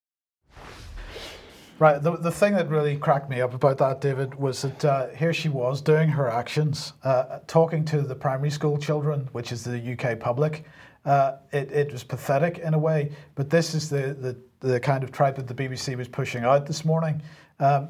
Right. 1.80 2.02
The, 2.02 2.16
the 2.16 2.32
thing 2.32 2.54
that 2.54 2.70
really 2.70 2.96
cracked 2.96 3.28
me 3.28 3.42
up 3.42 3.56
about 3.56 3.80
that, 3.80 4.02
David, 4.02 4.36
was 4.36 4.62
that 4.62 4.86
uh, 4.86 5.08
here 5.10 5.34
she 5.34 5.50
was 5.50 5.82
doing 5.82 6.10
her 6.10 6.30
actions, 6.30 6.94
uh, 7.04 7.40
talking 7.48 7.84
to 7.86 8.02
the 8.02 8.14
primary 8.14 8.52
school 8.52 8.78
children, 8.78 9.28
which 9.32 9.52
is 9.52 9.64
the 9.64 9.94
UK 9.94 10.20
public. 10.20 10.64
Uh, 11.06 11.38
it, 11.52 11.72
it 11.72 11.92
was 11.92 12.04
pathetic 12.04 12.60
in 12.60 12.76
a 12.76 12.78
way, 12.78 13.12
but 13.34 13.50
this 13.50 13.74
is 13.74 13.90
the, 13.90 14.14
the, 14.14 14.38
the 14.60 14.80
kind 14.80 15.04
of 15.04 15.12
tribe 15.12 15.36
that 15.38 15.48
the 15.48 15.56
BBC 15.56 15.98
was 15.98 16.08
pushing 16.08 16.44
out 16.44 16.68
this 16.68 16.86
morning. 16.86 17.20
Um, 17.60 17.90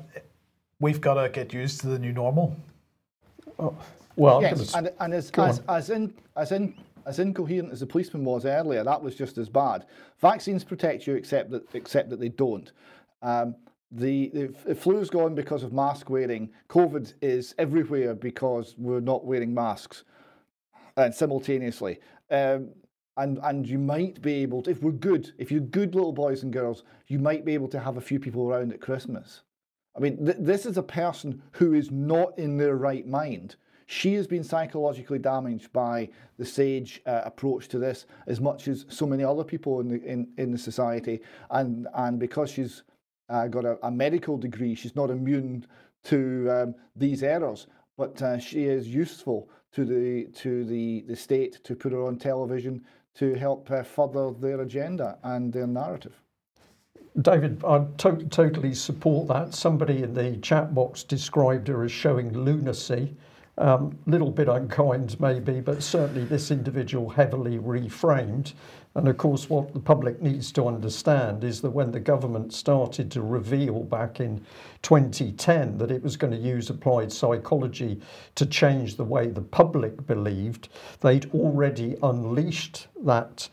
we've 0.79 1.01
got 1.01 1.15
to 1.15 1.27
get 1.27 1.51
used 1.51 1.81
to 1.81 1.87
the 1.87 1.99
new 1.99 2.13
normal. 2.13 2.55
Oh, 3.59 3.75
well, 4.15 4.41
yes, 4.41 4.73
and, 4.73 4.89
and 5.01 5.13
as, 5.13 5.31
as, 5.31 5.61
as, 5.67 5.89
in, 5.89 6.13
as 6.37 6.53
in 6.53 6.73
as 7.05 7.19
incoherent 7.19 7.71
as 7.71 7.79
the 7.79 7.85
policeman 7.85 8.23
was 8.23 8.45
earlier, 8.45 8.83
that 8.83 9.01
was 9.01 9.15
just 9.15 9.37
as 9.37 9.49
bad. 9.49 9.85
Vaccines 10.19 10.63
protect 10.63 11.07
you, 11.07 11.15
except 11.15 11.51
that 11.51 11.63
except 11.73 12.09
that 12.09 12.19
they 12.19 12.29
don't. 12.29 12.71
Um, 13.21 13.55
the, 13.91 14.49
the, 14.65 14.73
flu's 14.73 15.09
gone 15.09 15.35
because 15.35 15.63
of 15.63 15.73
mask 15.73 16.09
wearing. 16.09 16.49
COVID 16.69 17.13
is 17.21 17.53
everywhere 17.57 18.15
because 18.15 18.73
we're 18.77 19.01
not 19.01 19.25
wearing 19.25 19.53
masks, 19.53 20.05
and 20.95 21.13
simultaneously. 21.13 21.99
Um, 22.29 22.69
and 23.17 23.39
and 23.43 23.67
you 23.67 23.77
might 23.77 24.21
be 24.21 24.35
able 24.35 24.61
to, 24.63 24.71
if 24.71 24.81
we're 24.81 24.91
good, 24.91 25.33
if 25.37 25.51
you're 25.51 25.59
good 25.59 25.93
little 25.93 26.13
boys 26.13 26.43
and 26.43 26.53
girls, 26.53 26.83
you 27.07 27.19
might 27.19 27.43
be 27.43 27.53
able 27.53 27.67
to 27.69 27.79
have 27.79 27.97
a 27.97 28.01
few 28.01 28.19
people 28.19 28.49
around 28.49 28.71
at 28.71 28.79
Christmas. 28.79 29.41
I 29.95 29.99
mean, 29.99 30.25
th- 30.25 30.37
this 30.39 30.65
is 30.65 30.77
a 30.77 30.83
person 30.83 31.41
who 31.51 31.73
is 31.73 31.91
not 31.91 32.37
in 32.39 32.57
their 32.57 32.77
right 32.77 33.05
mind 33.05 33.57
she 33.91 34.13
has 34.13 34.25
been 34.25 34.43
psychologically 34.43 35.19
damaged 35.19 35.73
by 35.73 36.08
the 36.38 36.45
sage 36.45 37.01
uh, 37.06 37.23
approach 37.25 37.67
to 37.67 37.77
this 37.77 38.06
as 38.25 38.39
much 38.39 38.69
as 38.69 38.86
so 38.88 39.06
many 39.06 39.21
other 39.21 39.43
people 39.43 39.82
in 39.82 39.89
the, 39.89 40.01
in, 40.04 40.30
in 40.38 40.49
the 40.49 40.58
society. 40.58 41.19
And, 41.49 41.89
and 41.95 42.17
because 42.17 42.51
she's 42.51 42.84
uh, 43.27 43.47
got 43.47 43.65
a, 43.65 43.77
a, 43.86 43.91
medical 43.91 44.38
degree, 44.38 44.75
she's 44.75 44.95
not 44.95 45.10
immune 45.10 45.67
to 46.06 46.47
um, 46.49 46.75
these 46.95 47.21
errors. 47.21 47.67
But 47.97 48.21
uh, 48.21 48.39
she 48.39 48.63
is 48.63 48.88
useful 48.88 49.49
to 49.73 49.84
the 49.84 50.32
to 50.39 50.63
the, 50.63 51.01
the 51.01 51.15
state 51.15 51.62
to 51.65 51.75
put 51.75 51.91
her 51.91 52.06
on 52.06 52.17
television 52.17 52.86
to 53.15 53.34
help 53.34 53.69
uh, 53.69 53.84
further 53.84 54.32
their 54.32 54.62
agenda 54.62 55.17
and 55.23 55.51
their 55.51 55.67
narrative. 55.67 56.15
David, 57.21 57.62
I 57.65 57.86
to- 57.97 58.23
totally 58.30 58.73
support 58.73 59.27
that. 59.27 59.54
Somebody 59.54 60.01
in 60.01 60.13
the 60.13 60.38
chat 60.38 60.73
box 60.73 61.04
described 61.04 61.67
her 61.67 61.84
as 61.84 61.91
showing 61.91 62.32
lunacy. 62.32 63.17
A 63.62 63.76
um, 63.76 63.95
little 64.08 64.32
bit 64.32 64.50
unkind 64.50 65.19
maybe, 65.19 65.62
but 65.62 65.84
certainly 65.84 66.26
this 66.26 66.50
individual 66.50 67.10
heavily 67.10 67.60
reframed. 67.60 68.54
And 68.95 69.08
of 69.08 69.17
course, 69.17 69.52
what 69.52 69.71
the 69.71 69.80
public 69.80 70.19
needs 70.19 70.52
to 70.54 70.67
understand 70.67 71.43
is 71.43 71.62
that 71.62 71.69
when 71.69 71.91
the 71.91 72.00
government 72.00 72.54
started 72.54 73.12
to 73.12 73.21
reveal 73.21 73.84
back 73.84 74.19
in 74.19 74.43
2010 74.82 75.78
that 75.78 75.91
it 75.91 76.02
was 76.02 76.17
going 76.17 76.34
to 76.34 76.39
use 76.39 76.71
applied 76.71 77.13
psychology 77.13 78.02
to 78.34 78.47
change 78.47 78.97
the 78.97 79.04
way 79.04 79.28
the 79.28 79.41
public 79.41 80.08
believed, 80.08 80.69
they'd 81.02 81.32
already 81.32 81.95
unleashed 82.02 82.88
that. 83.04 83.47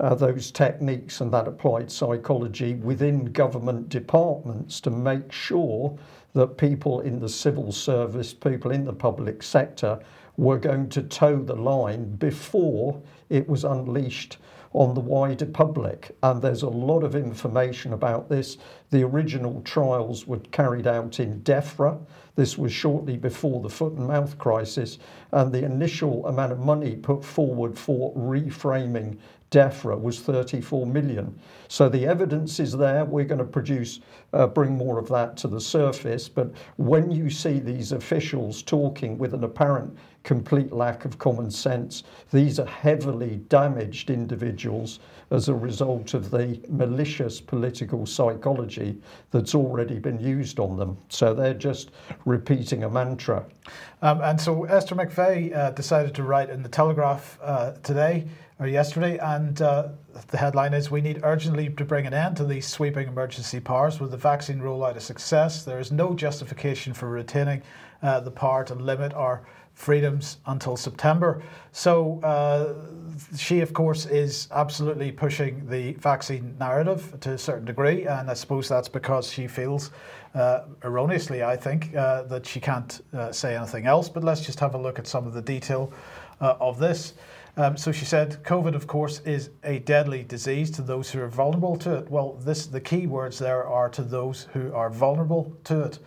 Uh, 0.00 0.14
those 0.16 0.50
techniques 0.50 1.20
and 1.20 1.32
that 1.32 1.46
applied 1.46 1.92
psychology 1.92 2.74
within 2.76 3.26
government 3.26 3.88
departments 3.88 4.80
to 4.80 4.90
make 4.90 5.30
sure 5.30 5.96
that 6.34 6.56
people 6.56 7.00
in 7.00 7.20
the 7.20 7.28
civil 7.28 7.72
service, 7.72 8.32
people 8.32 8.70
in 8.70 8.84
the 8.84 8.92
public 8.92 9.42
sector, 9.42 9.98
were 10.36 10.58
going 10.58 10.88
to 10.88 11.02
toe 11.02 11.42
the 11.42 11.54
line 11.54 12.16
before 12.16 13.00
it 13.28 13.48
was 13.48 13.64
unleashed 13.64 14.38
on 14.72 14.94
the 14.94 15.00
wider 15.00 15.46
public. 15.46 16.16
And 16.22 16.40
there's 16.40 16.62
a 16.62 16.68
lot 16.68 17.04
of 17.04 17.14
information 17.14 17.92
about 17.92 18.28
this. 18.28 18.56
The 18.90 19.02
original 19.02 19.60
trials 19.62 20.26
were 20.26 20.38
carried 20.50 20.86
out 20.86 21.20
in 21.20 21.42
DEFRA. 21.42 22.00
This 22.36 22.56
was 22.56 22.72
shortly 22.72 23.18
before 23.18 23.60
the 23.60 23.68
foot 23.68 23.92
and 23.92 24.06
mouth 24.06 24.38
crisis. 24.38 24.98
And 25.32 25.52
the 25.52 25.64
initial 25.64 26.26
amount 26.26 26.52
of 26.52 26.60
money 26.60 26.96
put 26.96 27.22
forward 27.22 27.78
for 27.78 28.14
reframing 28.14 29.18
DEFRA 29.52 30.00
was 30.00 30.18
34 30.18 30.86
million. 30.86 31.38
So 31.68 31.88
the 31.88 32.06
evidence 32.06 32.58
is 32.58 32.72
there. 32.72 33.04
We're 33.04 33.26
going 33.26 33.38
to 33.38 33.44
produce, 33.44 34.00
uh, 34.32 34.46
bring 34.48 34.72
more 34.72 34.98
of 34.98 35.08
that 35.10 35.36
to 35.38 35.48
the 35.48 35.60
surface. 35.60 36.28
But 36.28 36.52
when 36.76 37.10
you 37.10 37.30
see 37.30 37.60
these 37.60 37.92
officials 37.92 38.62
talking 38.62 39.18
with 39.18 39.34
an 39.34 39.44
apparent 39.44 39.96
complete 40.22 40.72
lack 40.72 41.04
of 41.04 41.18
common 41.18 41.50
sense. 41.50 42.04
These 42.32 42.58
are 42.58 42.66
heavily 42.66 43.36
damaged 43.48 44.10
individuals 44.10 45.00
as 45.30 45.48
a 45.48 45.54
result 45.54 46.14
of 46.14 46.30
the 46.30 46.60
malicious 46.68 47.40
political 47.40 48.06
psychology 48.06 49.00
that's 49.30 49.54
already 49.54 49.98
been 49.98 50.20
used 50.20 50.60
on 50.60 50.76
them. 50.76 50.98
So 51.08 51.34
they're 51.34 51.54
just 51.54 51.90
repeating 52.24 52.84
a 52.84 52.90
mantra. 52.90 53.44
Um, 54.02 54.20
and 54.20 54.40
so 54.40 54.64
Esther 54.64 54.94
McVey 54.94 55.56
uh, 55.56 55.70
decided 55.70 56.14
to 56.16 56.22
write 56.22 56.50
in 56.50 56.62
the 56.62 56.68
Telegraph 56.68 57.38
uh, 57.42 57.72
today 57.82 58.26
yesterday, 58.70 59.18
and 59.18 59.60
uh, 59.60 59.88
the 60.28 60.36
headline 60.36 60.74
is 60.74 60.90
We 60.90 61.00
need 61.00 61.20
urgently 61.22 61.68
to 61.68 61.84
bring 61.84 62.06
an 62.06 62.14
end 62.14 62.36
to 62.36 62.44
these 62.44 62.66
sweeping 62.66 63.08
emergency 63.08 63.60
powers. 63.60 64.00
With 64.00 64.10
the 64.10 64.16
vaccine 64.16 64.60
rollout 64.60 64.96
a 64.96 65.00
success, 65.00 65.64
there 65.64 65.78
is 65.78 65.90
no 65.90 66.14
justification 66.14 66.92
for 66.94 67.08
retaining 67.08 67.62
uh, 68.02 68.20
the 68.20 68.30
power 68.30 68.64
to 68.64 68.74
limit 68.74 69.12
our 69.14 69.42
freedoms 69.74 70.38
until 70.46 70.76
September. 70.76 71.42
So 71.72 72.20
uh, 72.22 72.74
she, 73.36 73.60
of 73.60 73.72
course, 73.72 74.06
is 74.06 74.48
absolutely 74.52 75.12
pushing 75.12 75.66
the 75.68 75.92
vaccine 75.94 76.56
narrative 76.58 77.18
to 77.20 77.32
a 77.32 77.38
certain 77.38 77.64
degree, 77.64 78.06
and 78.06 78.30
I 78.30 78.34
suppose 78.34 78.68
that's 78.68 78.88
because 78.88 79.32
she 79.32 79.46
feels. 79.46 79.90
Uh, 80.34 80.64
erroneously, 80.82 81.42
I 81.42 81.56
think, 81.56 81.94
uh, 81.94 82.22
that 82.22 82.46
she 82.46 82.58
can't 82.58 83.02
uh, 83.12 83.32
say 83.32 83.54
anything 83.54 83.86
else. 83.86 84.08
But 84.08 84.24
let's 84.24 84.40
just 84.40 84.58
have 84.60 84.74
a 84.74 84.78
look 84.78 84.98
at 84.98 85.06
some 85.06 85.26
of 85.26 85.34
the 85.34 85.42
detail 85.42 85.92
uh, 86.40 86.54
of 86.58 86.78
this. 86.78 87.12
Um, 87.56 87.76
so 87.76 87.92
she 87.92 88.06
said, 88.06 88.42
COVID, 88.44 88.74
of 88.74 88.86
course, 88.86 89.20
is 89.20 89.50
a 89.62 89.78
deadly 89.80 90.22
disease 90.22 90.70
to 90.72 90.82
those 90.82 91.10
who 91.10 91.20
are 91.20 91.28
vulnerable 91.28 91.76
to 91.76 91.96
it. 91.96 92.10
Well, 92.10 92.32
this 92.34 92.66
the 92.66 92.80
key 92.80 93.06
words 93.06 93.38
there 93.38 93.66
are 93.66 93.90
to 93.90 94.02
those 94.02 94.48
who 94.54 94.72
are 94.72 94.88
vulnerable 94.88 95.54
to 95.64 95.82
it. 95.82 95.98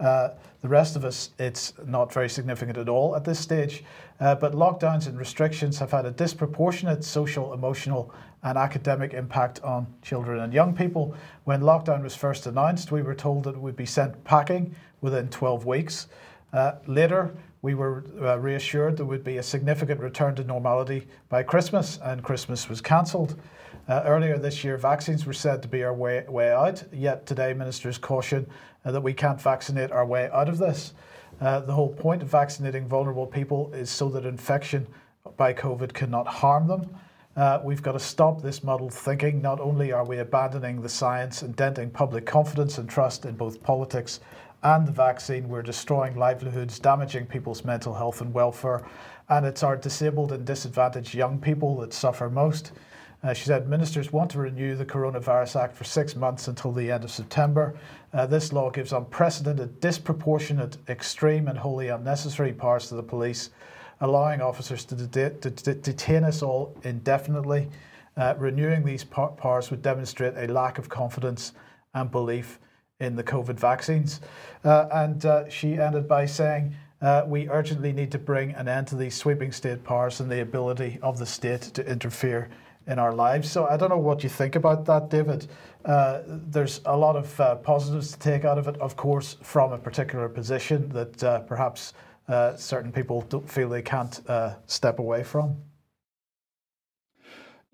Uh, 0.00 0.30
the 0.62 0.68
rest 0.68 0.96
of 0.96 1.04
us, 1.04 1.30
it's 1.38 1.74
not 1.84 2.10
very 2.10 2.30
significant 2.30 2.78
at 2.78 2.88
all 2.88 3.14
at 3.14 3.24
this 3.24 3.38
stage. 3.38 3.84
Uh, 4.18 4.34
but 4.34 4.52
lockdowns 4.52 5.06
and 5.06 5.18
restrictions 5.18 5.78
have 5.78 5.90
had 5.90 6.06
a 6.06 6.10
disproportionate 6.10 7.04
social, 7.04 7.52
emotional, 7.52 8.14
and 8.42 8.56
academic 8.56 9.12
impact 9.12 9.60
on 9.62 9.86
children 10.00 10.40
and 10.40 10.54
young 10.54 10.74
people. 10.74 11.14
When 11.44 11.60
lockdown 11.60 12.02
was 12.02 12.14
first 12.14 12.46
announced, 12.46 12.92
we 12.92 13.02
were 13.02 13.14
told 13.14 13.44
that 13.44 13.50
it 13.50 13.60
would 13.60 13.76
be 13.76 13.86
sent 13.86 14.22
packing 14.24 14.74
within 15.02 15.28
12 15.28 15.66
weeks. 15.66 16.08
Uh, 16.52 16.76
later, 16.86 17.34
we 17.64 17.74
were 17.74 18.04
uh, 18.20 18.38
reassured 18.38 18.94
there 18.94 19.06
would 19.06 19.24
be 19.24 19.38
a 19.38 19.42
significant 19.42 19.98
return 19.98 20.34
to 20.34 20.44
normality 20.44 21.06
by 21.30 21.42
Christmas, 21.42 21.98
and 22.04 22.22
Christmas 22.22 22.68
was 22.68 22.82
cancelled. 22.82 23.40
Uh, 23.88 24.02
earlier 24.04 24.36
this 24.36 24.62
year, 24.62 24.76
vaccines 24.76 25.24
were 25.24 25.32
said 25.32 25.62
to 25.62 25.68
be 25.68 25.82
our 25.82 25.94
way, 25.94 26.22
way 26.28 26.52
out, 26.52 26.84
yet 26.92 27.24
today 27.24 27.54
ministers 27.54 27.96
caution 27.96 28.46
uh, 28.84 28.92
that 28.92 29.00
we 29.00 29.14
can't 29.14 29.40
vaccinate 29.40 29.90
our 29.92 30.04
way 30.04 30.28
out 30.30 30.50
of 30.50 30.58
this. 30.58 30.92
Uh, 31.40 31.60
the 31.60 31.72
whole 31.72 31.88
point 31.88 32.20
of 32.20 32.28
vaccinating 32.28 32.86
vulnerable 32.86 33.26
people 33.26 33.72
is 33.72 33.88
so 33.88 34.10
that 34.10 34.26
infection 34.26 34.86
by 35.38 35.54
COVID 35.54 35.94
cannot 35.94 36.26
harm 36.26 36.66
them. 36.66 36.94
Uh, 37.34 37.60
we've 37.64 37.82
got 37.82 37.92
to 37.92 37.98
stop 37.98 38.42
this 38.42 38.62
muddled 38.62 38.92
thinking. 38.92 39.40
Not 39.40 39.58
only 39.58 39.90
are 39.90 40.04
we 40.04 40.18
abandoning 40.18 40.82
the 40.82 40.88
science 40.90 41.40
and 41.40 41.56
denting 41.56 41.88
public 41.88 42.26
confidence 42.26 42.76
and 42.76 42.90
trust 42.90 43.24
in 43.24 43.36
both 43.36 43.62
politics 43.62 44.20
and 44.64 44.88
the 44.88 44.92
vaccine, 44.92 45.46
we're 45.46 45.62
destroying 45.62 46.16
livelihoods, 46.16 46.78
damaging 46.78 47.26
people's 47.26 47.64
mental 47.66 47.92
health 47.92 48.22
and 48.22 48.32
welfare, 48.32 48.82
and 49.28 49.44
it's 49.44 49.62
our 49.62 49.76
disabled 49.76 50.32
and 50.32 50.46
disadvantaged 50.46 51.14
young 51.14 51.38
people 51.38 51.76
that 51.76 51.92
suffer 51.92 52.30
most. 52.30 52.72
Uh, 53.22 53.34
she 53.34 53.44
said 53.44 53.68
ministers 53.68 54.10
want 54.10 54.30
to 54.30 54.38
renew 54.38 54.74
the 54.74 54.84
Coronavirus 54.84 55.60
Act 55.60 55.76
for 55.76 55.84
six 55.84 56.16
months 56.16 56.48
until 56.48 56.72
the 56.72 56.90
end 56.90 57.04
of 57.04 57.10
September. 57.10 57.74
Uh, 58.14 58.26
this 58.26 58.54
law 58.54 58.70
gives 58.70 58.92
unprecedented, 58.92 59.80
disproportionate, 59.80 60.78
extreme, 60.88 61.48
and 61.48 61.58
wholly 61.58 61.88
unnecessary 61.88 62.52
powers 62.52 62.88
to 62.88 62.94
the 62.94 63.02
police, 63.02 63.50
allowing 64.00 64.40
officers 64.40 64.84
to, 64.86 64.94
de- 64.94 65.30
to 65.30 65.50
de- 65.50 65.74
detain 65.74 66.24
us 66.24 66.42
all 66.42 66.74
indefinitely. 66.84 67.68
Uh, 68.16 68.34
renewing 68.38 68.82
these 68.82 69.04
powers 69.04 69.70
would 69.70 69.82
demonstrate 69.82 70.34
a 70.36 70.50
lack 70.50 70.78
of 70.78 70.88
confidence 70.88 71.52
and 71.94 72.10
belief 72.10 72.58
in 73.00 73.16
the 73.16 73.24
COVID 73.24 73.58
vaccines. 73.58 74.20
Uh, 74.64 74.86
and 74.92 75.24
uh, 75.26 75.48
she 75.48 75.74
ended 75.74 76.06
by 76.06 76.26
saying, 76.26 76.74
uh, 77.02 77.22
we 77.26 77.48
urgently 77.48 77.92
need 77.92 78.10
to 78.12 78.18
bring 78.18 78.52
an 78.52 78.68
end 78.68 78.86
to 78.86 78.96
these 78.96 79.14
sweeping 79.14 79.52
state 79.52 79.84
powers 79.84 80.20
and 80.20 80.30
the 80.30 80.40
ability 80.40 80.98
of 81.02 81.18
the 81.18 81.26
state 81.26 81.60
to 81.60 81.86
interfere 81.86 82.48
in 82.86 82.98
our 82.98 83.12
lives. 83.12 83.50
So 83.50 83.66
I 83.66 83.76
don't 83.76 83.90
know 83.90 83.98
what 83.98 84.22
you 84.22 84.28
think 84.28 84.56
about 84.56 84.84
that, 84.86 85.10
David. 85.10 85.46
Uh, 85.84 86.22
there's 86.26 86.80
a 86.86 86.96
lot 86.96 87.16
of 87.16 87.40
uh, 87.40 87.56
positives 87.56 88.12
to 88.12 88.18
take 88.18 88.44
out 88.44 88.58
of 88.58 88.68
it, 88.68 88.76
of 88.80 88.96
course, 88.96 89.36
from 89.42 89.72
a 89.72 89.78
particular 89.78 90.28
position 90.28 90.88
that 90.90 91.22
uh, 91.24 91.40
perhaps 91.40 91.94
uh, 92.28 92.56
certain 92.56 92.92
people 92.92 93.22
don't 93.22 93.50
feel 93.50 93.68
they 93.68 93.82
can't 93.82 94.20
uh, 94.30 94.54
step 94.66 94.98
away 94.98 95.22
from. 95.22 95.56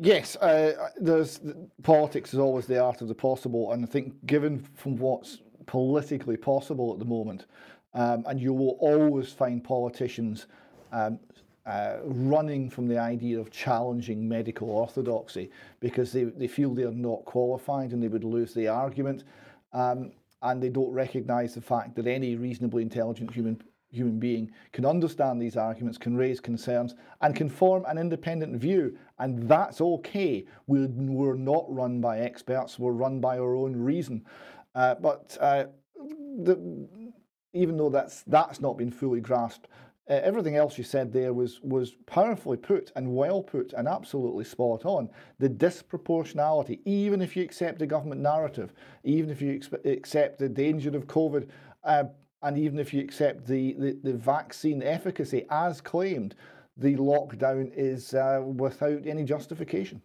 Yes, 0.02 0.34
uh, 0.36 0.88
there's 0.98 1.40
politics 1.82 2.32
is 2.32 2.38
always 2.38 2.64
the 2.64 2.82
art 2.82 3.02
of 3.02 3.08
the 3.08 3.14
possible, 3.14 3.72
and 3.72 3.84
I 3.84 3.86
think 3.86 4.14
given 4.24 4.66
from 4.74 4.96
what's 4.96 5.42
politically 5.66 6.38
possible 6.38 6.90
at 6.94 6.98
the 6.98 7.04
moment, 7.04 7.44
um, 7.92 8.24
and 8.26 8.40
you 8.40 8.54
will 8.54 8.78
always 8.80 9.30
find 9.30 9.62
politicians 9.62 10.46
um, 10.90 11.18
uh, 11.66 11.98
running 12.02 12.70
from 12.70 12.88
the 12.88 12.98
idea 12.98 13.38
of 13.38 13.50
challenging 13.50 14.26
medical 14.26 14.70
orthodoxy 14.70 15.50
because 15.80 16.12
they, 16.12 16.24
they 16.24 16.48
feel 16.48 16.74
they're 16.74 16.90
not 16.90 17.22
qualified 17.26 17.92
and 17.92 18.02
they 18.02 18.08
would 18.08 18.24
lose 18.24 18.54
the 18.54 18.68
argument. 18.68 19.24
Um, 19.74 20.12
and 20.42 20.62
they 20.62 20.70
don't 20.70 20.90
recognize 20.90 21.54
the 21.54 21.60
fact 21.60 21.94
that 21.96 22.06
any 22.06 22.36
reasonably 22.36 22.82
intelligent 22.82 23.30
human 23.30 23.62
human 23.90 24.18
being 24.18 24.50
can 24.72 24.84
understand 24.86 25.40
these 25.40 25.56
arguments, 25.56 25.98
can 25.98 26.16
raise 26.16 26.40
concerns, 26.40 26.94
and 27.20 27.34
can 27.34 27.48
form 27.48 27.84
an 27.88 27.98
independent 27.98 28.56
view. 28.56 28.96
And 29.18 29.48
that's 29.48 29.80
okay. 29.80 30.46
We're, 30.66 31.34
not 31.34 31.64
run 31.68 32.00
by 32.00 32.20
experts, 32.20 32.78
we're 32.78 32.92
run 32.92 33.20
by 33.20 33.38
our 33.38 33.54
own 33.54 33.76
reason. 33.76 34.24
Uh, 34.74 34.94
but 34.94 35.36
uh, 35.40 35.64
the, 36.42 36.86
even 37.52 37.76
though 37.76 37.90
that's, 37.90 38.22
that's 38.22 38.60
not 38.60 38.78
been 38.78 38.90
fully 38.90 39.20
grasped, 39.20 39.68
uh, 40.10 40.14
everything 40.24 40.56
else 40.56 40.76
you 40.76 40.82
said 40.82 41.12
there 41.12 41.32
was 41.32 41.60
was 41.62 41.92
powerfully 42.06 42.56
put 42.56 42.90
and 42.96 43.14
well 43.14 43.40
put 43.40 43.72
and 43.74 43.86
absolutely 43.86 44.44
spot 44.44 44.84
on. 44.84 45.08
The 45.38 45.48
disproportionality, 45.48 46.80
even 46.84 47.22
if 47.22 47.36
you 47.36 47.44
accept 47.44 47.78
the 47.78 47.86
government 47.86 48.20
narrative, 48.20 48.72
even 49.04 49.30
if 49.30 49.40
you 49.40 49.60
accept 49.84 50.40
the 50.40 50.48
danger 50.48 50.96
of 50.96 51.06
COVID, 51.06 51.48
uh, 51.84 52.04
and 52.42 52.58
even 52.58 52.78
if 52.78 52.94
you 52.94 53.00
accept 53.00 53.46
the, 53.46 53.74
the, 53.74 53.98
the, 54.02 54.12
vaccine 54.14 54.82
efficacy 54.82 55.46
as 55.50 55.80
claimed, 55.80 56.34
the 56.76 56.96
lockdown 56.96 57.70
is 57.74 58.14
uh, 58.14 58.42
without 58.44 59.06
any 59.06 59.24
justification. 59.24 60.00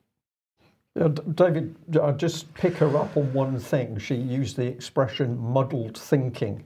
Yeah, 0.95 1.09
David, 1.33 1.75
I'll 2.01 2.15
just 2.15 2.53
pick 2.53 2.75
her 2.75 2.97
up 2.97 3.15
on 3.17 3.31
one 3.33 3.59
thing. 3.59 3.97
She 3.97 4.15
used 4.15 4.55
the 4.55 4.65
expression 4.65 5.37
muddled 5.37 5.97
thinking. 5.97 6.63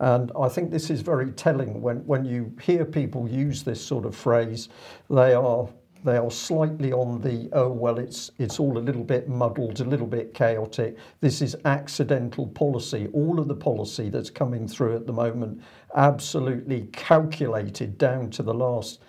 And 0.00 0.30
I 0.38 0.48
think 0.48 0.70
this 0.70 0.90
is 0.90 1.00
very 1.00 1.32
telling 1.32 1.82
when, 1.82 2.06
when 2.06 2.24
you 2.24 2.54
hear 2.62 2.84
people 2.84 3.28
use 3.28 3.62
this 3.62 3.84
sort 3.84 4.06
of 4.06 4.14
phrase, 4.14 4.68
they 5.10 5.34
are 5.34 5.68
they 6.08 6.16
are 6.16 6.30
slightly 6.30 6.90
on 6.90 7.20
the 7.20 7.50
oh 7.52 7.68
well 7.68 7.98
it's 7.98 8.30
it's 8.38 8.58
all 8.58 8.78
a 8.78 8.80
little 8.80 9.04
bit 9.04 9.28
muddled, 9.28 9.80
a 9.80 9.84
little 9.84 10.06
bit 10.06 10.32
chaotic. 10.32 10.96
This 11.20 11.42
is 11.42 11.54
accidental 11.66 12.46
policy. 12.46 13.08
All 13.12 13.38
of 13.38 13.46
the 13.46 13.54
policy 13.54 14.08
that's 14.08 14.30
coming 14.30 14.66
through 14.66 14.96
at 14.96 15.06
the 15.06 15.12
moment, 15.12 15.60
absolutely 15.94 16.88
calculated 16.92 17.98
down 17.98 18.30
to 18.30 18.42
the 18.42 18.54
last 18.54 19.00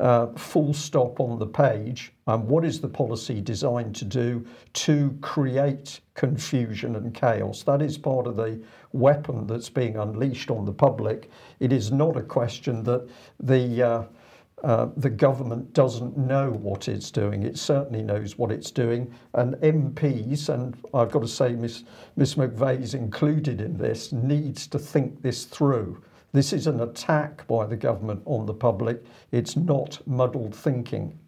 uh, 0.00 0.28
full 0.28 0.72
stop 0.72 1.20
on 1.20 1.38
the 1.38 1.46
page. 1.46 2.12
And 2.26 2.48
what 2.48 2.64
is 2.64 2.80
the 2.80 2.88
policy 2.88 3.42
designed 3.42 3.94
to 3.96 4.06
do? 4.06 4.46
To 4.72 5.16
create 5.20 6.00
confusion 6.14 6.96
and 6.96 7.14
chaos. 7.14 7.64
That 7.64 7.82
is 7.82 7.98
part 7.98 8.26
of 8.26 8.36
the 8.36 8.62
weapon 8.92 9.46
that's 9.46 9.68
being 9.68 9.96
unleashed 9.98 10.50
on 10.50 10.64
the 10.64 10.72
public. 10.72 11.30
It 11.60 11.72
is 11.72 11.92
not 11.92 12.16
a 12.16 12.22
question 12.22 12.82
that 12.84 13.06
the 13.40 13.82
uh, 13.82 14.02
uh, 14.64 14.88
the 14.96 15.10
government 15.10 15.72
doesn't 15.74 16.16
know 16.16 16.50
what 16.50 16.88
it's 16.88 17.10
doing. 17.10 17.42
It 17.42 17.58
certainly 17.58 18.02
knows 18.02 18.38
what 18.38 18.50
it's 18.50 18.70
doing. 18.70 19.12
And 19.34 19.54
MPs, 19.56 20.48
and 20.48 20.76
I've 20.94 21.10
got 21.10 21.20
to 21.20 21.28
say, 21.28 21.52
Miss, 21.52 21.84
Miss 22.16 22.36
is 22.36 22.94
included 22.94 23.60
in 23.60 23.76
this, 23.76 24.12
needs 24.12 24.66
to 24.68 24.78
think 24.78 25.20
this 25.20 25.44
through. 25.44 26.02
This 26.32 26.52
is 26.52 26.66
an 26.66 26.80
attack 26.80 27.46
by 27.46 27.66
the 27.66 27.76
government 27.76 28.22
on 28.24 28.46
the 28.46 28.54
public. 28.54 29.04
It's 29.30 29.56
not 29.56 30.00
muddled 30.06 30.54
thinking. 30.54 31.18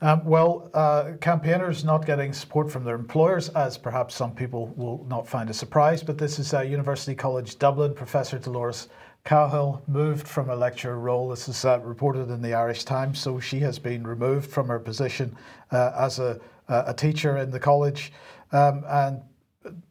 Um, 0.00 0.24
well, 0.24 0.70
uh, 0.74 1.12
campaigners 1.20 1.84
not 1.84 2.06
getting 2.06 2.32
support 2.32 2.70
from 2.70 2.84
their 2.84 2.94
employers, 2.94 3.48
as 3.50 3.76
perhaps 3.76 4.14
some 4.14 4.32
people 4.32 4.68
will 4.76 5.04
not 5.08 5.26
find 5.26 5.50
a 5.50 5.54
surprise, 5.54 6.04
but 6.04 6.16
this 6.16 6.38
is 6.38 6.54
uh, 6.54 6.60
University 6.60 7.16
College 7.16 7.58
Dublin. 7.58 7.94
Professor 7.94 8.38
Dolores 8.38 8.88
Cahill 9.28 9.82
moved 9.86 10.26
from 10.26 10.48
a 10.48 10.56
lecturer 10.56 10.98
role. 10.98 11.28
This 11.28 11.50
is 11.50 11.62
uh, 11.66 11.80
reported 11.80 12.30
in 12.30 12.40
the 12.40 12.54
Irish 12.54 12.84
Times. 12.84 13.18
So 13.20 13.38
she 13.38 13.60
has 13.60 13.78
been 13.78 14.06
removed 14.06 14.50
from 14.50 14.68
her 14.68 14.78
position 14.78 15.36
uh, 15.70 15.92
as 15.98 16.18
a, 16.18 16.40
a, 16.68 16.94
teacher 16.94 17.36
in 17.36 17.50
the 17.50 17.60
college. 17.60 18.10
Um, 18.52 18.84
and 18.88 19.20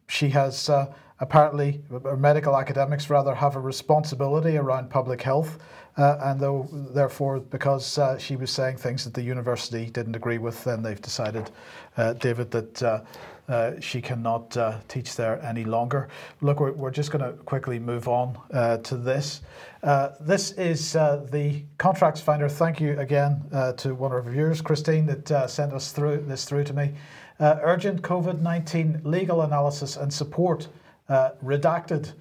she 0.07 0.29
has 0.29 0.69
uh, 0.69 0.91
apparently, 1.19 1.83
medical 2.17 2.57
academics 2.57 3.11
rather, 3.11 3.35
have 3.35 3.55
a 3.55 3.59
responsibility 3.59 4.57
around 4.57 4.89
public 4.89 5.21
health. 5.21 5.59
Uh, 5.97 6.17
and 6.23 6.39
though, 6.39 6.67
therefore, 6.71 7.39
because 7.39 7.99
uh, 7.99 8.17
she 8.17 8.35
was 8.35 8.49
saying 8.49 8.77
things 8.77 9.03
that 9.03 9.13
the 9.13 9.21
university 9.21 9.85
didn't 9.91 10.15
agree 10.15 10.39
with, 10.39 10.63
then 10.63 10.81
they've 10.81 11.01
decided, 11.01 11.51
uh, 11.97 12.13
David, 12.13 12.49
that 12.49 13.05
uh, 13.47 13.79
she 13.79 14.01
cannot 14.01 14.55
uh, 14.57 14.77
teach 14.87 15.15
there 15.15 15.41
any 15.41 15.63
longer. 15.63 16.09
Look, 16.41 16.59
we're, 16.59 16.73
we're 16.73 16.91
just 16.91 17.11
going 17.11 17.23
to 17.23 17.31
quickly 17.43 17.79
move 17.79 18.07
on 18.07 18.37
uh, 18.51 18.77
to 18.77 18.97
this. 18.97 19.41
Uh, 19.83 20.09
this 20.19 20.51
is 20.51 20.91
the 20.93 21.63
contracts 21.77 22.19
finder. 22.19 22.49
Thank 22.49 22.81
you 22.81 22.99
again 22.99 23.45
to 23.77 23.95
one 23.95 24.11
of 24.11 24.25
our 24.25 24.31
viewers, 24.31 24.61
Christine, 24.61 25.05
that 25.05 25.49
sent 25.49 25.71
us 25.71 25.91
through 25.91 26.25
this 26.27 26.45
through 26.45 26.65
to 26.65 26.73
me. 26.73 26.93
urgent 27.39 28.01
COVID 28.01 28.41
19 28.41 29.01
legal 29.03 29.43
analysis 29.43 29.95
and 29.95 30.11
support 30.11 30.67
redacted. 31.09 32.13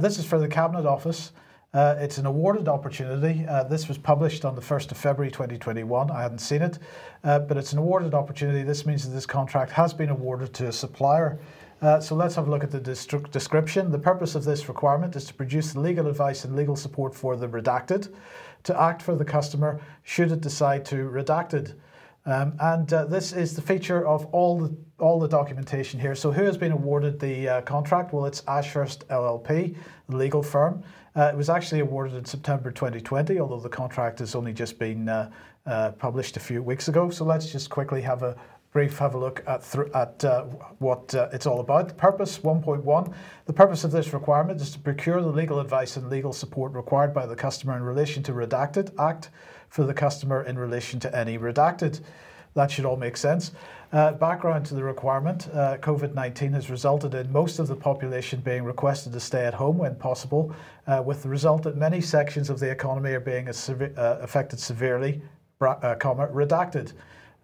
this 0.00 0.18
is 0.18 0.24
for 0.24 0.38
the 0.38 0.48
Cabinet 0.48 0.86
Office. 0.86 1.32
Uh, 1.74 1.96
it's 1.98 2.18
an 2.18 2.26
awarded 2.26 2.68
opportunity. 2.68 3.46
Uh, 3.48 3.64
this 3.64 3.88
was 3.88 3.96
published 3.96 4.44
on 4.44 4.54
the 4.54 4.60
1st 4.60 4.90
of 4.90 4.98
February 4.98 5.30
2021. 5.30 6.10
I 6.10 6.20
hadn't 6.20 6.40
seen 6.40 6.60
it, 6.60 6.78
uh, 7.24 7.38
but 7.38 7.56
it's 7.56 7.72
an 7.72 7.78
awarded 7.78 8.12
opportunity. 8.12 8.62
This 8.62 8.84
means 8.84 9.08
that 9.08 9.14
this 9.14 9.24
contract 9.24 9.72
has 9.72 9.94
been 9.94 10.10
awarded 10.10 10.52
to 10.54 10.68
a 10.68 10.72
supplier. 10.72 11.40
Uh, 11.80 11.98
so 11.98 12.14
let's 12.14 12.34
have 12.34 12.46
a 12.46 12.50
look 12.50 12.62
at 12.62 12.70
the 12.70 12.78
description. 12.78 13.90
The 13.90 13.98
purpose 13.98 14.34
of 14.34 14.44
this 14.44 14.68
requirement 14.68 15.16
is 15.16 15.24
to 15.24 15.34
produce 15.34 15.72
the 15.72 15.80
legal 15.80 16.08
advice 16.08 16.44
and 16.44 16.54
legal 16.54 16.76
support 16.76 17.14
for 17.14 17.36
the 17.36 17.48
redacted, 17.48 18.12
to 18.64 18.78
act 18.78 19.00
for 19.00 19.16
the 19.16 19.24
customer 19.24 19.80
should 20.02 20.30
it 20.30 20.42
decide 20.42 20.84
to 20.86 21.08
redacted. 21.08 21.74
Um, 22.26 22.52
and 22.60 22.92
uh, 22.92 23.06
this 23.06 23.32
is 23.32 23.56
the 23.56 23.62
feature 23.62 24.06
of 24.06 24.26
all 24.26 24.60
the 24.60 24.76
all 25.00 25.18
the 25.18 25.26
documentation 25.26 25.98
here. 25.98 26.14
So 26.14 26.30
who 26.30 26.44
has 26.44 26.56
been 26.56 26.70
awarded 26.70 27.18
the 27.18 27.48
uh, 27.48 27.62
contract? 27.62 28.12
Well, 28.12 28.24
it's 28.24 28.42
Ashurst 28.46 29.08
LLP, 29.08 29.74
the 30.08 30.16
legal 30.16 30.44
firm. 30.44 30.84
Uh, 31.14 31.24
it 31.24 31.36
was 31.36 31.50
actually 31.50 31.80
awarded 31.80 32.14
in 32.14 32.24
September 32.24 32.70
2020, 32.70 33.38
although 33.38 33.60
the 33.60 33.68
contract 33.68 34.18
has 34.20 34.34
only 34.34 34.52
just 34.52 34.78
been 34.78 35.08
uh, 35.08 35.30
uh, 35.66 35.90
published 35.92 36.36
a 36.36 36.40
few 36.40 36.62
weeks 36.62 36.88
ago. 36.88 37.10
So 37.10 37.24
let's 37.24 37.52
just 37.52 37.68
quickly 37.68 38.00
have 38.02 38.22
a 38.22 38.36
brief 38.72 38.98
have 38.98 39.14
a 39.14 39.18
look 39.18 39.44
at, 39.46 39.62
th- 39.70 39.88
at 39.94 40.24
uh, 40.24 40.44
what 40.78 41.14
uh, 41.14 41.28
it's 41.32 41.46
all 41.46 41.60
about. 41.60 41.88
The 41.88 41.94
purpose 41.94 42.38
1.1 42.38 43.14
The 43.44 43.52
purpose 43.52 43.84
of 43.84 43.92
this 43.92 44.14
requirement 44.14 44.60
is 44.62 44.70
to 44.70 44.78
procure 44.78 45.20
the 45.20 45.28
legal 45.28 45.60
advice 45.60 45.96
and 45.98 46.08
legal 46.08 46.32
support 46.32 46.72
required 46.72 47.12
by 47.12 47.26
the 47.26 47.36
customer 47.36 47.76
in 47.76 47.82
relation 47.82 48.22
to 48.24 48.32
redacted, 48.32 48.98
act 48.98 49.28
for 49.68 49.84
the 49.84 49.94
customer 49.94 50.42
in 50.44 50.58
relation 50.58 50.98
to 51.00 51.14
any 51.14 51.38
redacted. 51.38 52.00
That 52.54 52.70
should 52.70 52.86
all 52.86 52.96
make 52.96 53.18
sense. 53.18 53.52
Uh, 53.92 54.10
background 54.12 54.64
to 54.64 54.74
the 54.74 54.82
requirement 54.82 55.48
uh, 55.52 55.76
COVID 55.76 56.14
19 56.14 56.54
has 56.54 56.70
resulted 56.70 57.12
in 57.12 57.30
most 57.30 57.58
of 57.58 57.68
the 57.68 57.76
population 57.76 58.40
being 58.40 58.64
requested 58.64 59.12
to 59.12 59.20
stay 59.20 59.44
at 59.44 59.52
home 59.52 59.76
when 59.76 59.94
possible, 59.96 60.50
uh, 60.86 61.02
with 61.04 61.22
the 61.22 61.28
result 61.28 61.62
that 61.62 61.76
many 61.76 62.00
sections 62.00 62.48
of 62.48 62.58
the 62.58 62.70
economy 62.70 63.12
are 63.12 63.20
being 63.20 63.52
sev- 63.52 63.92
uh, 63.98 64.16
affected 64.22 64.58
severely, 64.58 65.20
uh, 65.60 65.94
comma, 65.96 66.26
redacted. 66.28 66.94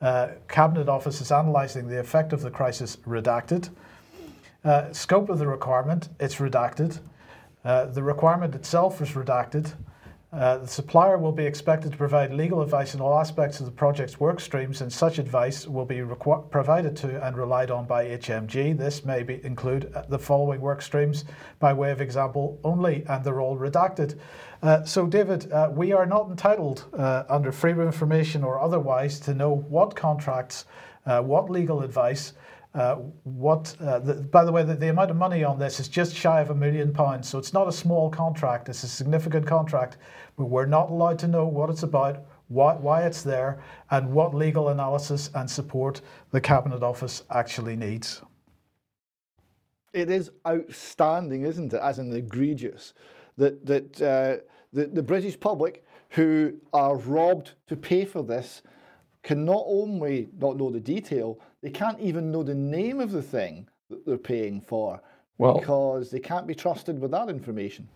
Uh, 0.01 0.29
Cabinet 0.49 0.89
Office 0.89 1.21
is 1.21 1.31
analysing 1.31 1.87
the 1.87 2.01
effect 2.01 2.33
of 2.33 2.41
the 2.41 2.51
crisis, 2.51 2.97
redacted. 3.07 3.69
scope 4.93 5.29
of 5.29 5.39
the 5.39 5.47
requirement, 5.47 6.09
it's 6.19 6.37
redacted. 6.37 6.99
the 7.63 8.03
requirement 8.03 8.55
itself 8.55 9.03
is 9.03 9.11
redacted. 9.11 9.75
Uh, 10.31 10.59
the 10.59 10.67
supplier 10.67 11.17
will 11.17 11.33
be 11.33 11.47
expected 11.47 11.91
to 11.91 11.97
provide 11.97 12.35
legal 12.35 12.61
advice 12.61 12.93
in 12.93 13.01
all 13.01 13.19
aspects 13.19 13.61
of 13.61 13.67
the 13.67 13.73
project's 13.73 14.21
work 14.21 14.41
streams, 14.41 14.83
and 14.83 14.93
such 14.93 15.19
advice 15.19 15.67
will 15.67 15.87
be 15.87 15.97
requ- 15.97 16.51
provided 16.51 16.95
to 16.95 17.27
and 17.27 17.35
relied 17.35 17.71
on 17.71 17.87
by 17.87 18.05
HMG. 18.05 18.77
This 18.77 19.07
may 19.07 19.23
be, 19.23 19.43
include 19.43 19.91
uh, 19.95 20.03
the 20.11 20.19
following 20.19 20.61
work 20.61 20.83
streams 20.83 21.25
by 21.61 21.73
way 21.73 21.91
of 21.93 22.03
example 22.03 22.61
only, 22.63 23.05
and 23.09 23.25
they're 23.25 23.41
all 23.41 23.57
redacted. 23.57 24.19
Uh, 24.63 24.85
so, 24.85 25.07
David, 25.07 25.51
uh, 25.51 25.71
we 25.73 25.93
are 25.93 26.05
not 26.05 26.29
entitled 26.29 26.85
uh, 26.93 27.25
under 27.31 27.51
freedom 27.51 27.81
of 27.81 27.87
information 27.87 28.45
or 28.45 28.61
otherwise 28.61 29.19
to 29.21 29.33
know 29.33 29.55
what 29.55 29.97
contracts, 29.97 30.67
what 31.05 31.49
legal 31.49 31.81
advice, 31.81 32.35
uh, 32.79 32.95
what, 33.25 33.75
uh, 33.81 33.99
the, 33.99 34.15
by 34.15 34.45
the 34.45 34.53
way, 34.53 34.63
the, 34.63 34.75
the, 34.77 34.89
amount 34.89 35.11
of 35.11 35.17
money 35.17 35.43
on 35.43 35.59
this 35.59 35.81
is 35.81 35.89
just 35.89 36.15
shy 36.15 36.41
of 36.41 36.51
a 36.51 36.55
million 36.55 36.93
pounds. 36.93 37.29
So 37.29 37.37
it's 37.37 37.53
not 37.53 37.67
a 37.67 37.73
small 37.73 38.09
contract, 38.09 38.69
it's 38.69 38.85
a 38.85 38.89
significant 38.89 39.49
contract, 39.49 39.97
but 40.37 40.45
we're 40.45 40.65
not 40.65 40.89
allowed 40.89 41.19
to 41.21 41.29
know 41.29 41.45
what 41.45 41.71
it's 41.71 41.83
about, 41.83 42.25
why, 42.47 42.75
why 42.75 43.03
it's 43.03 43.23
there, 43.23 43.61
and 43.91 44.13
what 44.13 44.33
legal 44.33 44.69
analysis 44.69 45.29
and 45.35 45.51
support 45.51 46.03
the 46.31 46.41
Cabinet 46.41 46.85
Office 46.85 47.25
actually 47.31 47.75
needs. 47.75 48.23
It 49.93 50.09
is 50.09 50.31
outstanding, 50.47 51.47
isn't 51.47 51.73
it, 51.73 51.81
as 51.83 51.99
in 51.99 52.13
egregious, 52.13 52.95
that, 53.39 53.67
that 53.67 54.01
uh, 54.01 54.37
the, 54.73 54.87
the 54.87 55.03
British 55.03 55.41
public 55.41 55.85
who 56.11 56.55
are 56.73 56.97
robbed 56.97 57.55
to 57.67 57.75
pay 57.75 58.05
for 58.05 58.23
this 58.23 58.63
can 59.25 59.45
not 59.45 59.65
only 59.67 60.29
not 60.39 60.57
know 60.57 60.71
the 60.71 60.79
detail, 60.79 61.41
they 61.63 61.71
can't 61.71 61.99
even 62.01 62.31
know 62.31 62.43
the 62.43 62.55
name 62.55 63.01
of 63.01 63.11
the 63.11 63.23
thing 63.23 63.69
that 63.91 64.05
they're 64.07 64.19
paying 64.19 64.61
for 64.61 65.01
well, 65.39 65.59
because 65.59 66.11
they 66.11 66.21
can't 66.21 66.47
be 66.47 66.55
trusted 66.55 66.99
with 67.01 67.11
that 67.13 67.29
information. 67.29 67.89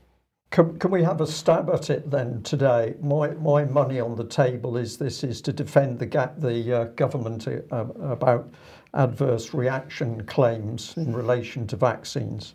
Can, 0.51 0.79
can 0.79 0.91
we 0.91 1.03
have 1.03 1.23
a 1.23 1.27
stab 1.27 1.71
at 1.71 1.89
it 1.89 2.11
then 2.11 2.43
today? 2.43 2.95
My, 3.01 3.29
my 3.29 3.65
money 3.65 4.01
on 4.01 4.17
the 4.17 4.27
table 4.27 4.77
is 4.77 4.99
this 4.99 5.25
is 5.25 5.41
to 5.43 5.53
defend 5.53 5.99
the, 5.99 6.07
gap, 6.07 6.39
the 6.39 6.81
uh, 6.81 6.85
government 6.85 7.49
uh, 7.49 7.87
about 8.03 8.53
adverse 8.93 9.55
reaction 9.55 10.25
claims 10.27 10.95
in 10.99 11.15
relation 11.15 11.67
to 11.69 11.77
vaccines. 11.77 12.55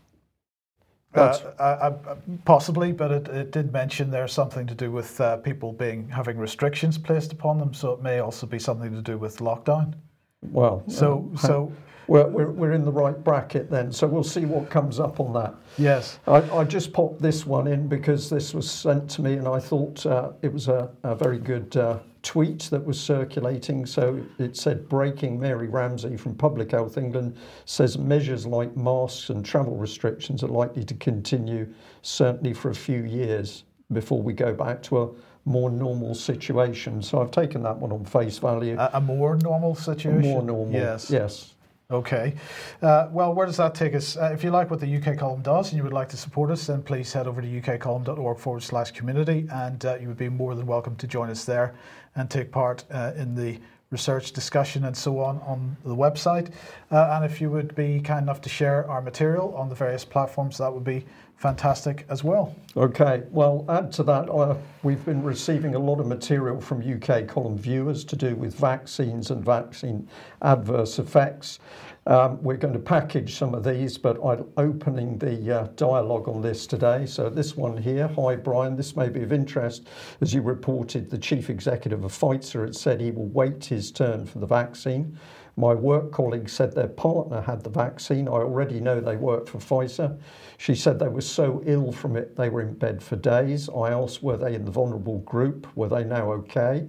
Uh, 1.16 1.36
uh, 1.58 1.64
uh, 1.64 2.16
possibly, 2.46 2.92
but 2.92 3.12
it, 3.12 3.28
it, 3.30 3.52
did 3.52 3.74
mention 3.74 4.12
there's 4.12 4.34
something 4.34 4.68
to 4.68 4.76
do 4.76 4.92
with 4.92 5.20
uh, 5.20 5.38
people 5.38 5.74
being 5.74 6.08
having 6.10 6.38
restrictions 6.38 6.98
placed 6.98 7.34
upon 7.34 7.58
them, 7.58 7.74
so 7.74 7.94
it 7.94 8.02
may 8.04 8.20
also 8.20 8.46
be 8.46 8.60
something 8.60 8.92
to 8.92 9.02
do 9.02 9.18
with 9.18 9.38
lockdown. 9.38 9.96
Well, 10.42 10.84
so 10.88 11.30
uh, 11.34 11.38
so 11.38 11.74
we're, 12.08 12.28
we're, 12.28 12.52
we're 12.52 12.72
in 12.72 12.86
the 12.86 12.92
right 12.92 13.22
bracket 13.24 13.70
then. 13.70 13.92
So 13.92 14.08
we'll 14.08 14.24
see 14.24 14.46
what 14.46 14.70
comes 14.70 15.00
up 15.00 15.20
on 15.20 15.34
that. 15.34 15.56
Yes. 15.78 16.20
I, 16.28 16.38
I 16.52 16.64
just 16.64 16.94
popped 16.94 17.22
this 17.22 17.46
one 17.46 17.68
in 17.68 17.88
because 17.88 18.30
this 18.30 18.54
was 18.54 18.70
sent 18.70 19.10
to 19.12 19.22
me, 19.22 19.34
and 19.34 19.48
I 19.48 19.60
thought 19.60 20.06
uh, 20.06 20.32
it 20.42 20.52
was 20.52 20.68
a, 20.68 20.90
a 21.04 21.16
very 21.16 21.40
good 21.40 21.76
uh, 21.76 22.00
tweet 22.24 22.64
that 22.72 22.84
was 22.84 23.00
circulating. 23.00 23.86
So 23.86 24.24
it 24.38 24.56
said, 24.56 24.88
"Breaking 24.88 25.40
Mary 25.40 25.68
Ramsay 25.68 26.18
from 26.18 26.36
Public 26.36 26.72
Health 26.72 26.98
England 26.98 27.38
says 27.66 27.98
measures 27.98 28.46
like 28.46 28.76
masks 28.78 29.30
and 29.30 29.46
travel 29.46 29.76
restrictions 29.76 30.44
are 30.44 30.50
likely 30.50 30.84
to 30.86 30.94
continue 30.96 31.68
certainly 32.02 32.54
for 32.54 32.70
a 32.70 32.76
few 32.76 33.04
years 33.04 33.64
before 33.94 34.22
we 34.22 34.34
go 34.34 34.54
back 34.54 34.82
to 34.84 35.02
a 35.02 35.10
more 35.48 35.70
normal 35.70 36.14
situation. 36.14 37.02
So 37.02 37.22
I've 37.22 37.32
taken 37.32 37.64
that 37.64 37.78
one 37.78 37.92
on 37.94 38.04
face 38.04 38.38
value. 38.38 38.76
A, 38.78 38.92
a 38.96 39.02
more 39.02 39.38
normal 39.38 39.76
situation? 39.76 40.20
A 40.20 40.34
more 40.34 40.44
normal. 40.44 40.74
Yes. 40.74 41.10
Yes. 41.10 41.54
Okay. 41.90 42.36
Uh, 42.82 43.08
well, 43.12 43.34
where 43.34 43.46
does 43.46 43.56
that 43.56 43.74
take 43.74 43.96
us? 43.96 44.18
Uh, 44.18 44.32
if 44.34 44.44
you 44.44 44.52
like 44.52 44.70
what 44.70 44.82
the 44.82 44.98
UK 44.98 45.18
column 45.18 45.42
does 45.42 45.70
and 45.70 45.78
you 45.78 45.84
would 45.84 45.94
like 45.94 46.10
to 46.10 46.18
support 46.18 46.52
us, 46.52 46.68
then 46.68 46.84
please 46.84 47.14
head 47.14 47.28
over 47.28 47.42
to 47.42 47.48
ukcolumn.org 47.48 48.38
forward 48.38 48.62
slash 48.62 48.92
community 48.92 49.48
and 49.54 49.86
uh, 49.86 49.96
you 49.96 50.10
would 50.10 50.18
be 50.18 50.28
more 50.28 50.54
than 50.54 50.66
welcome 50.66 50.98
to 50.98 51.08
join 51.08 51.30
us 51.30 51.46
there 51.46 51.74
and 52.18 52.30
take 52.30 52.52
part 52.52 52.84
uh, 52.92 53.14
in 53.16 53.34
the 53.34 53.58
research, 53.90 54.34
discussion, 54.34 54.84
and 54.84 54.98
so 54.98 55.20
on 55.20 55.40
on 55.46 55.78
the 55.86 55.96
website. 55.96 56.52
Uh, 56.92 57.12
and 57.14 57.24
if 57.24 57.40
you 57.40 57.50
would 57.50 57.74
be 57.74 58.02
kind 58.02 58.24
enough 58.24 58.42
to 58.42 58.50
share 58.50 58.86
our 58.90 59.02
material 59.02 59.56
on 59.56 59.70
the 59.70 59.76
various 59.76 60.04
platforms, 60.04 60.58
that 60.58 60.74
would 60.74 60.84
be 60.84 61.06
fantastic 61.38 62.06
as 62.10 62.24
well. 62.24 62.56
Okay, 62.76 63.24
well, 63.30 63.64
add 63.70 63.92
to 63.94 64.04
that, 64.04 64.30
uh, 64.30 64.56
we've 64.82 65.04
been 65.06 65.24
receiving 65.24 65.76
a 65.76 65.80
lot 65.80 66.00
of 66.00 66.08
material 66.08 66.60
from 66.60 66.82
UK 66.82 67.28
column 67.28 67.58
viewers 67.58 68.04
to 68.06 68.16
do 68.16 68.36
with 68.36 68.56
vaccines 68.56 69.30
and 69.30 69.46
vaccine 69.46 70.08
adverse 70.42 70.98
effects. 70.98 71.60
Um, 72.08 72.42
we're 72.42 72.58
going 72.58 72.74
to 72.74 72.80
package 72.80 73.36
some 73.36 73.54
of 73.54 73.64
these, 73.64 73.98
but 73.98 74.18
I'm 74.26 74.48
opening 74.58 75.18
the 75.18 75.60
uh, 75.60 75.68
dialogue 75.76 76.28
on 76.28 76.42
this 76.42 76.66
today. 76.66 77.06
So, 77.06 77.30
this 77.30 77.58
one 77.58 77.76
here, 77.76 78.08
hi 78.08 78.36
Brian, 78.36 78.76
this 78.76 78.96
may 78.96 79.10
be 79.10 79.22
of 79.24 79.34
interest. 79.34 79.88
As 80.22 80.34
you 80.34 80.42
reported, 80.42 81.10
the 81.10 81.18
chief 81.18 81.50
executive 81.50 82.04
of 82.06 82.14
Pfizer 82.14 82.64
had 82.64 82.76
said 82.76 83.02
he 83.02 83.12
will 83.12 83.28
wait 83.28 83.66
his 83.66 83.92
turn 83.92 84.26
for 84.26 84.40
the 84.40 84.48
vaccine. 84.48 85.18
My 85.58 85.74
work 85.74 86.12
colleague 86.12 86.50
said 86.50 86.76
their 86.76 86.88
partner 86.88 87.42
had 87.42 87.64
the 87.64 87.72
vaccine. 87.72 88.28
I 88.28 88.34
already 88.34 88.80
know 88.80 89.00
they 89.00 89.18
work 89.18 89.48
for 89.48 89.58
Pfizer. 89.58 90.20
She 90.58 90.76
said 90.76 91.00
they 91.00 91.08
were 91.08 91.22
so 91.22 91.64
ill 91.66 91.92
from 91.92 92.16
it 92.16 92.36
they 92.36 92.50
were 92.50 92.62
in 92.62 92.76
bed 92.76 93.02
for 93.02 93.16
days. 93.16 93.68
I 93.68 93.90
asked, 93.90 94.22
were 94.22 94.38
they 94.38 94.54
in 94.54 94.66
the 94.66 94.72
vulnerable 94.72 95.18
group? 95.20 95.68
Were 95.76 95.90
they 95.90 96.04
now 96.04 96.32
okay? 96.34 96.88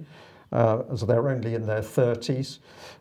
Uh, 0.52 0.83
as 0.92 1.00
they're 1.00 1.31
only 1.31 1.54
in 1.54 1.66
their 1.66 1.81
30s. 1.81 2.59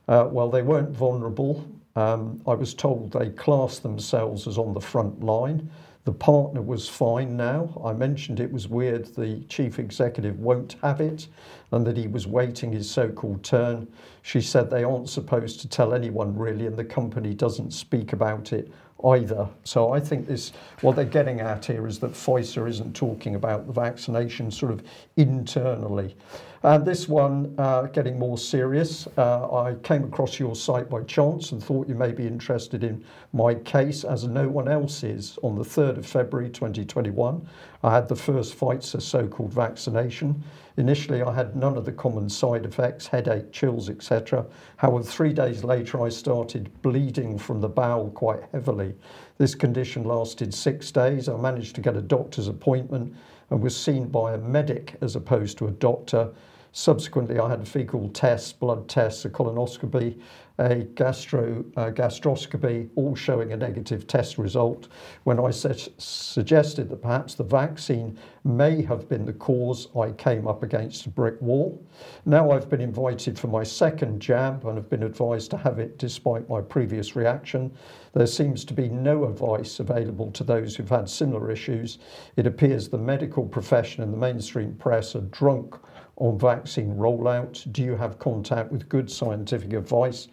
Uh, 0.07 0.29
well, 0.31 0.49
they 0.49 0.61
weren't 0.61 0.91
vulnerable. 0.91 1.65
Um, 1.97 2.41
I 2.47 2.53
was 2.53 2.73
told 2.73 3.11
they 3.11 3.29
classed 3.31 3.83
themselves 3.83 4.47
as 4.47 4.57
on 4.57 4.73
the 4.73 4.81
front 4.81 5.21
line. 5.21 5.69
The 6.07 6.13
partner 6.13 6.61
was 6.61 6.87
fine 6.87 7.35
now. 7.35 7.81
I 7.83 7.91
mentioned 7.91 8.39
it 8.39 8.49
was 8.49 8.69
weird 8.69 9.07
the 9.07 9.41
chief 9.49 9.77
executive 9.77 10.39
won't 10.39 10.77
have 10.81 11.01
it 11.01 11.27
and 11.73 11.85
that 11.85 11.97
he 11.97 12.07
was 12.07 12.25
waiting 12.25 12.71
his 12.71 12.89
so 12.89 13.09
called 13.09 13.43
turn. 13.43 13.89
She 14.21 14.39
said 14.39 14.69
they 14.69 14.85
aren't 14.85 15.09
supposed 15.09 15.59
to 15.59 15.67
tell 15.67 15.93
anyone 15.93 16.33
really, 16.33 16.65
and 16.65 16.77
the 16.77 16.85
company 16.85 17.33
doesn't 17.33 17.71
speak 17.71 18.13
about 18.13 18.53
it 18.53 18.71
either. 19.03 19.49
So 19.65 19.91
I 19.91 19.99
think 19.99 20.27
this, 20.27 20.53
what 20.79 20.95
they're 20.95 21.03
getting 21.03 21.41
at 21.41 21.65
here 21.65 21.85
is 21.85 21.99
that 21.99 22.13
Pfizer 22.13 22.69
isn't 22.69 22.95
talking 22.95 23.35
about 23.35 23.67
the 23.67 23.73
vaccination 23.73 24.49
sort 24.49 24.71
of 24.71 24.83
internally. 25.17 26.15
And 26.63 26.83
this 26.83 27.07
one, 27.07 27.53
uh, 27.59 27.83
getting 27.83 28.17
more 28.17 28.37
serious, 28.37 29.07
uh, 29.17 29.63
I 29.63 29.75
came 29.83 30.03
across 30.03 30.39
your 30.39 30.55
site 30.55 30.89
by 30.89 31.03
chance 31.03 31.51
and 31.51 31.63
thought 31.63 31.87
you 31.87 31.93
may 31.93 32.11
be 32.11 32.25
interested 32.25 32.83
in 32.83 33.03
my 33.31 33.53
case, 33.53 34.03
as 34.03 34.23
no 34.23 34.47
one 34.47 34.67
else 34.67 35.03
is. 35.03 35.37
On 35.43 35.55
the 35.55 35.63
3rd 35.63 35.97
of 35.97 36.05
February 36.05 36.49
2021, 36.49 37.47
I 37.83 37.93
had 37.93 38.07
the 38.07 38.15
first 38.15 38.57
Pfizer 38.57 39.01
so 39.01 39.27
called 39.27 39.53
vaccination. 39.53 40.43
Initially, 40.77 41.21
I 41.21 41.33
had 41.33 41.55
none 41.55 41.77
of 41.77 41.85
the 41.85 41.91
common 41.91 42.27
side 42.27 42.65
effects 42.65 43.05
headache, 43.05 43.51
chills, 43.51 43.89
etc. 43.89 44.45
However, 44.77 45.03
three 45.03 45.33
days 45.33 45.63
later, 45.63 46.03
I 46.03 46.09
started 46.09 46.71
bleeding 46.81 47.37
from 47.37 47.61
the 47.61 47.69
bowel 47.69 48.09
quite 48.11 48.41
heavily. 48.51 48.95
This 49.37 49.53
condition 49.53 50.05
lasted 50.05 50.53
six 50.53 50.91
days. 50.91 51.29
I 51.29 51.37
managed 51.37 51.75
to 51.75 51.81
get 51.81 51.95
a 51.95 52.01
doctor's 52.01 52.47
appointment 52.47 53.13
and 53.49 53.61
was 53.61 53.75
seen 53.77 54.07
by 54.07 54.33
a 54.33 54.37
medic 54.37 54.95
as 55.01 55.15
opposed 55.15 55.57
to 55.59 55.67
a 55.67 55.71
doctor. 55.71 56.31
Subsequently, 56.71 57.39
I 57.39 57.49
had 57.49 57.67
fecal 57.67 58.09
tests, 58.09 58.53
blood 58.53 58.87
tests, 58.87 59.25
a 59.25 59.29
colonoscopy, 59.29 60.19
a 60.59 60.75
gastro 60.79 61.63
gastroscopy, 61.75 62.89
all 62.95 63.15
showing 63.15 63.51
a 63.51 63.57
negative 63.57 64.07
test 64.07 64.37
result. 64.37 64.87
When 65.23 65.39
I 65.39 65.51
suggested 65.51 66.89
that 66.89 67.01
perhaps 67.01 67.35
the 67.35 67.43
vaccine 67.43 68.17
may 68.43 68.81
have 68.81 69.07
been 69.07 69.25
the 69.25 69.33
cause, 69.33 69.87
I 69.95 70.11
came 70.11 70.47
up 70.47 70.63
against 70.63 71.05
a 71.05 71.09
brick 71.09 71.39
wall. 71.41 71.83
Now 72.25 72.51
I've 72.51 72.69
been 72.69 72.81
invited 72.81 73.37
for 73.37 73.47
my 73.47 73.63
second 73.63 74.19
jab 74.19 74.65
and 74.65 74.77
have 74.77 74.89
been 74.89 75.03
advised 75.03 75.51
to 75.51 75.57
have 75.57 75.77
it 75.77 75.99
despite 75.99 76.49
my 76.49 76.61
previous 76.61 77.15
reaction. 77.15 77.71
There 78.13 78.27
seems 78.27 78.65
to 78.65 78.73
be 78.73 78.89
no 78.89 79.25
advice 79.25 79.79
available 79.79 80.31
to 80.31 80.43
those 80.43 80.75
who've 80.75 80.89
had 80.89 81.07
similar 81.07 81.51
issues. 81.51 81.99
It 82.35 82.47
appears 82.47 82.89
the 82.89 82.97
medical 82.97 83.45
profession 83.45 84.01
and 84.01 84.11
the 84.11 84.17
mainstream 84.17 84.73
press 84.75 85.15
are 85.15 85.21
drunk 85.21 85.75
on 86.17 86.37
vaccine 86.37 86.95
rollout? 86.95 87.71
Do 87.71 87.83
you 87.83 87.95
have 87.95 88.19
contact 88.19 88.71
with 88.71 88.89
good 88.89 89.09
scientific 89.09 89.73
advice 89.73 90.27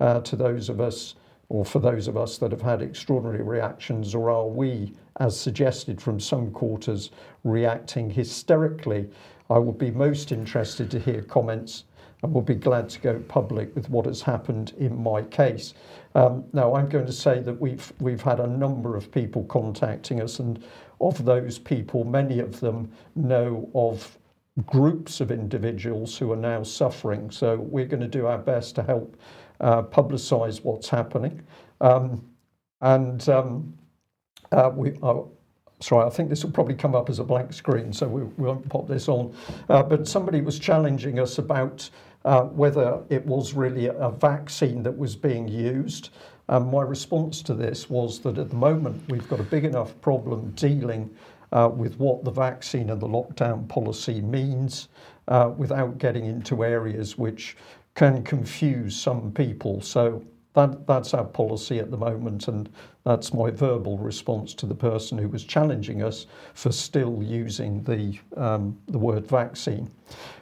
uh, 0.00 0.20
to 0.20 0.36
those 0.36 0.68
of 0.68 0.80
us, 0.80 1.16
or 1.48 1.64
for 1.64 1.80
those 1.80 2.08
of 2.08 2.16
us 2.16 2.38
that 2.38 2.52
have 2.52 2.62
had 2.62 2.82
extraordinary 2.82 3.42
reactions, 3.42 4.14
or 4.14 4.30
are 4.30 4.46
we, 4.46 4.94
as 5.18 5.38
suggested 5.38 6.00
from 6.00 6.20
some 6.20 6.50
quarters, 6.50 7.10
reacting 7.44 8.08
hysterically? 8.08 9.08
I 9.48 9.58
would 9.58 9.78
be 9.78 9.90
most 9.90 10.30
interested 10.30 10.90
to 10.92 10.98
hear 11.00 11.22
comments 11.22 11.84
and 12.22 12.32
will 12.32 12.42
be 12.42 12.54
glad 12.54 12.88
to 12.90 13.00
go 13.00 13.18
public 13.28 13.74
with 13.74 13.88
what 13.88 14.06
has 14.06 14.22
happened 14.22 14.74
in 14.78 15.02
my 15.02 15.22
case. 15.22 15.74
Um, 16.14 16.44
now, 16.52 16.74
I'm 16.74 16.88
going 16.88 17.06
to 17.06 17.12
say 17.12 17.40
that 17.40 17.60
we've 17.60 17.92
we've 17.98 18.20
had 18.20 18.40
a 18.40 18.46
number 18.46 18.96
of 18.96 19.10
people 19.10 19.44
contacting 19.44 20.20
us, 20.20 20.38
and 20.38 20.62
of 21.00 21.24
those 21.24 21.58
people, 21.58 22.04
many 22.04 22.40
of 22.40 22.60
them 22.60 22.92
know 23.16 23.70
of 23.74 24.18
groups 24.66 25.20
of 25.20 25.30
individuals 25.30 26.16
who 26.16 26.32
are 26.32 26.36
now 26.36 26.62
suffering. 26.62 27.30
So 27.30 27.56
we're 27.56 27.86
going 27.86 28.00
to 28.00 28.08
do 28.08 28.26
our 28.26 28.38
best 28.38 28.74
to 28.76 28.82
help 28.82 29.16
uh, 29.60 29.82
publicise 29.82 30.64
what's 30.64 30.88
happening. 30.88 31.42
Um, 31.80 32.24
and 32.80 33.28
um, 33.28 33.74
uh, 34.52 34.70
we, 34.74 34.96
uh, 35.02 35.22
sorry, 35.80 36.06
I 36.06 36.10
think 36.10 36.30
this 36.30 36.44
will 36.44 36.52
probably 36.52 36.74
come 36.74 36.94
up 36.94 37.10
as 37.10 37.18
a 37.18 37.24
blank 37.24 37.52
screen, 37.52 37.92
so 37.92 38.08
we, 38.08 38.22
we 38.22 38.46
won't 38.46 38.68
pop 38.68 38.88
this 38.88 39.08
on. 39.08 39.34
Uh, 39.68 39.82
but 39.82 40.08
somebody 40.08 40.40
was 40.40 40.58
challenging 40.58 41.18
us 41.18 41.38
about 41.38 41.88
uh, 42.24 42.42
whether 42.42 43.02
it 43.08 43.24
was 43.24 43.54
really 43.54 43.86
a 43.86 44.10
vaccine 44.10 44.82
that 44.82 44.96
was 44.96 45.16
being 45.16 45.48
used. 45.48 46.10
Um, 46.48 46.70
my 46.70 46.82
response 46.82 47.42
to 47.42 47.54
this 47.54 47.88
was 47.88 48.20
that 48.20 48.36
at 48.36 48.50
the 48.50 48.56
moment 48.56 49.02
we've 49.08 49.28
got 49.28 49.40
a 49.40 49.44
big 49.44 49.64
enough 49.64 49.98
problem 50.00 50.50
dealing 50.56 51.08
uh, 51.52 51.70
with 51.72 51.98
what 51.98 52.24
the 52.24 52.30
vaccine 52.30 52.90
and 52.90 53.00
the 53.00 53.08
lockdown 53.08 53.68
policy 53.68 54.20
means 54.20 54.88
uh, 55.28 55.50
without 55.56 55.98
getting 55.98 56.26
into 56.26 56.64
areas 56.64 57.18
which 57.18 57.56
can 57.94 58.22
confuse 58.22 58.96
some 58.96 59.32
people. 59.32 59.80
So 59.80 60.24
that, 60.54 60.86
that's 60.86 61.14
our 61.14 61.24
policy 61.24 61.78
at 61.78 61.90
the 61.90 61.96
moment, 61.96 62.48
and 62.48 62.68
that's 63.04 63.32
my 63.32 63.50
verbal 63.50 63.98
response 63.98 64.54
to 64.54 64.66
the 64.66 64.74
person 64.74 65.16
who 65.16 65.28
was 65.28 65.44
challenging 65.44 66.02
us 66.02 66.26
for 66.54 66.72
still 66.72 67.22
using 67.22 67.82
the, 67.84 68.18
um, 68.36 68.76
the 68.88 68.98
word 68.98 69.26
vaccine. 69.26 69.90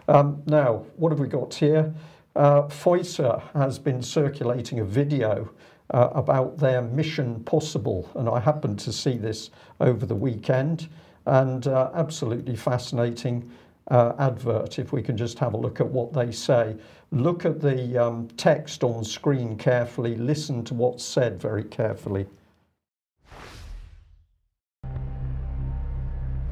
Um, 0.09 0.43
now, 0.47 0.87
what 0.97 1.13
have 1.13 1.21
we 1.21 1.29
got 1.29 1.53
here? 1.53 1.93
Uh, 2.37 2.63
Pfizer 2.63 3.43
has 3.53 3.79
been 3.79 4.03
circulating 4.03 4.81
a 4.81 4.85
video 4.85 5.51
uh, 5.95 6.11
about 6.13 6.59
their 6.59 6.83
mission 6.83 7.43
possible. 7.45 8.11
And 8.15 8.29
I 8.29 8.41
happened 8.41 8.79
to 8.81 8.93
see 8.93 9.17
this 9.17 9.51
over 9.81 10.07
the 10.07 10.15
weekend 10.15 10.89
and 11.27 11.67
uh, 11.67 11.91
absolutely 11.95 12.57
fascinating 12.57 13.51
uh, 13.91 14.13
advert. 14.19 14.79
If 14.79 14.93
we 14.93 15.03
can 15.03 15.17
just 15.17 15.39
have 15.39 15.55
a 15.55 15.57
look 15.57 15.81
at 15.81 15.87
what 15.87 16.13
they 16.13 16.31
say. 16.31 16.77
Look 17.11 17.45
at 17.47 17.61
the 17.61 17.97
um, 17.97 18.29
text 18.37 18.85
on 18.85 19.03
screen 19.03 19.57
carefully, 19.57 20.15
listen 20.17 20.63
to 20.65 20.75
what's 20.75 21.03
said 21.03 21.41
very 21.41 21.65
carefully. 21.65 22.27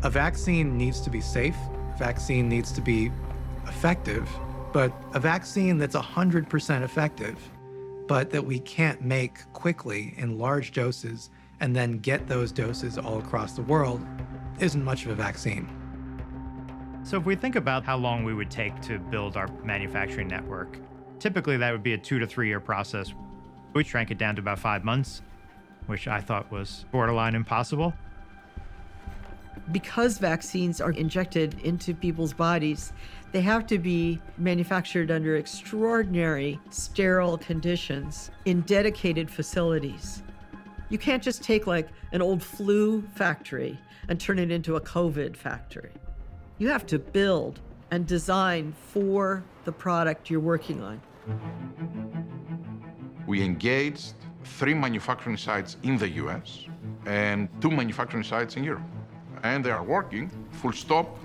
A 0.02 0.10
vaccine 0.10 0.78
needs 0.78 1.00
to 1.02 1.10
be 1.10 1.20
safe, 1.20 1.56
a 1.94 1.98
vaccine 1.98 2.48
needs 2.48 2.72
to 2.72 2.80
be 2.80 3.10
effective, 3.66 4.28
but 4.72 4.92
a 5.14 5.20
vaccine 5.20 5.76
that's 5.76 5.96
100% 5.96 6.82
effective 6.82 7.38
but 8.06 8.30
that 8.30 8.44
we 8.44 8.58
can't 8.60 9.02
make 9.02 9.50
quickly 9.52 10.14
in 10.16 10.38
large 10.38 10.72
doses 10.72 11.30
and 11.60 11.74
then 11.74 11.98
get 11.98 12.26
those 12.26 12.52
doses 12.52 12.98
all 12.98 13.18
across 13.18 13.52
the 13.52 13.62
world 13.62 14.04
isn't 14.60 14.84
much 14.84 15.04
of 15.04 15.10
a 15.10 15.14
vaccine. 15.14 15.68
So, 17.02 17.16
if 17.16 17.24
we 17.24 17.36
think 17.36 17.56
about 17.56 17.84
how 17.84 17.96
long 17.96 18.24
we 18.24 18.34
would 18.34 18.50
take 18.50 18.80
to 18.82 18.98
build 18.98 19.36
our 19.36 19.48
manufacturing 19.64 20.28
network, 20.28 20.78
typically 21.20 21.56
that 21.56 21.70
would 21.70 21.82
be 21.82 21.92
a 21.92 21.98
two 21.98 22.18
to 22.18 22.26
three 22.26 22.48
year 22.48 22.60
process. 22.60 23.14
We 23.74 23.84
shrank 23.84 24.10
it 24.10 24.18
down 24.18 24.34
to 24.36 24.40
about 24.40 24.58
five 24.58 24.84
months, 24.84 25.22
which 25.86 26.08
I 26.08 26.20
thought 26.20 26.50
was 26.50 26.84
borderline 26.90 27.34
impossible. 27.34 27.94
Because 29.72 30.18
vaccines 30.18 30.80
are 30.80 30.92
injected 30.92 31.60
into 31.60 31.94
people's 31.94 32.32
bodies, 32.32 32.92
they 33.36 33.42
have 33.42 33.66
to 33.66 33.78
be 33.78 34.18
manufactured 34.38 35.10
under 35.10 35.36
extraordinary 35.36 36.58
sterile 36.70 37.36
conditions 37.36 38.30
in 38.46 38.62
dedicated 38.62 39.30
facilities. 39.30 40.22
You 40.88 40.96
can't 40.96 41.22
just 41.22 41.44
take 41.44 41.66
like 41.66 41.90
an 42.12 42.22
old 42.22 42.42
flu 42.42 43.02
factory 43.14 43.78
and 44.08 44.18
turn 44.18 44.38
it 44.38 44.50
into 44.50 44.76
a 44.76 44.80
COVID 44.80 45.36
factory. 45.36 45.92
You 46.56 46.68
have 46.70 46.86
to 46.86 46.98
build 46.98 47.60
and 47.90 48.06
design 48.06 48.72
for 48.72 49.44
the 49.66 49.72
product 49.72 50.30
you're 50.30 50.40
working 50.40 50.82
on. 50.82 50.98
We 53.26 53.42
engaged 53.42 54.14
three 54.44 54.72
manufacturing 54.72 55.36
sites 55.36 55.76
in 55.82 55.98
the 55.98 56.08
US 56.24 56.64
and 57.04 57.50
two 57.60 57.70
manufacturing 57.70 58.24
sites 58.24 58.56
in 58.56 58.64
Europe. 58.64 58.88
And 59.42 59.62
they 59.62 59.72
are 59.72 59.84
working 59.84 60.30
full 60.52 60.72
stop 60.72 61.18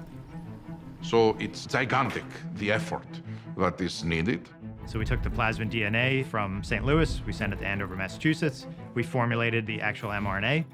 so 1.01 1.35
it's 1.39 1.65
gigantic, 1.65 2.25
the 2.55 2.71
effort 2.71 3.07
that 3.57 3.79
is 3.81 4.03
needed. 4.03 4.47
So 4.85 4.99
we 4.99 5.05
took 5.05 5.21
the 5.23 5.29
plasmid 5.29 5.71
DNA 5.71 6.25
from 6.25 6.63
St. 6.63 6.83
Louis, 6.85 7.21
we 7.25 7.33
sent 7.33 7.53
it 7.53 7.59
to 7.59 7.65
Andover, 7.65 7.95
Massachusetts. 7.95 8.67
We 8.93 9.03
formulated 9.03 9.65
the 9.65 9.79
actual 9.81 10.09
mRNA, 10.09 10.65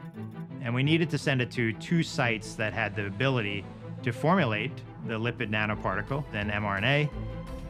and 0.61 0.73
we 0.73 0.83
needed 0.83 1.09
to 1.11 1.17
send 1.17 1.41
it 1.41 1.51
to 1.51 1.73
two 1.73 2.03
sites 2.03 2.55
that 2.55 2.73
had 2.73 2.95
the 2.95 3.05
ability 3.05 3.65
to 4.03 4.11
formulate 4.11 4.71
the 5.05 5.13
lipid 5.13 5.49
nanoparticle, 5.49 6.23
then 6.31 6.49
mRNA, 6.49 7.09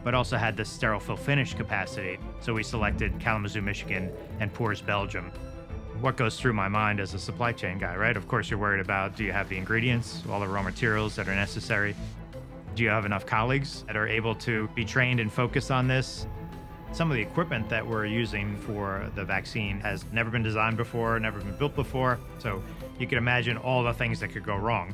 but 0.03 0.13
also 0.13 0.37
had 0.37 0.55
the 0.55 0.63
sterile 0.63 0.99
fill 0.99 1.17
finish 1.17 1.53
capacity. 1.53 2.17
So 2.39 2.53
we 2.53 2.63
selected 2.63 3.19
Kalamazoo, 3.19 3.61
Michigan, 3.61 4.11
and 4.39 4.53
Puurs, 4.53 4.81
Belgium. 4.81 5.31
What 5.99 6.15
goes 6.15 6.39
through 6.39 6.53
my 6.53 6.67
mind 6.67 6.99
as 6.99 7.13
a 7.13 7.19
supply 7.19 7.51
chain 7.51 7.79
guy, 7.79 7.95
right? 7.95 8.15
Of 8.15 8.27
course, 8.27 8.49
you're 8.49 8.59
worried 8.59 8.81
about 8.81 9.15
do 9.15 9.23
you 9.23 9.31
have 9.31 9.49
the 9.49 9.57
ingredients, 9.57 10.23
all 10.29 10.39
the 10.39 10.47
raw 10.47 10.61
materials 10.61 11.15
that 11.15 11.27
are 11.27 11.35
necessary? 11.35 11.95
Do 12.77 12.83
you 12.83 12.89
have 12.89 13.05
enough 13.07 13.25
colleagues 13.25 13.81
that 13.87 13.97
are 13.97 14.07
able 14.07 14.35
to 14.35 14.67
be 14.75 14.85
trained 14.85 15.19
and 15.19 15.33
focus 15.33 15.71
on 15.71 15.87
this? 15.87 16.27
Some 16.91 17.09
of 17.09 17.17
the 17.17 17.23
equipment 17.23 17.67
that 17.69 17.85
we're 17.85 18.05
using 18.05 18.55
for 18.55 19.09
the 19.15 19.25
vaccine 19.25 19.79
has 19.79 20.05
never 20.11 20.29
been 20.29 20.43
designed 20.43 20.77
before, 20.77 21.19
never 21.19 21.39
been 21.39 21.57
built 21.57 21.73
before. 21.73 22.19
So 22.37 22.61
you 22.99 23.07
can 23.07 23.17
imagine 23.17 23.57
all 23.57 23.81
the 23.83 23.93
things 23.93 24.19
that 24.19 24.27
could 24.27 24.45
go 24.45 24.57
wrong. 24.57 24.93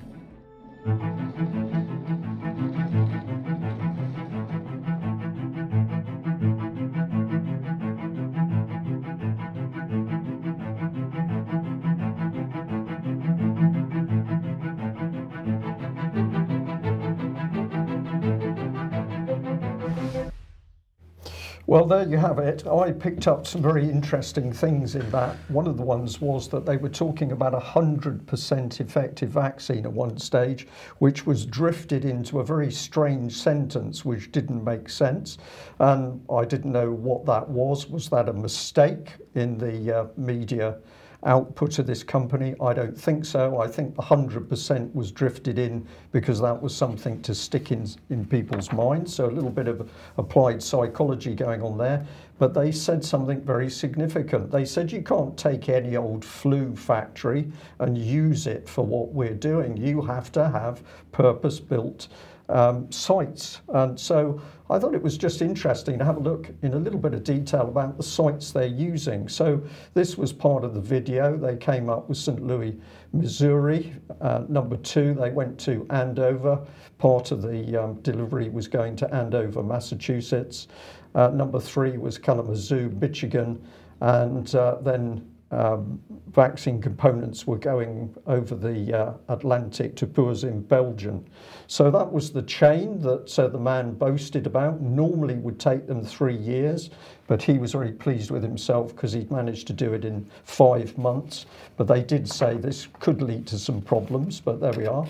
Well, 21.73 21.85
there 21.85 22.07
you 22.07 22.17
have 22.17 22.37
it. 22.37 22.67
I 22.67 22.91
picked 22.91 23.27
up 23.27 23.47
some 23.47 23.63
very 23.63 23.89
interesting 23.89 24.53
things 24.53 24.93
in 24.93 25.09
that. 25.09 25.37
One 25.47 25.65
of 25.65 25.75
the 25.75 25.81
ones 25.81 26.21
was 26.21 26.47
that 26.49 26.67
they 26.67 26.77
were 26.77 26.87
talking 26.87 27.31
about 27.31 27.55
a 27.55 27.59
100% 27.59 28.79
effective 28.79 29.29
vaccine 29.29 29.83
at 29.87 29.91
one 29.91 30.19
stage, 30.19 30.67
which 30.99 31.25
was 31.25 31.47
drifted 31.47 32.05
into 32.05 32.41
a 32.41 32.45
very 32.45 32.71
strange 32.71 33.33
sentence 33.33 34.05
which 34.05 34.31
didn't 34.31 34.63
make 34.63 34.87
sense. 34.87 35.39
And 35.79 36.23
I 36.29 36.45
didn't 36.45 36.73
know 36.73 36.91
what 36.91 37.25
that 37.25 37.49
was. 37.49 37.89
Was 37.89 38.07
that 38.09 38.29
a 38.29 38.33
mistake 38.33 39.09
in 39.33 39.57
the 39.57 40.01
uh, 40.01 40.05
media? 40.15 40.77
Output 41.25 41.79
of 41.79 41.87
this 41.87 42.03
company? 42.03 42.55
I 42.61 42.73
don't 42.73 42.97
think 42.99 43.25
so. 43.25 43.59
I 43.59 43.67
think 43.67 43.95
the 43.95 44.01
100% 44.01 44.93
was 44.93 45.11
drifted 45.11 45.59
in 45.59 45.87
because 46.11 46.39
that 46.41 46.61
was 46.61 46.75
something 46.75 47.21
to 47.21 47.33
stick 47.33 47.71
in, 47.71 47.87
in 48.09 48.25
people's 48.25 48.71
minds. 48.71 49.13
So 49.13 49.25
a 49.25 49.31
little 49.31 49.49
bit 49.49 49.67
of 49.67 49.89
applied 50.17 50.61
psychology 50.61 51.35
going 51.35 51.61
on 51.61 51.77
there. 51.77 52.05
But 52.39 52.53
they 52.53 52.71
said 52.71 53.05
something 53.05 53.41
very 53.41 53.69
significant. 53.69 54.51
They 54.51 54.65
said 54.65 54.91
you 54.91 55.01
can't 55.01 55.37
take 55.37 55.69
any 55.69 55.95
old 55.95 56.25
flu 56.25 56.75
factory 56.75 57.51
and 57.79 57.97
use 57.97 58.47
it 58.47 58.67
for 58.67 58.85
what 58.85 59.13
we're 59.13 59.33
doing. 59.33 59.77
You 59.77 60.01
have 60.01 60.31
to 60.33 60.49
have 60.49 60.81
purpose 61.11 61.59
built 61.59 62.07
um, 62.53 62.89
sites. 62.91 63.61
And 63.69 63.99
so 63.99 64.39
I 64.69 64.79
thought 64.79 64.93
it 64.93 65.01
was 65.01 65.17
just 65.17 65.41
interesting 65.41 65.99
to 65.99 66.05
have 66.05 66.17
a 66.17 66.19
look 66.19 66.49
in 66.61 66.73
a 66.73 66.77
little 66.77 66.99
bit 66.99 67.13
of 67.13 67.23
detail 67.23 67.67
about 67.67 67.97
the 67.97 68.03
sites 68.03 68.51
they're 68.51 68.65
using. 68.65 69.27
So 69.27 69.61
this 69.93 70.17
was 70.17 70.31
part 70.31 70.63
of 70.63 70.73
the 70.73 70.79
video. 70.79 71.35
They 71.35 71.57
came 71.57 71.89
up 71.89 72.07
with 72.07 72.17
St. 72.17 72.45
Louis, 72.45 72.79
Missouri. 73.11 73.93
Uh, 74.21 74.43
number 74.47 74.77
two, 74.77 75.13
they 75.15 75.31
went 75.31 75.59
to 75.61 75.85
Andover. 75.89 76.65
Part 76.99 77.31
of 77.31 77.41
the 77.41 77.75
um, 77.75 77.95
delivery 78.01 78.49
was 78.49 78.67
going 78.67 78.95
to 78.97 79.13
Andover, 79.13 79.63
Massachusetts. 79.63 80.67
Uh, 81.15 81.29
number 81.29 81.59
three 81.59 81.97
was 81.97 82.17
Kalamazoo, 82.17 82.89
Michigan. 83.01 83.61
And 84.01 84.53
uh, 84.55 84.77
then 84.81 85.27
um, 85.53 86.01
vaccine 86.31 86.81
components 86.81 87.45
were 87.45 87.57
going 87.57 88.13
over 88.25 88.55
the 88.55 88.93
uh, 88.93 89.13
Atlantic 89.29 89.95
to 89.97 90.07
Puurs 90.07 90.43
in 90.43 90.61
Belgium. 90.61 91.23
So 91.67 91.91
that 91.91 92.11
was 92.11 92.31
the 92.31 92.41
chain 92.41 92.99
that 93.01 93.37
uh, 93.37 93.47
the 93.47 93.59
man 93.59 93.93
boasted 93.93 94.47
about. 94.47 94.81
Normally 94.81 95.35
would 95.35 95.59
take 95.59 95.85
them 95.85 96.03
three 96.03 96.35
years, 96.35 96.89
but 97.27 97.41
he 97.41 97.59
was 97.59 97.73
very 97.73 97.91
pleased 97.91 98.31
with 98.31 98.41
himself 98.41 98.95
because 98.95 99.13
he'd 99.13 99.31
managed 99.31 99.67
to 99.67 99.73
do 99.73 99.93
it 99.93 100.05
in 100.05 100.27
five 100.43 100.97
months. 100.97 101.45
But 101.77 101.87
they 101.87 102.01
did 102.01 102.27
say 102.27 102.57
this 102.57 102.87
could 102.99 103.21
lead 103.21 103.45
to 103.47 103.59
some 103.59 103.81
problems, 103.81 104.41
but 104.41 104.59
there 104.59 104.73
we 104.73 104.87
are. 104.87 105.05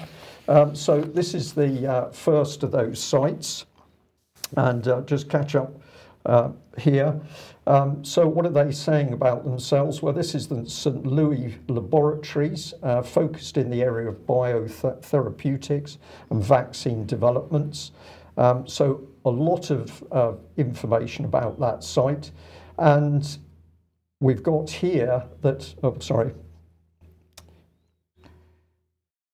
Um, 0.50 0.76
so 0.76 1.00
this 1.00 1.34
is 1.34 1.54
the 1.54 1.89
uh, 1.89 2.10
first 2.12 2.64
of 2.64 2.72
those 2.72 3.02
sites. 3.02 3.66
And 4.58 4.88
uh, 4.88 5.02
just 5.02 5.30
catch 5.30 5.56
up 5.56 5.74
uh, 6.26 6.50
here. 6.78 7.20
Um, 7.66 8.03
so, 8.03 8.28
what 8.28 8.45
are 8.45 8.49
they 8.49 8.72
saying 8.72 9.14
about 9.14 9.45
themselves? 9.45 10.01
Well, 10.01 10.14
this 10.14 10.36
is 10.36 10.47
the 10.47 10.68
St. 10.68 11.05
Louis 11.05 11.57
Laboratories, 11.70 12.74
uh, 12.84 13.01
focused 13.01 13.57
in 13.57 13.70
the 13.70 13.82
area 13.82 14.09
of 14.09 14.16
biotherapeutics 14.28 15.97
and 16.30 16.43
vaccine 16.43 17.05
developments. 17.05 17.91
Um, 18.36 18.68
so, 18.68 19.07
a 19.24 19.30
lot 19.30 19.70
of 19.70 20.03
uh, 20.11 20.34
information 20.57 21.24
about 21.24 21.59
that 21.61 21.84
site. 21.84 22.32
And 22.78 23.38
we've 24.20 24.43
got 24.43 24.70
here 24.70 25.24
that, 25.41 25.74
oh, 25.84 25.97
sorry, 25.99 26.34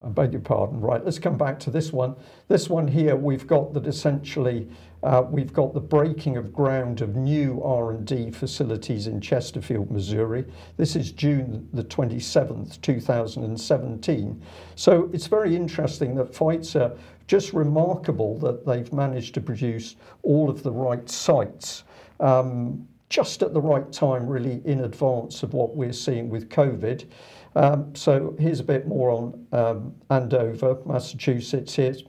I 0.02 0.08
beg 0.08 0.32
your 0.32 0.41
pardon. 0.41 0.80
Right, 0.80 1.04
let's 1.04 1.20
come 1.20 1.38
back 1.38 1.60
to 1.60 1.70
this 1.70 1.91
one. 1.91 2.16
This 2.47 2.70
one 2.70 2.88
here, 2.88 3.18
we've 3.18 3.45
got 3.45 3.74
that 3.74 3.86
essentially 3.86 4.70
uh, 5.04 5.24
we've 5.30 5.52
got 5.52 5.74
the 5.74 5.82
breaking 5.82 6.38
of 6.38 6.54
ground 6.54 7.02
of 7.02 7.18
new 7.18 7.62
R&D 7.64 8.32
facilities 8.32 9.08
in 9.08 9.20
Chesterfield, 9.20 9.91
Missouri. 9.91 10.45
This 10.78 10.95
is 10.95 11.12
June 11.12 11.68
the 11.74 11.84
27th, 11.84 12.80
2017. 12.80 14.41
So 14.76 15.10
it's 15.12 15.28
very 15.28 15.54
interesting 15.54 16.16
that 16.16 16.32
Pfizer, 16.32 16.97
just 17.28 17.52
remarkable 17.52 18.38
that 18.39 18.66
they've 18.66 18.91
managed 18.93 19.34
to 19.34 19.41
produce 19.41 19.97
all 20.24 20.50
of 20.50 20.64
the 20.64 20.72
right 20.72 21.10
sites. 21.10 21.84
Um, 22.22 22.88
just 23.10 23.41
at 23.41 23.54
the 23.54 23.62
right 23.62 23.91
time, 23.91 24.28
really 24.28 24.62
in 24.66 24.82
advance 24.82 25.41
of 25.41 25.54
what 25.54 25.76
we're 25.76 25.91
seeing 25.91 26.30
with 26.30 26.47
COVID. 26.50 27.06
Um, 27.56 27.93
so 27.95 28.36
here's 28.39 28.60
a 28.60 28.64
bit 28.64 28.88
more 28.88 29.10
on 29.10 29.47
um, 29.52 29.95
Andover, 30.10 30.78
Massachusetts. 30.86 31.76
Here's, 31.76 32.04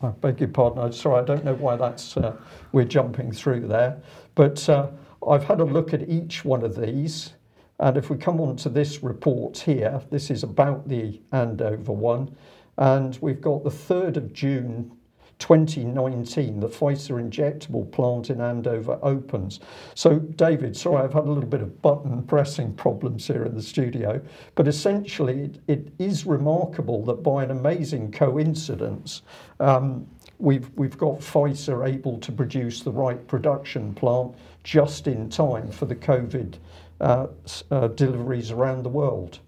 I 0.00 0.08
beg 0.08 0.40
your 0.40 0.48
pardon, 0.48 0.80
I'm 0.80 0.92
sorry, 0.92 1.22
I 1.22 1.24
don't 1.24 1.44
know 1.44 1.54
why 1.54 1.76
that's 1.76 2.16
uh, 2.16 2.36
we're 2.72 2.84
jumping 2.84 3.32
through 3.32 3.66
there. 3.66 4.00
But 4.34 4.68
uh, 4.68 4.88
I've 5.28 5.44
had 5.44 5.60
a 5.60 5.64
look 5.64 5.92
at 5.94 6.08
each 6.08 6.44
one 6.44 6.62
of 6.62 6.76
these. 6.76 7.32
And 7.80 7.96
if 7.96 8.08
we 8.08 8.16
come 8.16 8.40
on 8.40 8.56
to 8.56 8.68
this 8.68 9.02
report 9.02 9.58
here, 9.58 10.00
this 10.10 10.30
is 10.30 10.42
about 10.42 10.88
the 10.88 11.20
Andover 11.32 11.92
one. 11.92 12.36
And 12.78 13.18
we've 13.20 13.40
got 13.40 13.64
the 13.64 13.70
3rd 13.70 14.16
of 14.16 14.32
June 14.32 14.92
2019, 15.38 16.60
the 16.60 16.68
Pfizer 16.68 17.22
injectable 17.22 17.90
plant 17.90 18.30
in 18.30 18.40
Andover 18.40 18.98
opens. 19.02 19.60
So, 19.94 20.18
David, 20.18 20.76
sorry, 20.76 21.02
I've 21.02 21.12
had 21.12 21.24
a 21.24 21.30
little 21.30 21.48
bit 21.48 21.60
of 21.60 21.80
button 21.82 22.22
pressing 22.22 22.74
problems 22.74 23.26
here 23.26 23.44
in 23.44 23.54
the 23.54 23.62
studio, 23.62 24.20
but 24.54 24.68
essentially, 24.68 25.42
it, 25.42 25.60
it 25.68 25.92
is 25.98 26.26
remarkable 26.26 27.04
that 27.04 27.22
by 27.22 27.44
an 27.44 27.50
amazing 27.50 28.12
coincidence, 28.12 29.22
um, 29.60 30.06
we've, 30.38 30.70
we've 30.76 30.98
got 30.98 31.18
Pfizer 31.18 31.88
able 31.88 32.18
to 32.18 32.32
produce 32.32 32.82
the 32.82 32.92
right 32.92 33.26
production 33.26 33.94
plant 33.94 34.34
just 34.62 35.06
in 35.06 35.28
time 35.28 35.70
for 35.70 35.86
the 35.86 35.96
COVID 35.96 36.56
uh, 37.00 37.26
uh, 37.70 37.88
deliveries 37.88 38.50
around 38.50 38.82
the 38.82 38.88
world. 38.88 39.40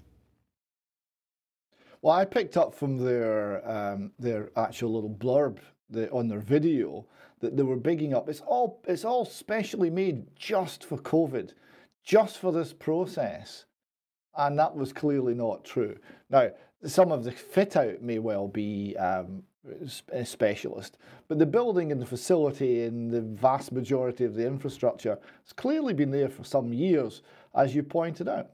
Well, 2.03 2.15
I 2.15 2.25
picked 2.25 2.57
up 2.57 2.75
from 2.75 2.99
their 2.99 3.69
um, 3.69 4.13
their 4.19 4.51
actual 4.57 4.93
little 4.93 5.11
blurb 5.11 5.59
the, 5.91 6.11
on 6.11 6.29
their 6.29 6.41
video 6.41 7.07
that 7.41 7.57
they 7.57 7.63
were 7.63 7.77
bigging 7.77 8.15
up. 8.15 8.29
It's 8.29 8.41
all 8.41 8.81
it's 8.87 9.05
all 9.05 9.25
specially 9.25 9.91
made 9.91 10.35
just 10.37 10.85
for 10.85 10.99
COVID, 10.99 11.51
just 12.05 12.39
for 12.39 12.53
this 12.53 12.73
process, 12.73 13.65
and 14.37 14.59
that 14.59 14.75
was 14.75 14.93
clearly 14.93 15.35
not 15.35 15.65
true. 15.65 15.97
Now, 16.31 16.51
some 16.85 17.13
of 17.13 17.25
the 17.25 17.33
fit 17.33 17.77
out 17.77 18.03
may 18.03 18.19
well 18.19 18.49
be 18.49 18.97
um, 18.97 19.43
a 20.13 20.25
specialist, 20.25 20.99
but 21.29 21.39
the 21.39 21.47
building 21.47 21.93
and 21.93 22.01
the 22.01 22.07
facility 22.07 22.85
and 22.85 23.11
the 23.11 23.21
vast 23.21 23.73
majority 23.73 24.25
of 24.25 24.35
the 24.35 24.47
infrastructure 24.47 25.19
has 25.45 25.53
clearly 25.53 25.93
been 25.93 26.11
there 26.11 26.29
for 26.29 26.45
some 26.45 26.73
years, 26.73 27.23
as 27.55 27.75
you 27.75 27.83
pointed 27.83 28.29
out. 28.29 28.51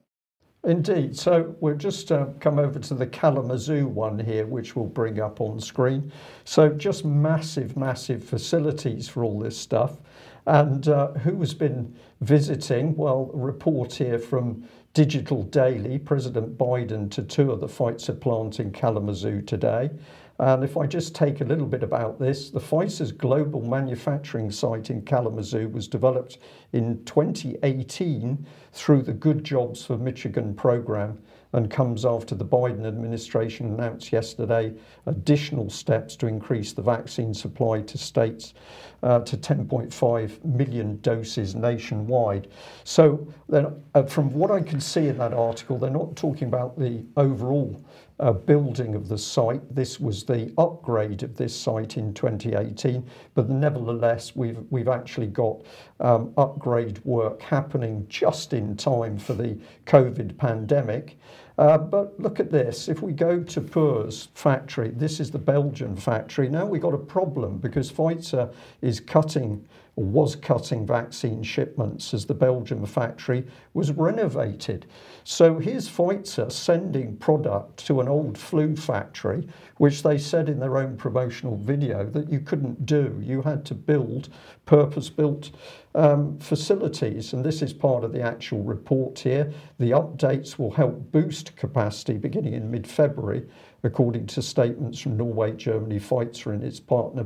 Indeed. 0.64 1.18
So 1.18 1.56
we'll 1.58 1.76
just 1.76 2.12
uh, 2.12 2.26
come 2.38 2.60
over 2.60 2.78
to 2.78 2.94
the 2.94 3.06
Kalamazoo 3.06 3.86
one 3.88 4.18
here, 4.18 4.46
which 4.46 4.76
we'll 4.76 4.86
bring 4.86 5.20
up 5.20 5.40
on 5.40 5.58
screen. 5.58 6.12
So 6.44 6.68
just 6.68 7.04
massive, 7.04 7.76
massive 7.76 8.22
facilities 8.22 9.08
for 9.08 9.24
all 9.24 9.40
this 9.40 9.58
stuff. 9.58 9.98
And 10.46 10.86
uh, 10.86 11.12
who 11.14 11.38
has 11.40 11.52
been 11.52 11.96
visiting? 12.20 12.94
Well, 12.96 13.30
a 13.34 13.36
report 13.36 13.92
here 13.92 14.18
from 14.18 14.64
Digital 14.94 15.42
Daily, 15.44 15.98
President 15.98 16.56
Biden 16.56 17.10
to 17.12 17.22
tour 17.22 17.56
the 17.56 17.66
Pfizer 17.66 18.20
plant 18.20 18.60
in 18.60 18.70
Kalamazoo 18.70 19.42
today. 19.42 19.90
And 20.38 20.64
if 20.64 20.76
I 20.76 20.86
just 20.86 21.14
take 21.14 21.40
a 21.40 21.44
little 21.44 21.66
bit 21.66 21.82
about 21.82 22.18
this, 22.18 22.50
the 22.50 22.60
Pfizer's 22.60 23.12
global 23.12 23.60
manufacturing 23.60 24.50
site 24.50 24.90
in 24.90 25.02
Kalamazoo 25.02 25.68
was 25.68 25.86
developed 25.88 26.38
in 26.72 27.04
2018 27.04 28.46
through 28.72 29.02
the 29.02 29.12
Good 29.12 29.44
Jobs 29.44 29.84
for 29.84 29.96
Michigan 29.96 30.54
program 30.54 31.18
and 31.52 31.70
comes 31.70 32.04
after 32.04 32.34
the 32.34 32.44
Biden 32.44 32.86
administration 32.86 33.66
announced 33.66 34.12
yesterday 34.12 34.72
additional 35.06 35.68
steps 35.68 36.16
to 36.16 36.26
increase 36.26 36.72
the 36.72 36.82
vaccine 36.82 37.34
supply 37.34 37.82
to 37.82 37.98
states 37.98 38.54
uh, 39.02 39.20
to 39.20 39.36
10.5 39.36 40.44
million 40.44 40.98
doses 41.00 41.54
nationwide. 41.54 42.48
So, 42.84 43.26
uh, 43.52 44.02
from 44.04 44.32
what 44.32 44.50
I 44.50 44.60
can 44.60 44.80
see 44.80 45.08
in 45.08 45.18
that 45.18 45.34
article, 45.34 45.78
they're 45.78 45.90
not 45.90 46.16
talking 46.16 46.48
about 46.48 46.78
the 46.78 47.04
overall 47.16 47.84
uh, 48.22 48.32
building 48.32 48.94
of 48.94 49.08
the 49.08 49.18
site. 49.18 49.74
This 49.74 49.98
was 49.98 50.22
the 50.22 50.52
upgrade 50.56 51.24
of 51.24 51.36
this 51.36 51.54
site 51.54 51.96
in 51.96 52.14
2018, 52.14 53.04
but 53.34 53.50
nevertheless, 53.50 54.36
we've 54.36 54.64
we've 54.70 54.88
actually 54.88 55.26
got 55.26 55.60
um, 55.98 56.32
upgrade 56.36 57.04
work 57.04 57.42
happening 57.42 58.06
just 58.08 58.52
in 58.52 58.76
time 58.76 59.18
for 59.18 59.34
the 59.34 59.58
COVID 59.86 60.38
pandemic. 60.38 61.18
Uh, 61.58 61.76
but 61.76 62.18
look 62.18 62.38
at 62.38 62.50
this. 62.50 62.88
If 62.88 63.02
we 63.02 63.12
go 63.12 63.42
to 63.42 63.60
Puurs 63.60 64.28
factory, 64.34 64.90
this 64.90 65.18
is 65.18 65.30
the 65.30 65.38
Belgian 65.38 65.96
factory. 65.96 66.48
Now 66.48 66.64
we've 66.64 66.80
got 66.80 66.94
a 66.94 66.98
problem 66.98 67.58
because 67.58 67.92
Pfizer 67.92 68.54
is 68.80 69.00
cutting 69.00 69.66
was 69.96 70.36
cutting 70.36 70.86
vaccine 70.86 71.42
shipments 71.42 72.14
as 72.14 72.24
the 72.24 72.34
Belgium 72.34 72.84
factory 72.86 73.46
was 73.74 73.92
renovated. 73.92 74.86
So 75.24 75.58
here's 75.58 75.88
Pfizer 75.88 76.50
sending 76.50 77.16
product 77.16 77.84
to 77.86 78.00
an 78.00 78.08
old 78.08 78.38
flu 78.38 78.74
factory, 78.74 79.46
which 79.76 80.02
they 80.02 80.16
said 80.16 80.48
in 80.48 80.58
their 80.58 80.78
own 80.78 80.96
promotional 80.96 81.56
video 81.56 82.06
that 82.06 82.30
you 82.30 82.40
couldn't 82.40 82.86
do. 82.86 83.20
You 83.22 83.42
had 83.42 83.66
to 83.66 83.74
build 83.74 84.30
purpose 84.64 85.10
built 85.10 85.50
um, 85.94 86.38
facilities. 86.38 87.32
And 87.32 87.44
this 87.44 87.60
is 87.62 87.72
part 87.72 88.04
of 88.04 88.12
the 88.12 88.22
actual 88.22 88.62
report 88.62 89.18
here. 89.18 89.52
The 89.78 89.90
updates 89.90 90.58
will 90.58 90.70
help 90.70 91.12
boost 91.12 91.54
capacity 91.56 92.16
beginning 92.16 92.54
in 92.54 92.70
mid 92.70 92.86
February, 92.86 93.46
according 93.82 94.26
to 94.28 94.42
statements 94.42 95.00
from 95.00 95.16
Norway, 95.16 95.52
Germany, 95.52 95.98
Pfizer, 95.98 96.52
and 96.52 96.64
its 96.64 96.80
partner 96.80 97.24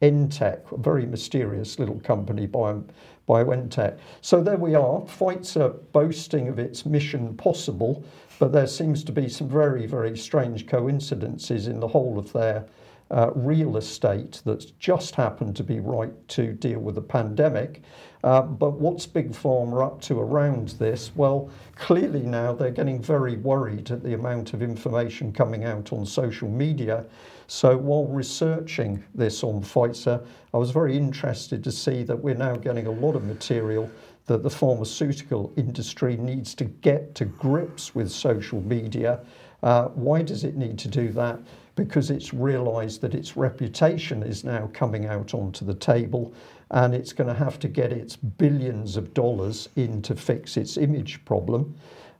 BioNTech, 0.00 0.72
a 0.72 0.76
very 0.76 1.06
mysterious 1.06 1.78
little 1.78 2.00
company, 2.00 2.46
Bio, 2.46 2.84
BioNTech. 3.28 3.98
So 4.20 4.42
there 4.42 4.56
we 4.56 4.74
are. 4.74 5.00
Pfizer 5.02 5.76
boasting 5.92 6.48
of 6.48 6.58
its 6.58 6.86
mission 6.86 7.36
possible, 7.36 8.04
but 8.38 8.52
there 8.52 8.66
seems 8.66 9.02
to 9.04 9.12
be 9.12 9.28
some 9.28 9.48
very, 9.48 9.86
very 9.86 10.16
strange 10.16 10.66
coincidences 10.66 11.66
in 11.66 11.80
the 11.80 11.88
whole 11.88 12.18
of 12.18 12.32
their 12.32 12.66
uh, 13.10 13.30
real 13.34 13.76
estate 13.78 14.42
that's 14.44 14.66
just 14.66 15.14
happened 15.14 15.56
to 15.56 15.64
be 15.64 15.80
right 15.80 16.28
to 16.28 16.52
deal 16.52 16.78
with 16.78 16.94
the 16.94 17.02
pandemic. 17.02 17.82
Uh, 18.22 18.42
but 18.42 18.72
what's 18.72 19.06
Big 19.06 19.32
Pharma 19.32 19.86
up 19.86 20.00
to 20.02 20.20
around 20.20 20.70
this? 20.70 21.12
Well, 21.14 21.50
clearly 21.76 22.22
now 22.22 22.52
they're 22.52 22.70
getting 22.70 23.00
very 23.00 23.36
worried 23.36 23.90
at 23.90 24.02
the 24.02 24.14
amount 24.14 24.52
of 24.54 24.62
information 24.62 25.32
coming 25.32 25.64
out 25.64 25.92
on 25.92 26.04
social 26.04 26.48
media. 26.48 27.06
So 27.48 27.76
while 27.76 28.06
researching 28.06 29.02
this 29.14 29.42
on 29.42 29.62
Pfizer, 29.62 30.24
I 30.54 30.56
was 30.58 30.70
very 30.70 30.96
interested 30.96 31.64
to 31.64 31.72
see 31.72 32.02
that 32.04 32.16
we're 32.16 32.34
now 32.34 32.54
getting 32.54 32.86
a 32.86 32.92
lot 32.92 33.16
of 33.16 33.24
material 33.24 33.90
that 34.26 34.42
the 34.42 34.50
pharmaceutical 34.50 35.52
industry 35.56 36.16
needs 36.16 36.54
to 36.54 36.64
get 36.66 37.14
to 37.16 37.24
grips 37.24 37.94
with 37.94 38.10
social 38.10 38.60
media. 38.60 39.20
Uh, 39.62 39.86
why 39.88 40.22
does 40.22 40.44
it 40.44 40.56
need 40.56 40.78
to 40.78 40.88
do 40.88 41.10
that? 41.12 41.40
because 41.78 42.10
it's 42.10 42.34
realized 42.34 43.00
that 43.00 43.14
its 43.14 43.36
reputation 43.36 44.24
is 44.24 44.42
now 44.42 44.68
coming 44.74 45.06
out 45.06 45.32
onto 45.32 45.64
the 45.64 45.74
table 45.74 46.34
and 46.72 46.92
it's 46.92 47.12
going 47.12 47.28
to 47.28 47.34
have 47.34 47.60
to 47.60 47.68
get 47.68 47.92
its 47.92 48.16
billions 48.16 48.96
of 48.96 49.14
dollars 49.14 49.68
in 49.76 50.02
to 50.02 50.16
fix 50.16 50.56
its 50.56 50.76
image 50.76 51.24
problem. 51.24 51.72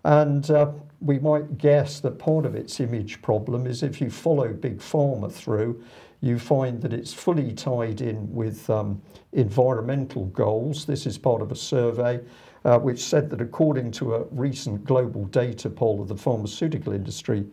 And 0.05 0.49
uh, 0.53 0.70
we 1.01 1.18
might 1.18 1.59
guess 1.59 2.01
that 2.01 2.18
part 2.18 2.44
of 2.44 2.55
its 2.55 2.80
image 2.80 3.22
problem 3.22 3.66
is 3.66 3.82
if 3.82 4.01
you 4.01 4.11
follow 4.11 4.53
Big 4.53 4.78
Pharma 4.78 5.30
through, 5.30 5.82
you 6.20 6.38
find 6.38 6.82
that 6.82 6.92
it's 6.92 7.12
fully 7.12 7.53
tied 7.53 8.01
in 8.01 8.32
with 8.32 8.68
um, 8.68 9.01
environmental 9.32 10.26
goals. 10.26 10.84
This 10.84 11.07
is 11.07 11.16
part 11.16 11.40
of 11.42 11.53
a 11.53 11.57
survey 11.57 12.20
uh, 12.64 12.78
which 12.78 13.05
said 13.05 13.30
that 13.30 13.40
according 13.40 13.92
to 13.92 14.14
a 14.14 14.24
recent 14.30 14.84
global 14.84 15.26
data 15.26 15.70
poll 15.70 16.03
of 16.03 16.09
the 16.09 16.16
pharmaceutical 16.16 16.92
industry, 16.92 17.46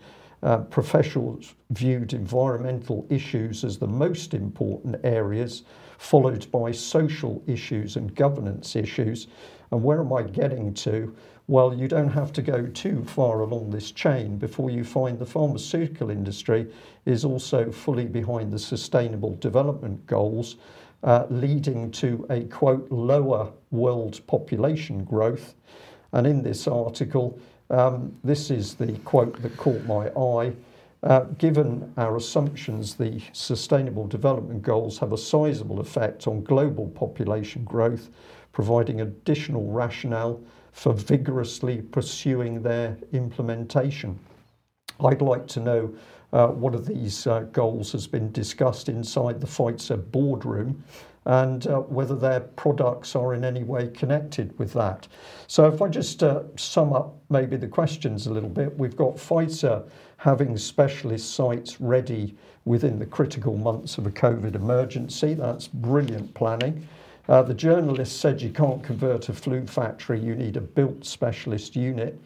uh, 0.43 0.57
professionals 0.57 1.53
viewed 1.69 2.13
environmental 2.13 3.05
issues 3.09 3.63
as 3.63 3.77
the 3.77 3.87
most 3.87 4.33
important 4.33 4.95
areas, 5.03 5.63
followed 5.97 6.49
by 6.51 6.71
social 6.71 7.43
issues 7.47 7.95
and 7.95 8.15
governance 8.15 8.75
issues. 8.75 9.27
And 9.72 9.84
where 9.84 9.99
am 9.99 10.13
I 10.13 10.24
getting 10.24 10.74
to? 10.76 11.16
Well, 11.47 11.74
you 11.74 11.88
don't 11.88 12.09
have 12.09 12.34
to 12.34 12.41
go 12.41 12.66
too 12.68 13.03
far 13.05 13.41
along 13.41 13.70
this 13.70 13.91
chain 13.91 14.38
before 14.38 14.72
you 14.72 14.84
find 14.84 15.20
the 15.20 15.26
pharmaceutical 15.26 16.09
industry 16.09 16.72
is 17.05 17.24
also 17.24 17.72
fully 17.72 18.05
behind 18.05 18.51
the 18.51 18.59
sustainable 18.59 19.36
development 19.36 20.07
goals, 20.07 20.55
uh, 21.03 21.26
leading 21.30 21.91
to 21.91 22.26
a 22.32 22.45
quote 22.45 22.91
lower 22.91 23.51
world 23.70 24.22
population 24.26 25.03
growth. 25.03 25.53
And 26.13 26.26
in 26.26 26.41
this 26.41 26.68
article, 26.68 27.39
um, 27.70 28.16
this 28.24 28.49
is 28.49 28.76
the 28.76 28.93
quote 28.99 29.41
that 29.41 29.55
caught 29.57 29.84
my 29.86 30.09
eye. 30.09 30.53
Uh, 31.03 31.26
given 31.38 31.93
our 31.97 32.18
assumptions, 32.18 32.95
the 32.95 33.22
Sustainable 33.32 34.07
Development 34.07 34.63
Goals 34.63 34.97
have 34.97 35.13
a 35.13 35.18
sizable 35.18 35.80
effect 35.80 36.28
on 36.28 36.43
global 36.43 36.88
population 36.89 37.63
growth, 37.63 38.09
providing 38.56 39.01
additional 39.01 39.70
rationale 39.70 40.41
for 40.72 40.93
vigorously 40.93 41.82
pursuing 41.82 42.64
their 42.64 42.97
implementation. 43.12 44.18
I'd 45.03 45.22
like 45.22 45.45
to 45.47 45.60
know 45.60 45.93
uh, 46.32 46.47
what 46.47 46.74
of 46.74 46.86
these 46.86 47.28
uh, 47.28 47.41
goals 47.51 47.91
has 47.91 48.08
been 48.08 48.32
discussed 48.32 48.88
inside 48.88 49.41
the 49.41 49.47
Pfizer 49.47 50.10
boardroom 50.10 50.82
and 51.26 51.68
uh, 51.68 51.80
whether 51.80 52.16
their 52.16 52.39
products 52.39 53.14
are 53.14 53.34
in 53.34 53.43
any 53.43 53.64
way 53.64 53.89
connected 53.89 54.58
with 54.58 54.72
that. 54.72 55.06
So, 55.47 55.68
if 55.68 55.82
I 55.82 55.89
just 55.89 56.24
uh, 56.24 56.43
sum 56.56 56.93
up 56.93 57.14
maybe 57.30 57.58
the 57.58 57.68
questions 57.68 58.26
a 58.28 58.32
little 58.32 58.49
bit, 58.49 58.78
we've 58.78 58.95
got 58.95 59.16
Pfizer 59.16 59.86
having 60.16 60.58
specialist 60.58 61.36
sites 61.36 61.82
ready 61.82 62.38
within 62.64 62.99
the 62.99 63.06
critical 63.06 63.58
months 63.58 63.97
of 63.97 64.08
a 64.08 64.12
COVID 64.12 64.56
emergency. 64.56 65.34
That's 65.34 65.68
brilliant 65.68 66.34
planning. 66.36 66.88
Uh, 67.28 67.41
the 67.41 67.53
journalist 67.53 68.19
said 68.19 68.41
you 68.41 68.51
can't 68.51 68.84
convert 68.84 69.30
a 69.30 69.34
flu 69.34 69.65
factory, 69.65 70.19
you 70.19 70.36
need 70.36 70.57
a 70.57 70.61
built 70.61 71.03
specialist 71.03 71.76
unit. 71.76 72.19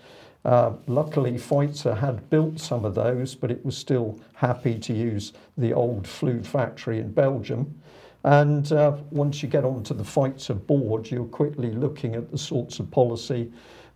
Uh, 0.46 0.72
luckily, 0.88 1.34
Pfizer 1.34 1.98
had 1.98 2.30
built 2.30 2.60
some 2.60 2.86
of 2.86 2.96
those, 2.96 3.36
but 3.36 3.52
it 3.52 3.64
was 3.66 3.78
still 3.78 4.20
happy 4.34 4.78
to 4.80 4.94
use 4.94 5.34
the 5.58 5.74
old 5.74 6.08
flu 6.08 6.42
factory 6.42 7.00
in 7.00 7.12
Belgium. 7.12 7.82
And 8.24 8.72
uh, 8.72 8.98
once 9.12 9.42
you 9.42 9.50
get 9.50 9.64
onto 9.64 9.94
the 9.94 10.04
Pfizer 10.04 10.66
board, 10.66 11.10
you're 11.10 11.26
quickly 11.26 11.72
looking 11.72 12.16
at 12.16 12.32
the 12.32 12.38
sorts 12.38 12.80
of 12.80 12.92
policy 12.92 13.52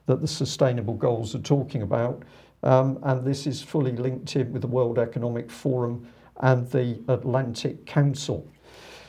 that 0.05 0.21
the 0.21 0.27
sustainable 0.27 0.93
goals 0.93 1.35
are 1.35 1.39
talking 1.39 1.81
about. 1.81 2.23
Um, 2.63 2.99
and 3.03 3.25
this 3.25 3.45
is 3.45 3.61
fully 3.61 3.91
linked 3.91 4.35
in 4.35 4.53
with 4.53 4.61
the 4.61 4.67
World 4.67 4.97
Economic 4.97 5.51
Forum 5.51 6.07
and 6.37 6.69
the 6.71 6.99
Atlantic 7.09 7.85
Council. 7.85 8.47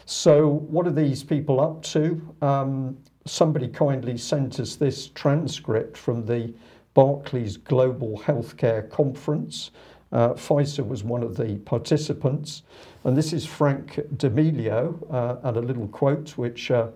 So, 0.06 0.46
what 0.48 0.86
are 0.86 0.92
these 0.92 1.24
people 1.24 1.60
up 1.60 1.82
to? 1.84 2.20
Um, 2.42 2.98
somebody 3.24 3.68
kindly 3.68 4.18
sent 4.18 4.60
us 4.60 4.76
this 4.76 5.08
transcript 5.08 5.96
from 5.96 6.26
the 6.26 6.52
Barclays 6.92 7.56
Global 7.56 8.18
Healthcare 8.18 8.88
Conference. 8.90 9.70
Uh, 10.12 10.34
Pfizer 10.34 10.86
was 10.86 11.02
one 11.02 11.22
of 11.22 11.36
the 11.36 11.56
participants. 11.64 12.62
And 13.04 13.16
this 13.16 13.32
is 13.32 13.46
Frank 13.46 13.98
D'Amelio 14.16 15.10
uh, 15.10 15.48
and 15.48 15.56
a 15.56 15.60
little 15.60 15.88
quote 15.88 16.36
which 16.36 16.70
uh, 16.70 16.88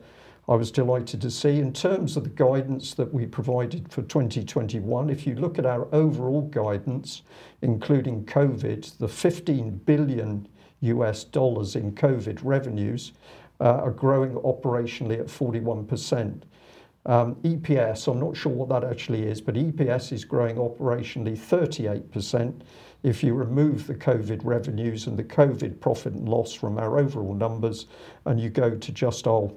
I 0.46 0.54
was 0.54 0.70
delighted 0.70 1.22
to 1.22 1.30
see. 1.30 1.58
In 1.60 1.72
terms 1.72 2.16
of 2.16 2.24
the 2.24 2.30
guidance 2.30 2.92
that 2.94 3.12
we 3.12 3.24
provided 3.26 3.90
for 3.90 4.02
2021, 4.02 5.08
if 5.08 5.26
you 5.26 5.34
look 5.34 5.58
at 5.58 5.66
our 5.66 5.88
overall 5.94 6.42
guidance, 6.42 7.22
including 7.62 8.24
COVID, 8.26 8.98
the 8.98 9.08
15 9.08 9.78
billion 9.78 10.46
US 10.80 11.24
dollars 11.24 11.76
in 11.76 11.92
COVID 11.92 12.40
revenues 12.42 13.12
uh, 13.60 13.80
are 13.82 13.90
growing 13.90 14.32
operationally 14.34 15.18
at 15.18 15.26
41%. 15.26 16.42
Um, 17.06 17.36
EPS, 17.36 18.06
I'm 18.06 18.20
not 18.20 18.36
sure 18.36 18.52
what 18.52 18.68
that 18.68 18.84
actually 18.84 19.22
is, 19.26 19.40
but 19.40 19.54
EPS 19.54 20.12
is 20.12 20.24
growing 20.24 20.56
operationally 20.56 21.38
38%. 21.38 22.60
If 23.02 23.22
you 23.22 23.34
remove 23.34 23.86
the 23.86 23.94
COVID 23.94 24.44
revenues 24.44 25.06
and 25.06 25.16
the 25.16 25.24
COVID 25.24 25.80
profit 25.80 26.12
and 26.12 26.28
loss 26.28 26.52
from 26.52 26.78
our 26.78 26.98
overall 26.98 27.34
numbers, 27.34 27.86
and 28.26 28.38
you 28.38 28.50
go 28.50 28.76
to 28.76 28.92
just, 28.92 29.26
I'll 29.26 29.56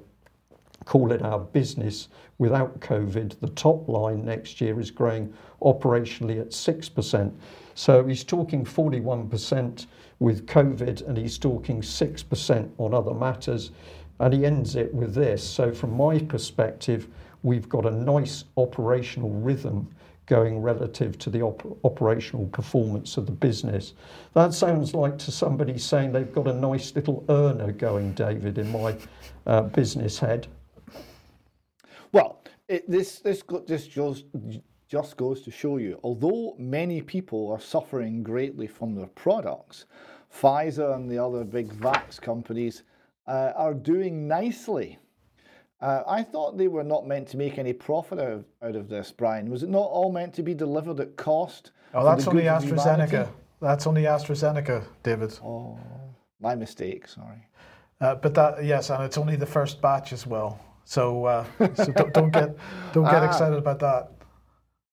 call 0.84 1.12
it 1.12 1.22
our 1.22 1.40
business 1.40 2.08
without 2.38 2.80
COVID, 2.80 3.38
the 3.40 3.50
top 3.50 3.88
line 3.88 4.24
next 4.24 4.60
year 4.60 4.80
is 4.80 4.90
growing 4.90 5.32
operationally 5.60 6.40
at 6.40 6.48
6%. 6.50 7.32
So 7.74 8.04
he's 8.04 8.24
talking 8.24 8.64
41% 8.64 9.86
with 10.22 10.46
COVID, 10.46 11.06
and 11.08 11.18
he's 11.18 11.36
talking 11.36 11.82
6% 11.82 12.70
on 12.78 12.94
other 12.94 13.12
matters. 13.12 13.72
And 14.20 14.32
he 14.32 14.46
ends 14.46 14.76
it 14.76 14.94
with 14.94 15.14
this. 15.14 15.42
So, 15.42 15.72
from 15.72 15.96
my 15.96 16.20
perspective, 16.20 17.08
we've 17.42 17.68
got 17.68 17.86
a 17.86 17.90
nice 17.90 18.44
operational 18.56 19.30
rhythm 19.30 19.88
going 20.26 20.62
relative 20.62 21.18
to 21.18 21.30
the 21.30 21.42
op- 21.42 21.78
operational 21.84 22.46
performance 22.46 23.16
of 23.16 23.26
the 23.26 23.32
business. 23.32 23.94
That 24.34 24.54
sounds 24.54 24.94
like 24.94 25.18
to 25.18 25.32
somebody 25.32 25.76
saying 25.76 26.12
they've 26.12 26.32
got 26.32 26.46
a 26.46 26.52
nice 26.52 26.94
little 26.94 27.24
earner 27.28 27.72
going, 27.72 28.12
David, 28.12 28.58
in 28.58 28.70
my 28.70 28.96
uh, 29.46 29.62
business 29.62 30.20
head. 30.20 30.46
Well, 32.12 32.44
it, 32.68 32.88
this 32.88 33.18
this 33.18 33.42
this 33.66 33.88
just 33.88 34.26
just 34.92 35.16
goes 35.16 35.40
to 35.40 35.50
show 35.50 35.78
you, 35.78 35.98
although 36.02 36.54
many 36.58 37.00
people 37.00 37.50
are 37.50 37.58
suffering 37.58 38.22
greatly 38.22 38.66
from 38.66 38.94
their 38.94 39.06
products, 39.06 39.86
Pfizer 40.30 40.94
and 40.94 41.10
the 41.10 41.16
other 41.16 41.44
big 41.44 41.72
vax 41.72 42.20
companies 42.20 42.82
uh, 43.26 43.52
are 43.56 43.72
doing 43.72 44.28
nicely. 44.28 44.98
Uh, 45.80 46.02
I 46.06 46.22
thought 46.22 46.58
they 46.58 46.68
were 46.68 46.84
not 46.84 47.06
meant 47.06 47.26
to 47.28 47.38
make 47.38 47.56
any 47.56 47.72
profit 47.72 48.18
out 48.18 48.32
of, 48.32 48.44
out 48.62 48.76
of 48.76 48.90
this, 48.90 49.10
Brian. 49.10 49.48
Was 49.50 49.62
it 49.62 49.70
not 49.70 49.88
all 49.88 50.12
meant 50.12 50.34
to 50.34 50.42
be 50.42 50.52
delivered 50.52 51.00
at 51.00 51.16
cost? 51.16 51.70
Oh, 51.94 52.04
that's 52.04 52.26
only 52.28 52.42
AstraZeneca. 52.42 53.30
That's 53.62 53.86
only 53.86 54.02
AstraZeneca, 54.02 54.84
David. 55.02 55.38
Oh, 55.42 55.78
my 56.38 56.54
mistake. 56.54 57.08
Sorry. 57.08 57.46
Uh, 57.98 58.16
but 58.16 58.34
that 58.34 58.62
yes, 58.62 58.90
and 58.90 59.02
it's 59.04 59.16
only 59.16 59.36
the 59.36 59.46
first 59.46 59.80
batch 59.80 60.12
as 60.12 60.26
well. 60.26 60.60
So, 60.84 61.24
uh, 61.24 61.46
so 61.76 61.92
don't, 61.92 62.12
don't, 62.12 62.30
get 62.30 62.54
don't 62.92 63.04
get 63.04 63.14
ah. 63.22 63.26
excited 63.26 63.56
about 63.56 63.78
that. 63.78 64.10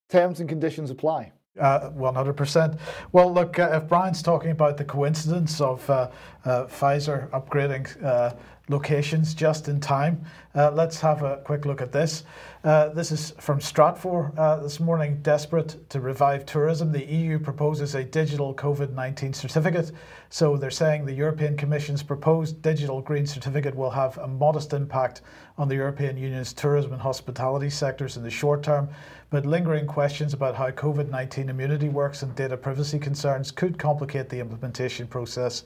Terms 0.10 0.40
and 0.40 0.50
conditions 0.50 0.90
apply. 0.90 1.32
Uh, 1.60 1.92
100%. 1.92 2.80
Well, 3.12 3.34
look, 3.34 3.60
uh, 3.60 3.70
if 3.74 3.88
Brian's 3.88 4.22
talking 4.22 4.52
about 4.52 4.78
the 4.78 4.86
coincidence 4.86 5.60
of 5.60 5.88
uh, 5.90 6.10
uh 6.46 6.66
Pfizer 6.68 7.30
upgrading 7.32 8.02
uh, 8.04 8.34
locations 8.70 9.34
just 9.34 9.68
in 9.68 9.80
time, 9.80 10.24
uh, 10.56 10.72
let's 10.72 11.00
have 11.02 11.24
a 11.24 11.38
quick 11.44 11.66
look 11.66 11.82
at 11.82 11.92
this. 11.92 12.24
this 12.64 13.12
is 13.12 13.32
from 13.40 13.60
Stratfor 13.60 14.34
this 14.62 14.80
morning. 14.80 15.20
Desperate 15.22 15.90
to 15.90 16.00
revive 16.00 16.46
tourism, 16.46 16.92
the 16.92 17.06
EU 17.06 17.40
proposes 17.40 17.96
a 17.96 18.04
digital 18.04 18.54
COVID 18.54 18.94
19 18.94 19.34
certificate. 19.34 19.92
So 20.30 20.58
they're 20.58 20.72
saying 20.72 21.06
the 21.06 21.14
European 21.14 21.58
Commission's 21.58 22.04
proposed 22.04 22.62
digital 22.62 23.02
green 23.02 23.26
certificate 23.26 23.76
will 23.76 23.92
have 23.92 24.18
a 24.20 24.28
modest 24.28 24.74
impact 24.74 25.22
on 25.58 25.68
the 25.68 25.76
European 25.76 26.18
Union's 26.18 26.54
tourism 26.54 26.94
and 26.94 27.02
hospitality 27.02 27.70
sectors 27.70 28.16
in 28.16 28.24
the 28.24 28.32
short 28.32 28.64
term 28.64 28.90
but 29.30 29.46
lingering 29.46 29.86
questions 29.86 30.34
about 30.34 30.56
how 30.56 30.72
COVID 30.72 31.10
19 31.10 31.50
immunity 31.50 31.90
works 31.90 32.24
and 32.24 32.34
data 32.36 32.58
privacy 32.58 33.00
concerns 33.00 33.52
could 33.52 33.78
complicate 33.78 34.30
the 34.30 34.40
implementation 34.40 35.08
process. 35.08 35.64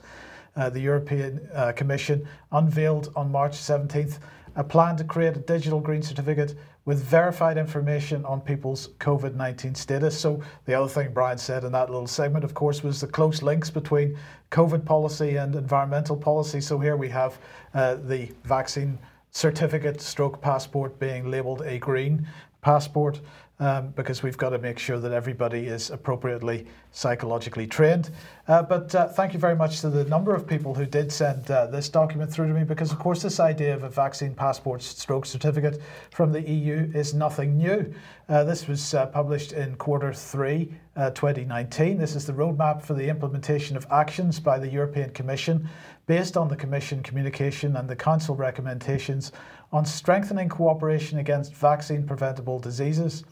Uh, 0.56 0.70
the 0.70 0.80
European 0.80 1.46
uh, 1.52 1.72
Commission 1.72 2.26
unveiled 2.52 3.12
on 3.16 3.30
March 3.30 3.52
17th 3.52 4.18
a 4.56 4.64
plan 4.64 4.96
to 4.96 5.04
create 5.04 5.36
a 5.36 5.40
digital 5.40 5.80
green 5.80 6.02
certificate 6.02 6.54
with 6.84 7.02
verified 7.02 7.56
information 7.56 8.24
on 8.24 8.40
people's 8.40 8.88
COVID 9.00 9.34
19 9.34 9.74
status. 9.74 10.18
So, 10.18 10.42
the 10.66 10.74
other 10.74 10.88
thing 10.88 11.12
Brian 11.12 11.38
said 11.38 11.64
in 11.64 11.72
that 11.72 11.90
little 11.90 12.06
segment, 12.06 12.44
of 12.44 12.54
course, 12.54 12.82
was 12.82 13.00
the 13.00 13.06
close 13.06 13.42
links 13.42 13.70
between 13.70 14.16
COVID 14.50 14.84
policy 14.84 15.36
and 15.36 15.54
environmental 15.56 16.16
policy. 16.16 16.60
So, 16.60 16.78
here 16.78 16.96
we 16.96 17.08
have 17.08 17.38
uh, 17.72 17.96
the 17.96 18.30
vaccine 18.44 18.98
certificate 19.30 20.00
stroke 20.00 20.40
passport 20.40 20.98
being 21.00 21.30
labeled 21.30 21.62
a 21.62 21.78
green 21.78 22.26
passport 22.60 23.20
um, 23.60 23.90
because 23.90 24.22
we've 24.22 24.36
got 24.36 24.50
to 24.50 24.58
make 24.58 24.78
sure 24.78 24.98
that 24.98 25.12
everybody 25.12 25.66
is 25.66 25.90
appropriately 25.90 26.66
psychologically 26.90 27.66
trained. 27.66 28.10
Uh, 28.48 28.62
but 28.62 28.92
uh, 28.94 29.08
thank 29.08 29.32
you 29.32 29.38
very 29.38 29.54
much 29.54 29.80
to 29.80 29.88
the 29.88 30.04
number 30.06 30.34
of 30.34 30.46
people 30.46 30.74
who 30.74 30.84
did 30.84 31.10
send 31.10 31.48
uh, 31.50 31.66
this 31.66 31.88
document 31.88 32.32
through 32.32 32.48
to 32.48 32.54
me 32.54 32.64
because, 32.64 32.90
of 32.90 32.98
course, 32.98 33.22
this 33.22 33.38
idea 33.38 33.72
of 33.74 33.84
a 33.84 33.88
vaccine 33.88 34.34
passport 34.34 34.82
stroke 34.82 35.24
certificate 35.24 35.80
from 36.10 36.32
the 36.32 36.42
EU 36.42 36.90
is 36.94 37.14
nothing 37.14 37.56
new. 37.56 37.92
Uh, 38.28 38.42
this 38.42 38.66
was 38.66 38.94
uh, 38.94 39.06
published 39.06 39.52
in 39.52 39.74
quarter 39.76 40.12
three, 40.12 40.72
uh, 40.96 41.10
2019. 41.10 41.96
This 41.96 42.16
is 42.16 42.26
the 42.26 42.32
roadmap 42.32 42.82
for 42.82 42.94
the 42.94 43.08
implementation 43.08 43.76
of 43.76 43.86
actions 43.90 44.40
by 44.40 44.58
the 44.58 44.68
European 44.68 45.10
Commission 45.10 45.68
based 46.06 46.36
on 46.36 46.48
the 46.48 46.56
Commission 46.56 47.02
communication 47.02 47.76
and 47.76 47.88
the 47.88 47.96
Council 47.96 48.34
recommendations 48.34 49.32
on 49.72 49.84
strengthening 49.84 50.48
cooperation 50.48 51.18
against 51.18 51.54
vaccine 51.54 52.06
preventable 52.06 52.58
diseases. 52.58 53.24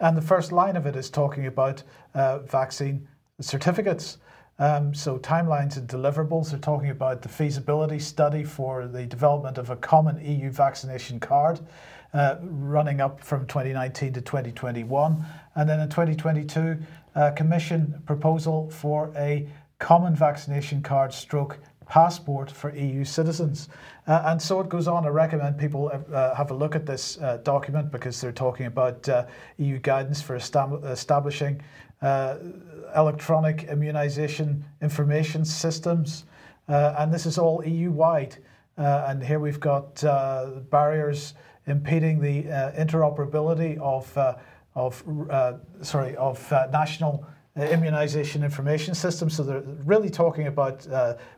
And 0.00 0.16
the 0.16 0.22
first 0.22 0.52
line 0.52 0.76
of 0.76 0.86
it 0.86 0.96
is 0.96 1.10
talking 1.10 1.46
about 1.46 1.82
uh, 2.14 2.40
vaccine 2.40 3.08
certificates. 3.40 4.18
Um, 4.58 4.94
so, 4.94 5.18
timelines 5.18 5.76
and 5.76 5.88
deliverables 5.88 6.52
are 6.52 6.58
talking 6.58 6.90
about 6.90 7.22
the 7.22 7.28
feasibility 7.28 7.98
study 7.98 8.44
for 8.44 8.86
the 8.86 9.04
development 9.04 9.58
of 9.58 9.70
a 9.70 9.76
common 9.76 10.24
EU 10.24 10.50
vaccination 10.50 11.18
card 11.18 11.58
uh, 12.12 12.36
running 12.40 13.00
up 13.00 13.20
from 13.20 13.46
2019 13.46 14.12
to 14.12 14.20
2021. 14.20 15.24
And 15.56 15.68
then 15.68 15.80
in 15.80 15.88
2022, 15.88 16.78
a 17.16 17.32
Commission 17.32 18.02
proposal 18.06 18.70
for 18.70 19.12
a 19.16 19.48
common 19.80 20.14
vaccination 20.14 20.82
card 20.82 21.12
stroke 21.12 21.58
passport 21.86 22.50
for 22.50 22.74
EU 22.74 23.04
citizens. 23.04 23.68
Uh, 24.06 24.22
and 24.26 24.40
so 24.40 24.60
it 24.60 24.68
goes 24.68 24.88
on. 24.88 25.06
I 25.06 25.08
recommend 25.08 25.58
people 25.58 25.90
uh, 26.12 26.34
have 26.34 26.50
a 26.50 26.54
look 26.54 26.74
at 26.74 26.86
this 26.86 27.18
uh, 27.18 27.38
document 27.38 27.90
because 27.90 28.20
they're 28.20 28.32
talking 28.32 28.66
about 28.66 29.08
uh, 29.08 29.26
EU 29.58 29.78
guidance 29.78 30.20
for 30.20 30.36
estab- 30.36 30.84
establishing 30.90 31.62
uh, 32.02 32.36
electronic 32.96 33.68
immunisation 33.68 34.62
information 34.82 35.44
systems. 35.44 36.24
Uh, 36.68 36.94
and 36.98 37.12
this 37.12 37.26
is 37.26 37.38
all 37.38 37.64
EU 37.64 37.90
wide. 37.90 38.36
and 38.76 39.22
here 39.22 39.38
we've 39.38 39.60
got 39.60 40.02
barriers 40.70 41.34
impeding 41.66 42.20
the 42.20 42.42
interoperability 42.76 43.78
of, 43.78 44.18
of 44.74 45.02
sorry, 45.82 46.16
of 46.16 46.50
national 46.72 47.26
immunisation 47.56 48.42
information 48.42 48.94
systems. 48.94 49.36
So 49.36 49.42
they're 49.42 49.62
really 49.84 50.10
talking 50.10 50.48
about 50.48 50.86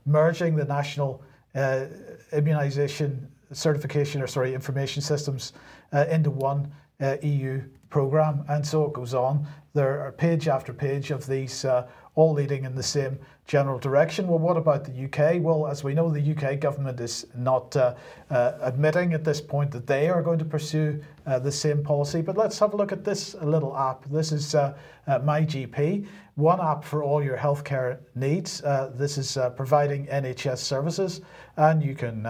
merging 0.06 0.56
the 0.56 0.64
national 0.64 1.22
uh, 1.56 1.86
immunization 2.32 3.26
certification 3.52 4.20
or 4.20 4.26
sorry 4.26 4.54
information 4.54 5.00
systems 5.00 5.52
uh, 5.92 6.04
into 6.10 6.30
one 6.30 6.70
uh, 7.00 7.16
EU 7.22 7.62
program, 7.88 8.44
and 8.48 8.66
so 8.66 8.84
it 8.84 8.92
goes 8.92 9.14
on. 9.14 9.46
There 9.72 10.00
are 10.00 10.12
page 10.12 10.48
after 10.48 10.72
page 10.72 11.10
of 11.10 11.26
these, 11.26 11.64
uh, 11.64 11.86
all 12.16 12.32
leading 12.32 12.64
in 12.64 12.74
the 12.74 12.82
same 12.82 13.18
general 13.46 13.78
direction. 13.78 14.26
Well, 14.26 14.38
what 14.38 14.56
about 14.56 14.84
the 14.84 15.04
UK? 15.04 15.40
Well, 15.40 15.68
as 15.68 15.84
we 15.84 15.94
know, 15.94 16.10
the 16.10 16.34
UK 16.34 16.58
government 16.58 16.98
is 16.98 17.26
not 17.36 17.76
uh, 17.76 17.94
uh, 18.30 18.52
admitting 18.60 19.12
at 19.12 19.22
this 19.22 19.40
point 19.40 19.70
that 19.70 19.86
they 19.86 20.08
are 20.08 20.22
going 20.22 20.38
to 20.38 20.44
pursue 20.44 21.00
uh, 21.26 21.38
the 21.38 21.52
same 21.52 21.84
policy. 21.84 22.22
But 22.22 22.36
let's 22.36 22.58
have 22.58 22.72
a 22.72 22.76
look 22.76 22.90
at 22.90 23.04
this 23.04 23.34
little 23.34 23.76
app. 23.76 24.04
This 24.06 24.32
is 24.32 24.54
uh, 24.54 24.76
uh, 25.06 25.20
MyGP, 25.20 26.06
one 26.34 26.60
app 26.60 26.84
for 26.84 27.04
all 27.04 27.22
your 27.22 27.36
healthcare 27.36 27.98
needs. 28.14 28.62
Uh, 28.62 28.90
this 28.94 29.18
is 29.18 29.38
providing 29.54 30.06
NHS 30.06 30.58
services, 30.58 31.20
and 31.56 31.82
you 31.82 31.94
can 31.94 32.26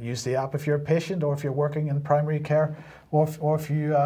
use 0.00 0.22
the 0.22 0.36
app 0.36 0.54
if 0.54 0.66
you're 0.66 0.76
a 0.76 0.80
patient 0.80 1.24
or 1.24 1.34
if 1.34 1.42
you're 1.42 1.52
working 1.52 1.88
in 1.88 2.00
primary 2.00 2.40
care 2.40 2.76
or 3.10 3.26
if, 3.26 3.42
or 3.42 3.56
if 3.56 3.70
you 3.70 3.96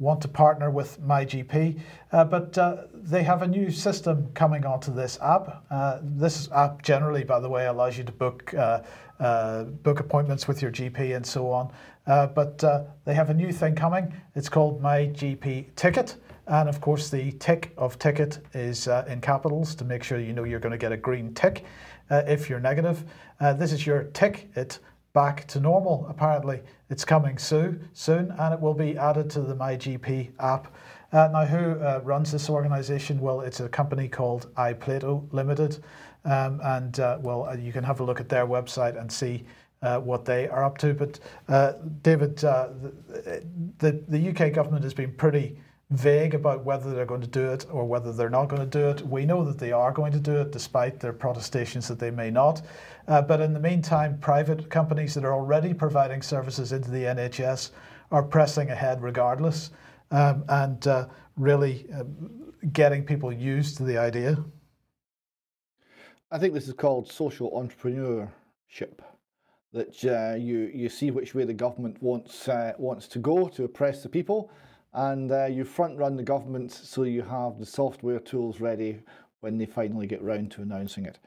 want 0.00 0.20
to 0.22 0.28
partner 0.28 0.70
with 0.70 1.00
MyGP. 1.00 1.78
Uh, 2.10 2.24
but 2.24 2.58
uh, 2.58 2.84
they 2.94 3.22
have 3.22 3.42
a 3.42 3.46
new 3.46 3.70
system 3.70 4.28
coming 4.34 4.64
onto 4.66 4.92
this 4.92 5.18
app. 5.22 5.64
Uh, 5.70 5.98
this 6.02 6.50
app 6.50 6.82
generally, 6.82 7.22
by 7.22 7.38
the 7.38 7.48
way, 7.48 7.66
allows 7.66 7.96
you 7.96 8.02
to 8.02 8.12
book 8.12 8.52
uh, 8.54 8.80
uh, 9.20 9.64
book 9.64 10.00
appointments 10.00 10.48
with 10.48 10.62
your 10.62 10.72
GP 10.72 11.14
and 11.14 11.24
so 11.24 11.50
on. 11.50 11.70
Uh, 12.06 12.26
but 12.26 12.58
they 13.04 13.14
have 13.14 13.30
a 13.30 13.34
new 13.34 13.52
thing 13.52 13.74
coming. 13.74 14.12
It's 14.34 14.48
called 14.48 14.82
MyGP 14.82 15.76
Ticket. 15.76 16.16
And 16.46 16.68
of 16.68 16.80
course, 16.80 17.10
the 17.10 17.30
tick 17.32 17.72
of 17.76 17.98
ticket 17.98 18.40
is 18.54 18.88
in 18.88 19.20
capitals 19.20 19.74
to 19.76 19.84
make 19.84 20.02
sure 20.02 20.18
you 20.18 20.32
know 20.32 20.44
you're 20.44 20.58
going 20.58 20.72
to 20.72 20.78
get 20.78 20.90
a 20.90 20.96
green 20.96 21.32
tick 21.34 21.64
if 22.10 22.48
you're 22.48 22.58
negative. 22.58 23.04
this 23.38 23.72
is 23.72 23.86
your 23.86 24.04
tick 24.04 24.48
it 24.56 24.80
back 25.12 25.46
to 25.48 25.60
normal. 25.60 26.06
Apparently, 26.08 26.60
it's 26.88 27.04
coming 27.04 27.38
soon, 27.38 27.88
soon, 27.92 28.32
and 28.38 28.54
it 28.54 28.60
will 28.60 28.74
be 28.74 28.96
added 28.96 29.30
to 29.30 29.40
the 29.40 29.54
MyGP 29.54 30.32
app. 30.38 30.74
Uh, 31.12 31.28
now, 31.32 31.44
who 31.44 31.80
uh, 31.80 32.00
runs 32.04 32.30
this 32.30 32.48
organisation? 32.48 33.20
Well, 33.20 33.40
it's 33.40 33.60
a 33.60 33.68
company 33.68 34.08
called 34.08 34.52
iPlato 34.54 35.26
Limited, 35.32 35.82
um, 36.24 36.60
and 36.62 37.00
uh, 37.00 37.18
well, 37.20 37.46
uh, 37.46 37.56
you 37.56 37.72
can 37.72 37.82
have 37.82 38.00
a 38.00 38.04
look 38.04 38.20
at 38.20 38.28
their 38.28 38.46
website 38.46 38.98
and 39.00 39.10
see. 39.10 39.44
Uh, 39.82 39.98
what 39.98 40.26
they 40.26 40.46
are 40.46 40.62
up 40.62 40.76
to, 40.76 40.92
but 40.92 41.18
uh, 41.48 41.72
David, 42.02 42.36
the, 42.36 43.42
the 43.78 44.04
the 44.08 44.28
UK 44.28 44.52
government 44.52 44.84
has 44.84 44.92
been 44.92 45.10
pretty 45.14 45.56
vague 45.90 46.34
about 46.34 46.64
whether 46.64 46.94
they're 46.94 47.04
going 47.04 47.20
to 47.20 47.26
do 47.26 47.50
it 47.50 47.66
or 47.70 47.84
whether 47.84 48.12
they're 48.12 48.30
not 48.30 48.48
going 48.48 48.62
to 48.62 48.78
do 48.78 48.88
it. 48.88 49.04
We 49.06 49.24
know 49.26 49.44
that 49.44 49.58
they 49.58 49.72
are 49.72 49.92
going 49.92 50.12
to 50.12 50.20
do 50.20 50.36
it, 50.36 50.52
despite 50.52 51.00
their 51.00 51.12
protestations 51.12 51.88
that 51.88 51.98
they 51.98 52.10
may 52.10 52.30
not. 52.30 52.62
Uh, 53.08 53.22
but 53.22 53.40
in 53.40 53.52
the 53.52 53.60
meantime, 53.60 54.18
private 54.18 54.70
companies 54.70 55.14
that 55.14 55.24
are 55.24 55.34
already 55.34 55.74
providing 55.74 56.22
services 56.22 56.72
into 56.72 56.90
the 56.90 57.04
NHS 57.04 57.70
are 58.12 58.22
pressing 58.22 58.70
ahead 58.70 59.02
regardless 59.02 59.70
um, 60.12 60.44
and 60.48 60.86
uh, 60.86 61.08
really 61.36 61.86
uh, 61.94 62.04
getting 62.72 63.04
people 63.04 63.32
used 63.32 63.76
to 63.78 63.82
the 63.82 63.98
idea. 63.98 64.36
I 66.30 66.38
think 66.38 66.54
this 66.54 66.68
is 66.68 66.74
called 66.74 67.10
social 67.10 67.50
entrepreneurship. 67.52 69.00
That 69.72 70.04
uh, 70.04 70.34
you 70.36 70.70
you 70.74 70.88
see 70.88 71.12
which 71.12 71.32
way 71.32 71.44
the 71.44 71.54
government 71.54 72.02
wants 72.02 72.48
uh, 72.48 72.72
wants 72.76 73.06
to 73.08 73.20
go 73.20 73.46
to 73.48 73.64
oppress 73.64 74.02
the 74.02 74.08
people, 74.08 74.50
and 74.92 75.30
uh, 75.30 75.46
you 75.46 75.64
front 75.64 75.96
run 75.98 76.16
the 76.16 76.22
government 76.22 76.72
so 76.72 77.02
you 77.02 77.22
have 77.22 77.58
the 77.58 77.66
software 77.66 78.18
tools 78.18 78.60
ready 78.60 79.00
when 79.40 79.58
they 79.58 79.66
finally 79.66 80.06
get 80.06 80.22
round 80.22 80.50
to 80.52 80.62
announcing 80.62 81.06
it. 81.06 81.18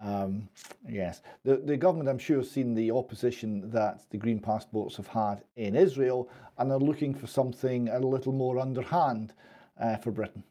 Um, 0.00 0.48
yes, 0.86 1.22
the, 1.44 1.56
the 1.56 1.76
government, 1.76 2.08
I'm 2.08 2.18
sure, 2.18 2.38
has 2.38 2.50
seen 2.50 2.74
the 2.74 2.90
opposition 2.90 3.70
that 3.70 4.02
the 4.10 4.18
green 4.18 4.38
passports 4.38 4.96
have 4.96 5.06
had 5.06 5.44
in 5.56 5.74
Israel 5.74 6.28
and 6.58 6.70
are 6.70 6.78
looking 6.78 7.14
for 7.14 7.26
something 7.26 7.88
a 7.88 7.98
little 7.98 8.32
more 8.32 8.58
underhand 8.58 9.32
uh, 9.80 9.96
for 9.96 10.10
Britain. 10.10 10.42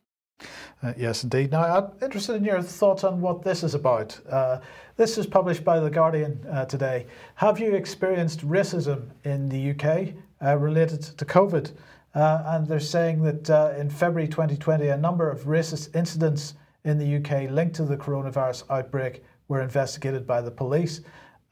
Uh, 0.82 0.94
yes, 0.98 1.24
indeed. 1.24 1.52
Now, 1.52 1.64
I'm 1.64 1.92
interested 2.04 2.36
in 2.36 2.44
your 2.44 2.62
thoughts 2.62 3.04
on 3.04 3.22
what 3.22 3.44
this 3.44 3.64
is 3.64 3.74
about. 3.74 4.20
Uh, 4.30 4.60
this 4.98 5.18
is 5.18 5.26
published 5.26 5.64
by 5.64 5.80
The 5.80 5.90
Guardian 5.90 6.46
uh, 6.52 6.66
today. 6.66 7.06
Have 7.36 7.60
you 7.60 7.74
experienced 7.76 8.46
racism 8.46 9.10
in 9.24 9.48
the 9.48 9.72
UK 9.72 10.14
uh, 10.44 10.58
related 10.58 11.02
to 11.02 11.26
COVID? 11.26 11.72
Uh, 12.16 12.44
and 12.48 12.68
they're 12.68 12.80
saying 12.80 13.24
that 13.24 13.50
uh, 13.50 13.74
in 13.78 13.90
February 13.90 14.28
2020, 14.28 14.88
a 14.88 14.98
number 14.98 15.30
of 15.30 15.42
racist 15.42 15.96
incidents 15.96 16.54
in 16.84 16.98
the 16.98 17.18
UK 17.18 17.50
linked 17.50 17.76
to 17.76 17.84
the 17.86 17.98
coronavirus 17.98 18.64
outbreak 18.70 19.24
were 19.48 19.62
investigated 19.62 20.28
by 20.28 20.42
the 20.42 20.52
police. 20.52 21.02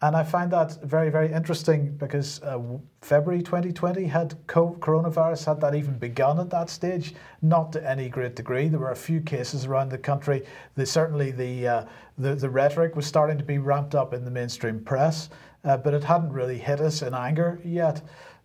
And 0.04 0.16
I 0.16 0.24
find 0.24 0.52
that 0.52 0.82
very, 0.84 1.12
very 1.12 1.32
interesting 1.32 1.96
because 1.98 2.42
uh, 2.42 2.60
February 3.02 3.44
2020 3.44 4.06
had 4.06 4.36
coronavirus, 4.48 5.46
had 5.46 5.62
that 5.62 5.76
even 5.76 5.98
begun 6.00 6.40
at 6.40 6.50
that 6.50 6.72
stage? 6.72 7.14
Not 7.44 7.72
to 7.74 7.88
any 7.88 8.10
great 8.10 8.36
degree. 8.36 8.68
There 8.68 8.80
were 8.80 8.92
a 8.92 8.96
few 8.96 9.22
cases 9.22 9.66
around 9.66 9.90
the 9.90 10.00
country. 10.00 10.44
The, 10.74 10.88
certainly, 10.88 11.30
the, 11.30 11.68
uh, 11.68 11.86
the, 12.18 12.34
the 12.34 12.50
rhetoric 12.50 12.96
was 12.96 13.06
starting 13.06 13.38
to 13.38 13.44
be 13.44 13.60
ramped 13.60 13.94
up 13.94 14.12
in 14.12 14.26
the 14.26 14.32
mainstream 14.32 14.84
press, 14.84 15.30
uh, 15.64 15.78
but 15.78 15.94
it 15.94 16.04
hadn't 16.04 16.34
really 16.34 16.58
hit 16.58 16.82
us 16.82 17.04
in 17.04 17.14
anger 17.14 17.62
yet. 17.64 18.02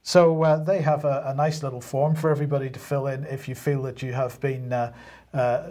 So 0.07 0.40
uh, 0.44 0.62
they 0.62 0.82
have 0.82 1.04
a, 1.04 1.24
a, 1.26 1.34
nice 1.34 1.64
little 1.64 1.80
form 1.80 2.14
for 2.14 2.30
everybody 2.30 2.70
to 2.70 2.78
fill 2.78 3.09
in 3.09 3.24
if 3.24 3.48
you 3.48 3.57
feel 3.57 3.82
that 3.82 4.02
you 4.02 4.12
have 4.12 4.38
been 4.40 4.72
uh, 4.72 4.92
uh, 5.34 5.66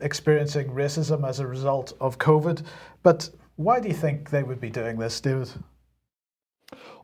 experiencing 0.00 0.68
racism 0.68 1.28
as 1.28 1.38
a 1.38 1.46
result 1.46 1.92
of 2.00 2.16
COVID. 2.16 2.64
But 3.02 3.28
why 3.56 3.78
do 3.78 3.88
you 3.88 3.94
think 3.94 4.30
they 4.30 4.42
would 4.42 4.58
be 4.58 4.70
doing 4.70 4.96
this, 4.96 5.20
David? 5.20 5.50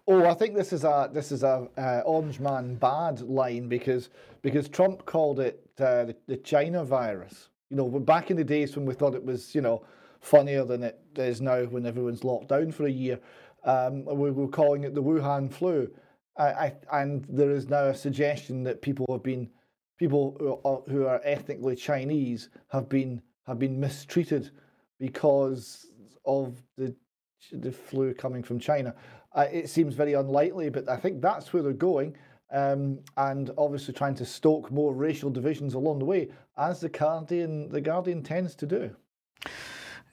Oh, 0.08 0.24
I 0.24 0.32
think 0.32 0.56
this 0.56 0.72
is 0.72 0.84
a 0.84 1.10
this 1.12 1.30
is 1.30 1.42
a 1.42 1.68
orange 2.06 2.40
man 2.40 2.76
bad 2.76 3.20
line 3.20 3.68
because 3.68 4.08
because 4.40 4.70
Trump 4.70 5.04
called 5.04 5.38
it 5.38 5.68
uh, 5.78 6.06
the, 6.06 6.16
the 6.28 6.38
China 6.38 6.82
virus. 6.82 7.50
You 7.68 7.76
know, 7.76 7.90
back 7.90 8.30
in 8.30 8.38
the 8.38 8.44
days 8.44 8.74
when 8.74 8.86
we 8.86 8.94
thought 8.94 9.14
it 9.14 9.22
was 9.22 9.54
you 9.54 9.60
know 9.60 9.84
funnier 10.20 10.64
than 10.64 10.82
it 10.82 10.98
is 11.16 11.42
now 11.42 11.64
when 11.64 11.84
everyone's 11.84 12.24
locked 12.24 12.48
down 12.48 12.72
for 12.72 12.86
a 12.86 12.90
year, 12.90 13.18
um, 13.64 14.04
we 14.04 14.30
were 14.30 14.48
calling 14.48 14.84
it 14.84 14.94
the 14.94 15.02
Wuhan 15.02 15.52
flu. 15.52 15.90
I, 16.38 16.72
and 16.92 17.26
there 17.28 17.50
is 17.50 17.68
now 17.68 17.86
a 17.86 17.94
suggestion 17.94 18.62
that 18.64 18.80
people 18.80 19.06
have 19.10 19.22
been 19.22 19.50
people 19.98 20.36
who 20.38 20.58
are, 20.64 20.82
who 20.88 21.06
are 21.06 21.20
ethnically 21.22 21.76
Chinese 21.76 22.48
have 22.68 22.88
been 22.88 23.20
have 23.46 23.58
been 23.58 23.78
mistreated 23.78 24.50
because 24.98 25.86
of 26.24 26.62
the 26.76 26.94
the 27.52 27.72
flu 27.72 28.14
coming 28.14 28.42
from 28.42 28.58
China. 28.58 28.94
Uh, 29.32 29.46
it 29.52 29.68
seems 29.68 29.94
very 29.94 30.14
unlikely, 30.14 30.70
but 30.70 30.88
I 30.88 30.96
think 30.96 31.20
that's 31.20 31.52
where 31.52 31.62
they're 31.62 31.72
going. 31.72 32.16
Um, 32.52 32.98
and 33.16 33.50
obviously 33.58 33.94
trying 33.94 34.16
to 34.16 34.26
stoke 34.26 34.72
more 34.72 34.92
racial 34.92 35.30
divisions 35.30 35.74
along 35.74 36.00
the 36.00 36.04
way, 36.04 36.30
as 36.56 36.80
the 36.80 36.88
Guardian 36.88 37.68
the 37.68 37.80
Guardian 37.80 38.22
tends 38.22 38.54
to 38.56 38.66
do. 38.66 38.96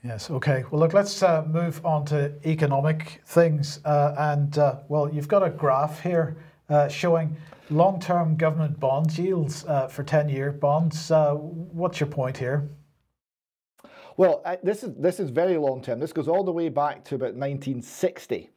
Yes. 0.03 0.29
Okay. 0.29 0.63
Well, 0.69 0.79
look. 0.79 0.93
Let's 0.93 1.23
uh, 1.23 1.43
move 1.47 1.83
on 1.85 2.05
to 2.05 2.33
economic 2.45 3.21
things. 3.25 3.79
Uh, 3.83 4.13
and 4.17 4.57
uh, 4.57 4.79
well, 4.87 5.11
you've 5.11 5.27
got 5.27 5.43
a 5.43 5.49
graph 5.49 6.01
here 6.01 6.37
uh, 6.69 6.87
showing 6.87 7.35
long-term 7.69 8.37
government 8.37 8.79
bond 8.79 9.17
yields 9.17 9.65
uh, 9.65 9.87
for 9.87 10.03
ten-year 10.03 10.51
bonds. 10.51 11.09
Uh, 11.09 11.33
what's 11.33 11.99
your 11.99 12.07
point 12.07 12.37
here? 12.37 12.69
Well, 14.17 14.43
this 14.63 14.83
is 14.83 14.95
this 14.95 15.19
is 15.19 15.31
very 15.31 15.57
long 15.57 15.81
term. 15.81 15.99
This 15.99 16.13
goes 16.13 16.27
all 16.27 16.43
the 16.43 16.51
way 16.51 16.69
back 16.69 17.03
to 17.05 17.15
about 17.15 17.35
1960, 17.35 18.49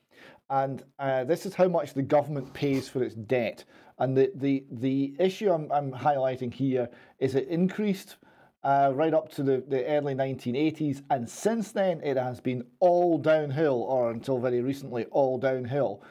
and 0.50 0.82
this 1.26 1.46
is 1.46 1.54
how 1.54 1.68
much 1.68 1.94
the 1.94 2.02
government 2.02 2.52
pays 2.52 2.88
for 2.88 3.02
its 3.02 3.14
debt. 3.14 3.64
And 3.98 4.16
the 4.16 4.30
the 4.34 4.64
the 4.70 5.14
issue 5.18 5.50
I'm, 5.50 5.70
I'm 5.72 5.90
highlighting 5.90 6.52
here 6.52 6.88
is 7.18 7.34
it 7.34 7.48
increased 7.48 8.16
uh, 8.62 8.92
right 8.94 9.14
up 9.14 9.30
to 9.32 9.42
the, 9.42 9.64
the 9.68 9.84
early 9.86 10.14
1980s, 10.14 11.02
and 11.10 11.28
since 11.28 11.72
then 11.72 12.00
it 12.02 12.16
has 12.16 12.40
been 12.40 12.64
all 12.80 13.18
downhill, 13.18 13.82
or 13.82 14.10
until 14.10 14.38
very 14.38 14.60
recently, 14.60 15.04
all 15.06 15.38
downhill. 15.38 16.02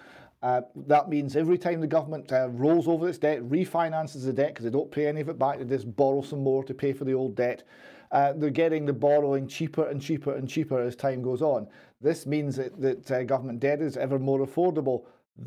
Uh, 0.41 0.62
that 0.88 1.10
means 1.10 1.36
every 1.36 1.58
time 1.58 1.82
the 1.82 1.88
government 1.88 2.32
uh, 2.32 2.47
rolls 2.52 2.88
over 2.88 3.10
its 3.10 3.18
debt, 3.18 3.41
refinances 3.50 4.24
the 4.24 4.32
debt 4.32 4.54
because 4.54 4.64
they 4.64 4.72
don't 4.72 4.91
pay 4.91 5.08
any 5.08 5.22
of 5.22 5.30
it 5.30 5.38
back, 5.38 5.60
they 5.60 5.66
just 5.66 5.95
borrow 5.95 6.22
some 6.22 6.41
more 6.41 6.64
to 6.64 6.74
pay 6.74 6.93
for 6.93 7.04
the 7.04 7.14
old 7.14 7.36
debt 7.36 7.64
uh, 8.12 8.34
they're 8.34 8.50
getting 8.50 8.86
the 8.86 8.93
borrowing 8.93 9.47
cheaper 9.47 9.88
and 9.88 10.02
cheaper 10.02 10.36
and 10.36 10.50
cheaper 10.50 10.80
as 10.80 10.95
time 10.95 11.22
goes 11.22 11.41
on. 11.41 11.68
This 12.02 12.26
means 12.26 12.56
that, 12.56 12.80
that 12.82 13.12
uh, 13.12 13.24
government 13.24 13.60
debt 13.60 13.82
is 13.82 13.97
ever 13.97 14.18
more 14.18 14.45
affordable. 14.45 15.04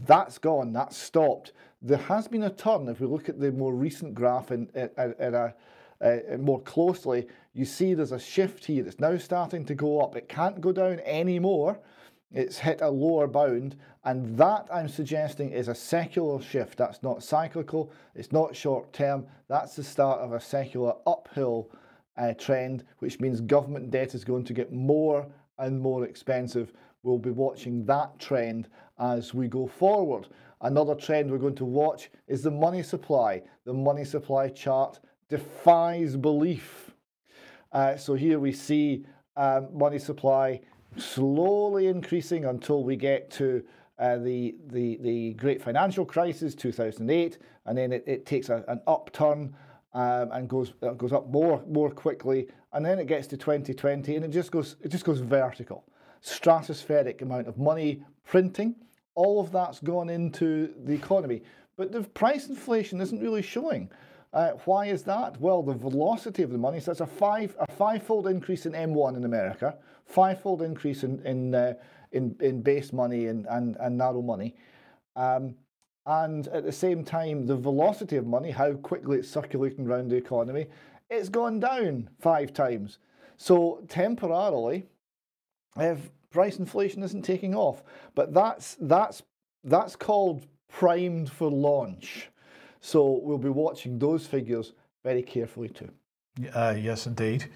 That's 0.07 0.39
gone, 0.39 0.73
that's 0.73 0.97
stopped. 0.97 1.53
There 1.81 1.99
has 1.99 2.29
been 2.29 2.45
a 2.45 2.51
turn. 2.51 2.89
If 2.89 3.01
we 3.01 3.07
look 3.07 3.29
at 3.29 3.41
the 3.41 3.51
more 3.51 3.75
recent 3.75 4.15
graph 4.15 4.53
in, 4.53 4.69
in, 4.75 5.15
in 5.19 5.35
a, 5.35 5.55
uh, 6.03 6.37
more 6.39 6.61
closely, 6.63 7.27
you 7.55 7.65
see 7.65 7.95
there's 7.95 8.13
a 8.13 8.19
shift 8.19 8.65
here. 8.65 8.87
It's 8.87 9.01
now 9.01 9.17
starting 9.19 9.65
to 9.67 9.75
go 9.75 10.01
up. 10.01 10.17
It 10.17 10.29
can't 10.29 10.61
go 10.61 10.73
down 10.73 11.01
anymore. 11.01 11.79
It's 12.33 12.59
hit 12.59 12.81
a 12.81 12.89
lower 12.89 13.27
bound, 13.27 13.77
and 14.05 14.39
that 14.39 14.67
I'm 14.73 14.89
suggesting 14.89 15.51
is 15.51 15.69
a 15.69 15.75
secular 15.75 16.41
shift. 16.41 16.79
That's 16.79 17.03
not 17.03 17.23
cyclical, 17.23 17.93
it's 18.15 18.33
not 18.33 18.57
short 18.57 18.91
term. 18.95 19.27
That's 19.49 19.77
the 19.77 19.85
start 19.85 20.21
of 20.21 20.33
a 20.33 20.41
secular 20.41 20.95
uphill 21.07 21.71
uh, 22.17 22.33
trend, 22.33 22.85
which 23.01 23.21
means 23.21 23.43
government 23.43 23.91
debt 23.91 24.15
is 24.15 24.25
going 24.25 24.45
to 24.45 24.55
get 24.55 24.73
more 24.73 25.27
and 25.59 25.79
more 25.79 26.05
expensive. 26.05 26.73
We'll 27.03 27.19
be 27.19 27.31
watching 27.31 27.85
that 27.87 28.19
trend 28.19 28.69
as 28.99 29.35
we 29.35 29.47
go 29.47 29.67
forward. 29.67 30.29
Another 30.63 30.95
trend 30.95 31.31
we're 31.31 31.39
going 31.39 31.57
to 31.57 31.65
watch 31.67 32.11
is 32.29 32.43
the 32.43 32.51
money 32.51 32.83
supply. 32.83 33.43
The 33.67 33.75
money 33.75 34.05
supply 34.05 34.49
chart 34.49 35.01
defies 35.33 36.15
belief. 36.15 36.91
Uh, 37.73 37.97
so 37.97 38.13
here 38.13 38.39
we 38.39 38.53
see 38.53 39.07
um, 39.35 39.67
money 39.73 39.99
supply 39.99 40.61
slowly 40.99 41.87
increasing 41.87 42.45
until 42.45 42.85
we 42.85 42.97
get 42.97 43.31
to 43.31 43.65
uh, 43.99 44.19
the, 44.19 44.55
the, 44.67 44.99
the 45.01 45.33
great 45.33 45.63
financial 45.63 46.05
crisis, 46.05 46.55
2008, 46.55 47.39
and 47.65 47.79
then 47.79 47.93
it, 47.93 48.05
it 48.07 48.27
takes 48.27 48.51
a, 48.51 48.63
an 48.69 48.83
upturn 48.87 49.57
um, 49.95 50.31
and 50.33 50.51
goes 50.51 50.75
uh, 50.83 50.91
goes 50.91 51.15
up 51.15 51.29
more 51.29 51.63
more 51.67 51.91
quickly, 51.91 52.47
and 52.75 52.85
then 52.85 52.99
it 52.99 53.07
gets 53.07 53.27
to 53.29 53.39
2020, 53.39 54.17
and 54.17 54.25
it 54.27 54.31
just 54.33 54.51
goes 54.51 54.77
it 54.83 54.89
just 54.89 55.05
goes 55.05 55.21
vertical, 55.21 55.85
stratospheric 56.23 57.23
amount 57.23 57.49
of 57.49 57.57
money 57.57 58.03
printing. 58.25 58.75
All 59.15 59.41
of 59.41 59.51
that's 59.51 59.81
gone 59.81 60.11
into 60.11 60.75
the 60.85 60.93
economy, 60.93 61.43
but 61.77 61.91
the 61.91 62.03
price 62.03 62.49
inflation 62.49 63.01
isn't 63.01 63.21
really 63.21 63.43
showing. 63.43 63.91
Uh, 64.33 64.53
why 64.65 64.87
is 64.87 65.03
that? 65.03 65.39
Well, 65.41 65.63
the 65.63 65.75
velocity 65.75 66.43
of 66.43 66.51
the 66.51 66.59
money. 66.59 66.81
So 66.81 66.91
that's 66.91 67.01
a 67.01 67.07
five 67.07 67.55
a 67.61 67.71
fivefold 67.71 68.27
increase 68.27 68.65
in 68.65 68.73
M1 68.73 69.17
in 69.17 69.25
America, 69.25 69.77
fivefold 70.07 70.63
increase 70.63 71.05
in 71.05 71.25
in 71.27 71.55
uh, 71.55 71.75
in, 72.13 72.37
in 72.41 72.63
base 72.63 72.93
money 72.93 73.27
and 73.27 73.47
and, 73.47 73.77
and 73.77 73.99
narrow 73.99 74.23
money. 74.23 74.55
Um, 75.17 75.55
and 76.07 76.49
at 76.49 76.65
the 76.65 76.73
same 76.73 77.05
time, 77.05 77.47
the 77.47 77.57
velocity 77.57 78.17
of 78.17 78.27
money, 78.27 78.51
how 78.51 78.73
quickly 78.73 79.19
it's 79.19 79.29
circulating 79.29 79.87
around 79.87 80.09
the 80.09 80.17
economy, 80.17 80.67
it's 81.11 81.29
gone 81.29 81.61
down 81.61 82.11
five 82.19 82.53
times. 82.53 82.99
So 83.37 83.85
temporarily, 83.89 84.87
if 85.77 86.11
price 86.31 86.59
inflation 86.59 87.03
isn't 87.03 87.23
taking 87.23 87.55
off, 87.55 87.83
but 88.15 88.33
that's 88.33 88.77
that's 88.81 89.23
that's 89.63 89.95
called 89.95 90.47
primed 90.69 91.31
for 91.31 91.51
launch. 91.51 92.31
So 92.83 93.21
we'll 93.23 93.39
be 93.39 93.49
watching 93.49 93.99
those 93.99 94.27
figures 94.27 94.73
very 95.05 95.23
carefully 95.23 95.69
too. 95.69 95.89
Uh, 96.53 96.75
yes, 96.77 97.07
indeed. 97.07 97.49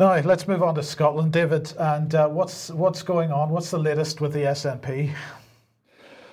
Right, 0.00 0.24
let's 0.24 0.46
move 0.46 0.62
on 0.62 0.74
to 0.74 0.82
Scotland, 0.82 1.32
David. 1.32 1.72
And 1.78 2.14
uh, 2.14 2.28
what's 2.28 2.70
what's 2.70 3.02
going 3.02 3.32
on? 3.32 3.50
What's 3.50 3.70
the 3.70 3.78
latest 3.78 4.20
with 4.20 4.32
the 4.32 4.40
SNP? 4.40 5.14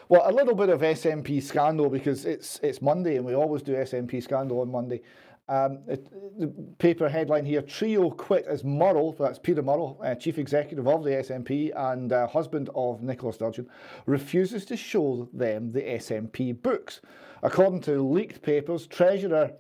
Well, 0.10 0.24
a 0.26 0.32
little 0.32 0.56
bit 0.56 0.70
of 0.70 0.82
SNP 0.82 1.42
scandal 1.42 1.90
because 1.90 2.26
it's 2.26 2.60
it's 2.64 2.82
Monday 2.82 3.18
and 3.18 3.26
we 3.26 3.36
always 3.36 3.62
do 3.62 3.74
SNP 3.74 4.22
scandal 4.22 4.62
on 4.62 4.72
Monday. 4.72 5.02
Um, 5.48 5.80
it, 5.88 6.08
the 6.40 6.48
paper 6.80 7.08
headline 7.08 7.46
here: 7.46 7.62
Trio 7.62 8.10
quit 8.10 8.46
as 8.48 8.64
Murrell, 8.64 9.14
that's 9.14 9.38
Peter 9.38 9.62
Murrell, 9.62 10.00
uh, 10.04 10.16
chief 10.16 10.40
executive 10.40 10.88
of 10.88 11.04
the 11.04 11.12
SNP 11.12 11.72
and 11.76 12.12
uh, 12.12 12.26
husband 12.26 12.72
of 12.74 13.04
Nicola 13.04 13.32
Sturgeon, 13.32 13.68
refuses 14.08 14.66
to 14.66 14.76
show 14.76 15.30
them 15.34 15.72
the 15.72 15.82
SNP 15.82 16.64
books. 16.64 17.02
According 17.44 17.82
to 17.82 18.02
leaked 18.02 18.42
papers, 18.42 18.88
Treasurer 18.88 19.52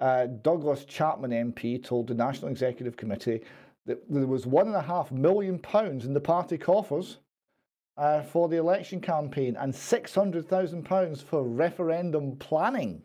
uh, 0.00 0.26
Douglas 0.26 0.84
Chapman 0.84 1.30
MP 1.30 1.82
told 1.82 2.08
the 2.08 2.14
National 2.14 2.50
Executive 2.50 2.96
Committee 2.96 3.42
that 3.86 4.02
there 4.08 4.26
was 4.26 4.46
one 4.46 4.66
and 4.66 4.76
a 4.76 4.82
half 4.82 5.10
million 5.10 5.58
pounds 5.58 6.04
in 6.04 6.14
the 6.14 6.20
party 6.20 6.58
coffers 6.58 7.18
uh, 7.96 8.22
for 8.22 8.48
the 8.48 8.56
election 8.56 9.00
campaign 9.00 9.56
and 9.56 9.72
£600,000 9.72 11.22
for 11.22 11.44
referendum 11.44 12.36
planning. 12.36 13.02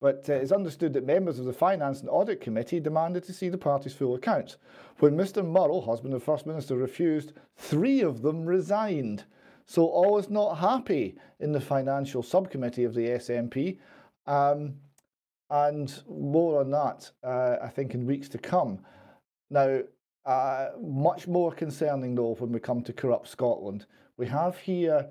But 0.00 0.28
uh, 0.28 0.34
it's 0.34 0.52
understood 0.52 0.92
that 0.92 1.06
members 1.06 1.38
of 1.38 1.46
the 1.46 1.52
Finance 1.52 2.00
and 2.00 2.10
Audit 2.10 2.40
Committee 2.40 2.80
demanded 2.80 3.24
to 3.24 3.32
see 3.32 3.48
the 3.48 3.58
party's 3.58 3.94
full 3.94 4.14
accounts. 4.14 4.56
When 4.98 5.16
Mr 5.16 5.44
Murrell, 5.44 5.82
husband 5.82 6.14
of 6.14 6.22
First 6.22 6.46
Minister, 6.46 6.76
refused, 6.76 7.32
three 7.56 8.02
of 8.02 8.22
them 8.22 8.44
resigned. 8.44 9.24
So 9.66 9.86
all 9.86 10.18
is 10.18 10.30
not 10.30 10.56
happy 10.56 11.16
in 11.40 11.52
the 11.52 11.60
Financial 11.60 12.22
Subcommittee 12.22 12.84
of 12.84 12.94
the 12.94 13.08
SNP. 13.08 13.78
Um, 14.26 14.74
and 15.50 16.02
more 16.08 16.60
on 16.60 16.70
that, 16.70 17.10
uh, 17.22 17.56
I 17.62 17.68
think, 17.68 17.94
in 17.94 18.06
weeks 18.06 18.28
to 18.30 18.38
come. 18.38 18.80
Now, 19.50 19.80
uh, 20.24 20.70
much 20.80 21.28
more 21.28 21.52
concerning, 21.52 22.14
though, 22.14 22.34
when 22.34 22.50
we 22.50 22.58
come 22.58 22.82
to 22.82 22.92
corrupt 22.92 23.28
Scotland, 23.28 23.86
we 24.16 24.26
have 24.26 24.56
here 24.58 25.08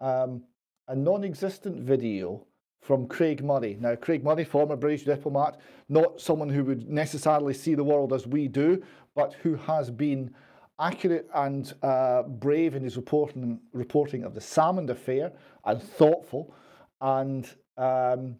um, 0.00 0.42
a 0.88 0.96
non 0.96 1.24
existent 1.24 1.80
video 1.80 2.44
from 2.82 3.06
Craig 3.06 3.44
Murray. 3.44 3.76
Now, 3.80 3.94
Craig 3.96 4.24
Murray, 4.24 4.44
former 4.44 4.76
British 4.76 5.04
diplomat, 5.04 5.60
not 5.88 6.20
someone 6.20 6.48
who 6.48 6.64
would 6.64 6.88
necessarily 6.88 7.54
see 7.54 7.74
the 7.74 7.84
world 7.84 8.12
as 8.12 8.26
we 8.26 8.48
do, 8.48 8.82
but 9.14 9.34
who 9.34 9.56
has 9.56 9.90
been 9.90 10.32
accurate 10.78 11.28
and 11.34 11.72
uh, 11.82 12.22
brave 12.22 12.74
in 12.74 12.82
his 12.82 12.96
reporting, 12.96 13.60
reporting 13.72 14.24
of 14.24 14.34
the 14.34 14.40
Salmond 14.40 14.90
affair 14.90 15.32
and 15.64 15.82
thoughtful. 15.82 16.54
And 17.00 17.48
um, 17.76 18.36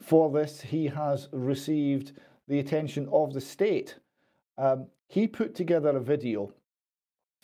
for 0.00 0.30
this, 0.30 0.60
he 0.60 0.86
has 0.86 1.28
received 1.32 2.12
the 2.48 2.58
attention 2.58 3.08
of 3.12 3.32
the 3.32 3.40
state. 3.40 3.96
Um, 4.58 4.86
he 5.08 5.26
put 5.26 5.54
together 5.54 5.90
a 5.90 6.00
video 6.00 6.52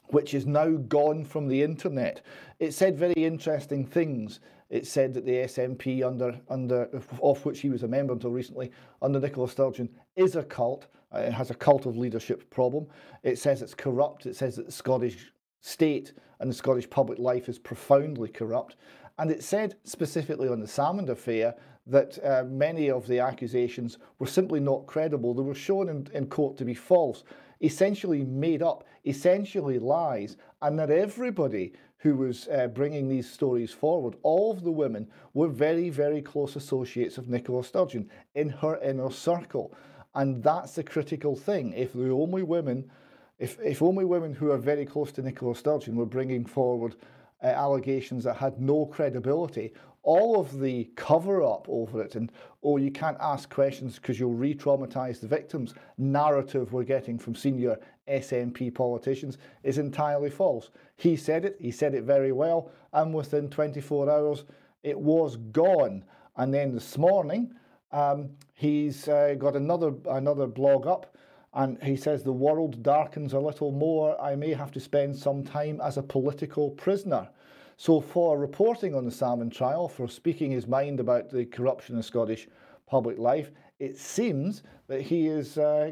which 0.08 0.34
is 0.34 0.46
now 0.46 0.70
gone 0.70 1.24
from 1.24 1.48
the 1.48 1.62
internet. 1.62 2.22
It 2.60 2.72
said 2.72 2.96
very 2.96 3.14
interesting 3.14 3.84
things. 3.84 4.40
It 4.70 4.86
said 4.86 5.14
that 5.14 5.24
the 5.24 5.32
SNP, 5.32 6.04
under 6.04 6.40
under 6.48 6.88
of 7.22 7.44
which 7.44 7.60
he 7.60 7.70
was 7.70 7.82
a 7.82 7.88
member 7.88 8.12
until 8.12 8.30
recently, 8.30 8.70
under 9.02 9.20
Nicola 9.20 9.48
Sturgeon, 9.48 9.88
is 10.16 10.36
a 10.36 10.42
cult. 10.42 10.86
Uh, 11.14 11.18
it 11.18 11.32
has 11.32 11.50
a 11.50 11.54
cult 11.54 11.86
of 11.86 11.96
leadership 11.96 12.48
problem. 12.50 12.86
It 13.22 13.38
says 13.38 13.62
it's 13.62 13.74
corrupt. 13.74 14.26
It 14.26 14.36
says 14.36 14.56
that 14.56 14.66
the 14.66 14.72
Scottish 14.72 15.32
state 15.60 16.12
and 16.40 16.50
the 16.50 16.54
Scottish 16.54 16.88
public 16.88 17.18
life 17.18 17.48
is 17.48 17.58
profoundly 17.58 18.28
corrupt. 18.28 18.76
And 19.18 19.30
it 19.30 19.42
said 19.42 19.76
specifically 19.84 20.48
on 20.48 20.60
the 20.60 20.66
Salmond 20.66 21.08
affair 21.08 21.54
that 21.86 22.18
uh, 22.24 22.44
many 22.44 22.90
of 22.90 23.06
the 23.06 23.20
accusations 23.20 23.98
were 24.18 24.26
simply 24.26 24.60
not 24.60 24.86
credible. 24.86 25.32
They 25.32 25.42
were 25.42 25.54
shown 25.54 25.88
in, 25.88 26.08
in 26.12 26.26
court 26.26 26.56
to 26.58 26.64
be 26.64 26.74
false 26.74 27.24
essentially 27.60 28.22
made 28.22 28.62
up, 28.62 28.84
essentially 29.04 29.78
lies, 29.78 30.36
and 30.62 30.78
that 30.78 30.90
everybody 30.90 31.72
who 31.98 32.16
was 32.16 32.48
uh, 32.48 32.68
bringing 32.68 33.08
these 33.08 33.30
stories 33.30 33.72
forward, 33.72 34.16
all 34.22 34.52
of 34.52 34.62
the 34.62 34.70
women 34.70 35.08
were 35.34 35.48
very, 35.48 35.88
very 35.88 36.20
close 36.20 36.56
associates 36.56 37.18
of 37.18 37.28
Nicola 37.28 37.64
Sturgeon 37.64 38.08
in 38.34 38.48
her 38.48 38.78
inner 38.78 39.10
circle. 39.10 39.74
And 40.16 40.42
that's 40.42 40.74
the 40.74 40.82
critical 40.82 41.36
thing. 41.36 41.74
If 41.74 41.92
the 41.92 42.10
only 42.10 42.42
women, 42.42 42.90
if, 43.38 43.58
if 43.60 43.82
only 43.82 44.06
women 44.06 44.32
who 44.32 44.50
are 44.50 44.58
very 44.58 44.86
close 44.86 45.12
to 45.12 45.22
Nicola 45.22 45.54
Sturgeon 45.54 45.94
were 45.94 46.06
bringing 46.06 46.46
forward 46.46 46.96
uh, 47.44 47.48
allegations 47.48 48.24
that 48.24 48.36
had 48.36 48.58
no 48.58 48.86
credibility, 48.86 49.74
all 50.02 50.40
of 50.40 50.58
the 50.58 50.84
cover 50.96 51.42
up 51.42 51.66
over 51.68 52.00
it 52.00 52.14
and, 52.14 52.32
oh, 52.62 52.78
you 52.78 52.90
can't 52.90 53.18
ask 53.20 53.50
questions 53.50 53.96
because 53.96 54.18
you'll 54.18 54.32
re 54.32 54.54
traumatize 54.54 55.20
the 55.20 55.28
victims 55.28 55.74
narrative 55.98 56.72
we're 56.72 56.82
getting 56.82 57.18
from 57.18 57.34
senior 57.34 57.78
SNP 58.08 58.74
politicians 58.74 59.36
is 59.64 59.76
entirely 59.76 60.30
false. 60.30 60.70
He 60.96 61.16
said 61.16 61.44
it, 61.44 61.56
he 61.60 61.70
said 61.70 61.92
it 61.92 62.04
very 62.04 62.32
well, 62.32 62.70
and 62.94 63.12
within 63.12 63.50
24 63.50 64.10
hours 64.10 64.44
it 64.82 64.98
was 64.98 65.36
gone. 65.36 66.04
And 66.36 66.54
then 66.54 66.72
this 66.72 66.96
morning, 66.96 67.52
um, 67.92 68.30
he's 68.56 69.06
uh, 69.06 69.36
got 69.38 69.54
another 69.54 69.94
another 70.10 70.48
blog 70.48 70.86
up, 70.88 71.16
and 71.54 71.80
he 71.82 71.94
says 71.94 72.24
the 72.24 72.32
world 72.32 72.82
darkens 72.82 73.32
a 73.32 73.38
little 73.38 73.70
more. 73.70 74.20
I 74.20 74.34
may 74.34 74.52
have 74.52 74.72
to 74.72 74.80
spend 74.80 75.14
some 75.14 75.44
time 75.44 75.80
as 75.80 75.96
a 75.96 76.02
political 76.02 76.70
prisoner. 76.70 77.28
So, 77.76 78.00
for 78.00 78.38
reporting 78.38 78.94
on 78.94 79.04
the 79.04 79.10
Salmond 79.10 79.52
trial, 79.52 79.86
for 79.86 80.08
speaking 80.08 80.50
his 80.50 80.66
mind 80.66 80.98
about 80.98 81.30
the 81.30 81.44
corruption 81.44 81.96
in 81.96 82.02
Scottish 82.02 82.48
public 82.86 83.18
life, 83.18 83.50
it 83.78 83.98
seems 83.98 84.62
that 84.88 85.02
he 85.02 85.26
is 85.26 85.58
uh, 85.58 85.90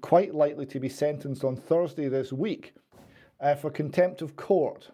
quite 0.00 0.34
likely 0.34 0.66
to 0.66 0.78
be 0.78 0.88
sentenced 0.88 1.42
on 1.42 1.56
Thursday 1.56 2.08
this 2.08 2.32
week 2.32 2.74
uh, 3.40 3.56
for 3.56 3.70
contempt 3.70 4.22
of 4.22 4.36
court. 4.36 4.90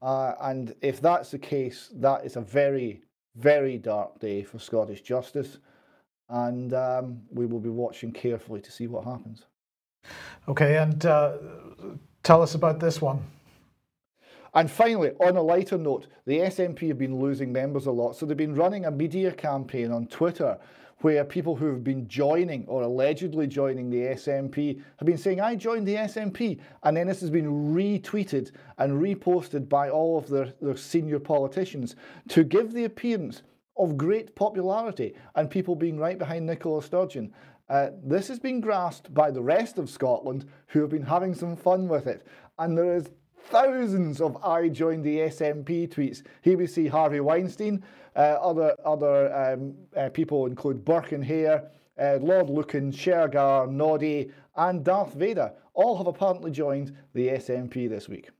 Uh, 0.00 0.34
and 0.40 0.74
if 0.80 1.00
that's 1.00 1.30
the 1.30 1.38
case, 1.38 1.90
that 1.94 2.24
is 2.24 2.36
a 2.36 2.40
very, 2.40 3.02
very 3.36 3.76
dark 3.76 4.18
day 4.20 4.42
for 4.42 4.58
Scottish 4.58 5.02
justice. 5.02 5.58
And 6.28 6.72
um, 6.74 7.20
we 7.30 7.46
will 7.46 7.60
be 7.60 7.68
watching 7.68 8.12
carefully 8.12 8.60
to 8.60 8.72
see 8.72 8.86
what 8.86 9.04
happens. 9.04 9.44
Okay, 10.48 10.78
and 10.78 11.04
uh, 11.06 11.36
tell 12.22 12.42
us 12.42 12.54
about 12.54 12.80
this 12.80 13.00
one. 13.00 13.22
And 14.54 14.70
finally, 14.70 15.10
on 15.20 15.36
a 15.36 15.42
lighter 15.42 15.76
note, 15.76 16.06
the 16.26 16.38
SNP 16.38 16.86
have 16.88 16.98
been 16.98 17.18
losing 17.18 17.52
members 17.52 17.86
a 17.86 17.90
lot. 17.90 18.16
So 18.16 18.24
they've 18.24 18.36
been 18.36 18.54
running 18.54 18.86
a 18.86 18.90
media 18.90 19.32
campaign 19.32 19.90
on 19.90 20.06
Twitter 20.06 20.56
where 20.98 21.24
people 21.24 21.56
who 21.56 21.66
have 21.66 21.84
been 21.84 22.08
joining 22.08 22.64
or 22.66 22.82
allegedly 22.82 23.46
joining 23.46 23.90
the 23.90 23.98
SNP 23.98 24.80
have 24.98 25.06
been 25.06 25.18
saying, 25.18 25.40
I 25.40 25.56
joined 25.56 25.86
the 25.86 25.96
SNP. 25.96 26.60
And 26.84 26.96
then 26.96 27.08
this 27.08 27.20
has 27.20 27.30
been 27.30 27.74
retweeted 27.74 28.52
and 28.78 29.02
reposted 29.02 29.68
by 29.68 29.90
all 29.90 30.16
of 30.16 30.28
their, 30.28 30.54
their 30.62 30.76
senior 30.76 31.18
politicians 31.18 31.96
to 32.28 32.44
give 32.44 32.72
the 32.72 32.84
appearance 32.84 33.42
of 33.76 33.96
great 33.96 34.34
popularity 34.34 35.14
and 35.34 35.50
people 35.50 35.74
being 35.74 35.98
right 35.98 36.18
behind 36.18 36.46
Nicola 36.46 36.82
Sturgeon. 36.82 37.32
Uh, 37.68 37.90
this 38.02 38.28
has 38.28 38.38
been 38.38 38.60
grasped 38.60 39.12
by 39.14 39.30
the 39.30 39.42
rest 39.42 39.78
of 39.78 39.88
Scotland 39.88 40.46
who 40.68 40.80
have 40.80 40.90
been 40.90 41.02
having 41.02 41.34
some 41.34 41.56
fun 41.56 41.88
with 41.88 42.06
it. 42.06 42.26
And 42.58 42.76
there 42.76 42.94
is 42.94 43.08
thousands 43.46 44.20
of 44.20 44.36
I 44.44 44.68
joined 44.68 45.04
the 45.04 45.18
SNP 45.18 45.88
tweets. 45.88 46.22
Here 46.42 46.58
we 46.58 46.66
see 46.66 46.86
Harvey 46.86 47.20
Weinstein. 47.20 47.82
Uh, 48.16 48.38
other 48.40 48.76
other 48.84 49.34
um, 49.34 49.74
uh, 49.96 50.08
people 50.10 50.46
include 50.46 50.84
Burke 50.84 51.12
and 51.12 51.24
Hare, 51.24 51.70
uh, 52.00 52.18
Lord 52.20 52.48
Lucan, 52.48 52.92
Shergar, 52.92 53.70
Noddy, 53.70 54.30
and 54.56 54.84
Darth 54.84 55.14
Vader. 55.14 55.52
All 55.72 55.96
have 55.96 56.06
apparently 56.06 56.52
joined 56.52 56.96
the 57.14 57.28
SNP 57.28 57.88
this 57.88 58.08
week. 58.08 58.30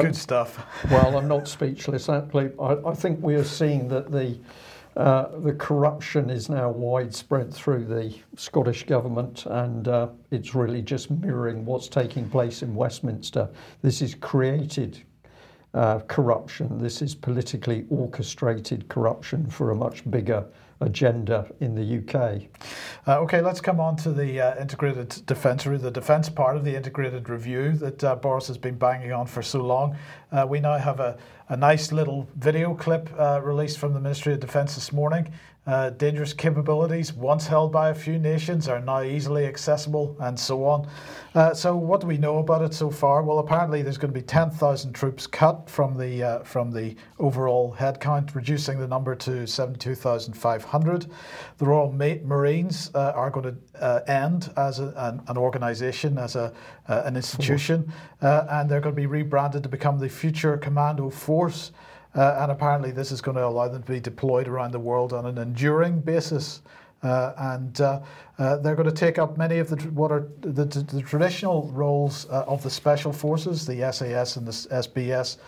Good 0.00 0.16
stuff. 0.16 0.66
well, 0.90 1.18
I'm 1.18 1.28
not 1.28 1.46
speechless. 1.46 2.08
Actually, 2.08 2.50
I, 2.58 2.76
I 2.86 2.94
think 2.94 3.22
we 3.22 3.34
are 3.34 3.44
seeing 3.44 3.88
that 3.88 4.10
the 4.10 4.38
uh, 4.96 5.38
the 5.38 5.54
corruption 5.54 6.28
is 6.28 6.50
now 6.50 6.68
widespread 6.68 7.52
through 7.52 7.86
the 7.86 8.14
Scottish 8.36 8.84
government, 8.84 9.46
and 9.46 9.88
uh, 9.88 10.08
it's 10.30 10.54
really 10.54 10.82
just 10.82 11.10
mirroring 11.10 11.64
what's 11.64 11.88
taking 11.88 12.28
place 12.28 12.62
in 12.62 12.74
Westminster. 12.74 13.48
This 13.80 14.02
is 14.02 14.14
created 14.14 15.02
uh, 15.72 16.00
corruption. 16.00 16.78
This 16.78 17.00
is 17.00 17.14
politically 17.14 17.86
orchestrated 17.88 18.86
corruption 18.88 19.48
for 19.48 19.70
a 19.70 19.74
much 19.74 20.08
bigger 20.10 20.44
agenda 20.82 21.50
in 21.60 21.74
the 21.74 21.98
UK. 21.98 22.42
Uh, 23.06 23.20
okay, 23.20 23.40
let's 23.40 23.60
come 23.60 23.80
on 23.80 23.96
to 23.96 24.12
the 24.12 24.40
uh, 24.40 24.60
integrated 24.60 25.24
defence, 25.26 25.66
or 25.66 25.78
the 25.78 25.90
defence 25.90 26.28
part 26.28 26.56
of 26.56 26.64
the 26.64 26.74
integrated 26.74 27.28
review 27.28 27.72
that 27.72 28.04
uh, 28.04 28.14
Boris 28.16 28.46
has 28.46 28.58
been 28.58 28.76
banging 28.76 29.12
on 29.12 29.26
for 29.26 29.42
so 29.42 29.60
long. 29.60 29.96
Uh, 30.30 30.46
we 30.48 30.60
now 30.60 30.76
have 30.76 31.00
a, 31.00 31.18
a 31.48 31.56
nice 31.56 31.92
little 31.92 32.28
video 32.36 32.74
clip 32.74 33.10
uh, 33.18 33.40
released 33.42 33.78
from 33.78 33.94
the 33.94 34.00
Ministry 34.00 34.32
of 34.34 34.40
Defence 34.40 34.74
this 34.74 34.92
morning. 34.92 35.32
Uh, 35.64 35.90
dangerous 35.90 36.32
capabilities, 36.32 37.12
once 37.12 37.46
held 37.46 37.70
by 37.70 37.90
a 37.90 37.94
few 37.94 38.18
nations, 38.18 38.66
are 38.66 38.80
now 38.80 39.00
easily 39.00 39.46
accessible, 39.46 40.16
and 40.18 40.36
so 40.36 40.64
on. 40.64 40.88
Uh, 41.36 41.54
so, 41.54 41.76
what 41.76 42.00
do 42.00 42.08
we 42.08 42.18
know 42.18 42.38
about 42.38 42.62
it 42.62 42.74
so 42.74 42.90
far? 42.90 43.22
Well, 43.22 43.38
apparently, 43.38 43.80
there's 43.80 43.96
going 43.96 44.12
to 44.12 44.18
be 44.18 44.26
10,000 44.26 44.92
troops 44.92 45.28
cut 45.28 45.70
from 45.70 45.96
the 45.96 46.20
uh, 46.20 46.38
from 46.40 46.72
the 46.72 46.96
overall 47.20 47.76
headcount, 47.78 48.34
reducing 48.34 48.80
the 48.80 48.88
number 48.88 49.14
to 49.14 49.46
72,500. 49.46 51.06
The 51.58 51.64
Royal 51.64 51.92
Marines 51.92 52.90
uh, 52.96 53.12
are 53.14 53.30
going 53.30 53.54
to 53.54 53.80
uh, 53.80 54.00
end 54.08 54.52
as 54.56 54.80
a, 54.80 54.92
an, 54.96 55.22
an 55.28 55.36
organisation, 55.36 56.18
as 56.18 56.34
a 56.34 56.52
uh, 56.88 57.02
an 57.04 57.14
institution, 57.14 57.92
and 58.20 58.68
they're 58.68 58.80
going 58.80 58.96
to 58.96 59.00
be 59.00 59.06
rebranded 59.06 59.62
to 59.62 59.68
become 59.68 60.00
the 60.00 60.08
Future 60.08 60.56
Commando 60.56 61.08
Force. 61.08 61.70
Uh, 62.14 62.36
and 62.40 62.52
apparently, 62.52 62.90
this 62.90 63.10
is 63.10 63.20
going 63.20 63.36
to 63.36 63.44
allow 63.44 63.68
them 63.68 63.82
to 63.82 63.92
be 63.92 64.00
deployed 64.00 64.46
around 64.46 64.72
the 64.72 64.78
world 64.78 65.12
on 65.12 65.26
an 65.26 65.38
enduring 65.38 66.00
basis. 66.00 66.62
Uh, 67.02 67.32
and 67.36 67.80
uh, 67.80 68.00
uh 68.38 68.58
they're 68.58 68.76
going 68.76 68.88
to 68.88 68.94
take 68.94 69.18
up 69.18 69.36
many 69.36 69.58
of 69.58 69.68
the 69.68 69.76
what 69.90 70.12
are 70.12 70.28
the, 70.40 70.64
the, 70.64 70.80
the 70.84 71.02
traditional 71.02 71.68
roles 71.72 72.28
uh, 72.30 72.44
of 72.46 72.62
the 72.62 72.70
special 72.70 73.12
forces, 73.12 73.66
the 73.66 73.90
SAS 73.92 74.36
and 74.36 74.46
the 74.46 74.52
SBS, 74.52 75.38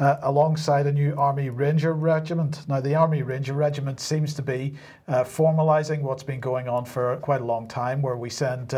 uh, 0.00 0.16
alongside 0.22 0.88
a 0.88 0.92
new 0.92 1.14
Army 1.16 1.50
Ranger 1.50 1.92
Regiment. 1.92 2.68
Now, 2.68 2.80
the 2.80 2.96
Army 2.96 3.22
Ranger 3.22 3.52
Regiment 3.52 4.00
seems 4.00 4.34
to 4.34 4.42
be 4.42 4.74
formalising 5.08 6.00
what's 6.00 6.24
been 6.24 6.40
going 6.40 6.68
on 6.68 6.84
for 6.84 7.16
quite 7.18 7.42
a 7.42 7.44
long 7.44 7.68
time, 7.68 8.02
where 8.02 8.16
we 8.16 8.28
send 8.28 8.74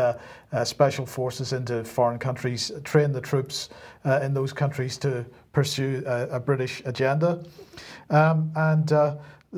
special 0.63 1.07
forces 1.07 1.53
into 1.53 1.83
foreign 1.83 2.19
countries, 2.19 2.71
train 2.83 3.11
the 3.11 3.21
troops 3.21 3.69
in 4.05 4.35
those 4.35 4.53
countries 4.53 4.95
to 4.99 5.25
pursue 5.57 6.03
a, 6.05 6.27
a 6.37 6.39
British 6.39 6.83
agenda. 6.85 7.43
Um, 8.11 8.51
and 8.55 8.91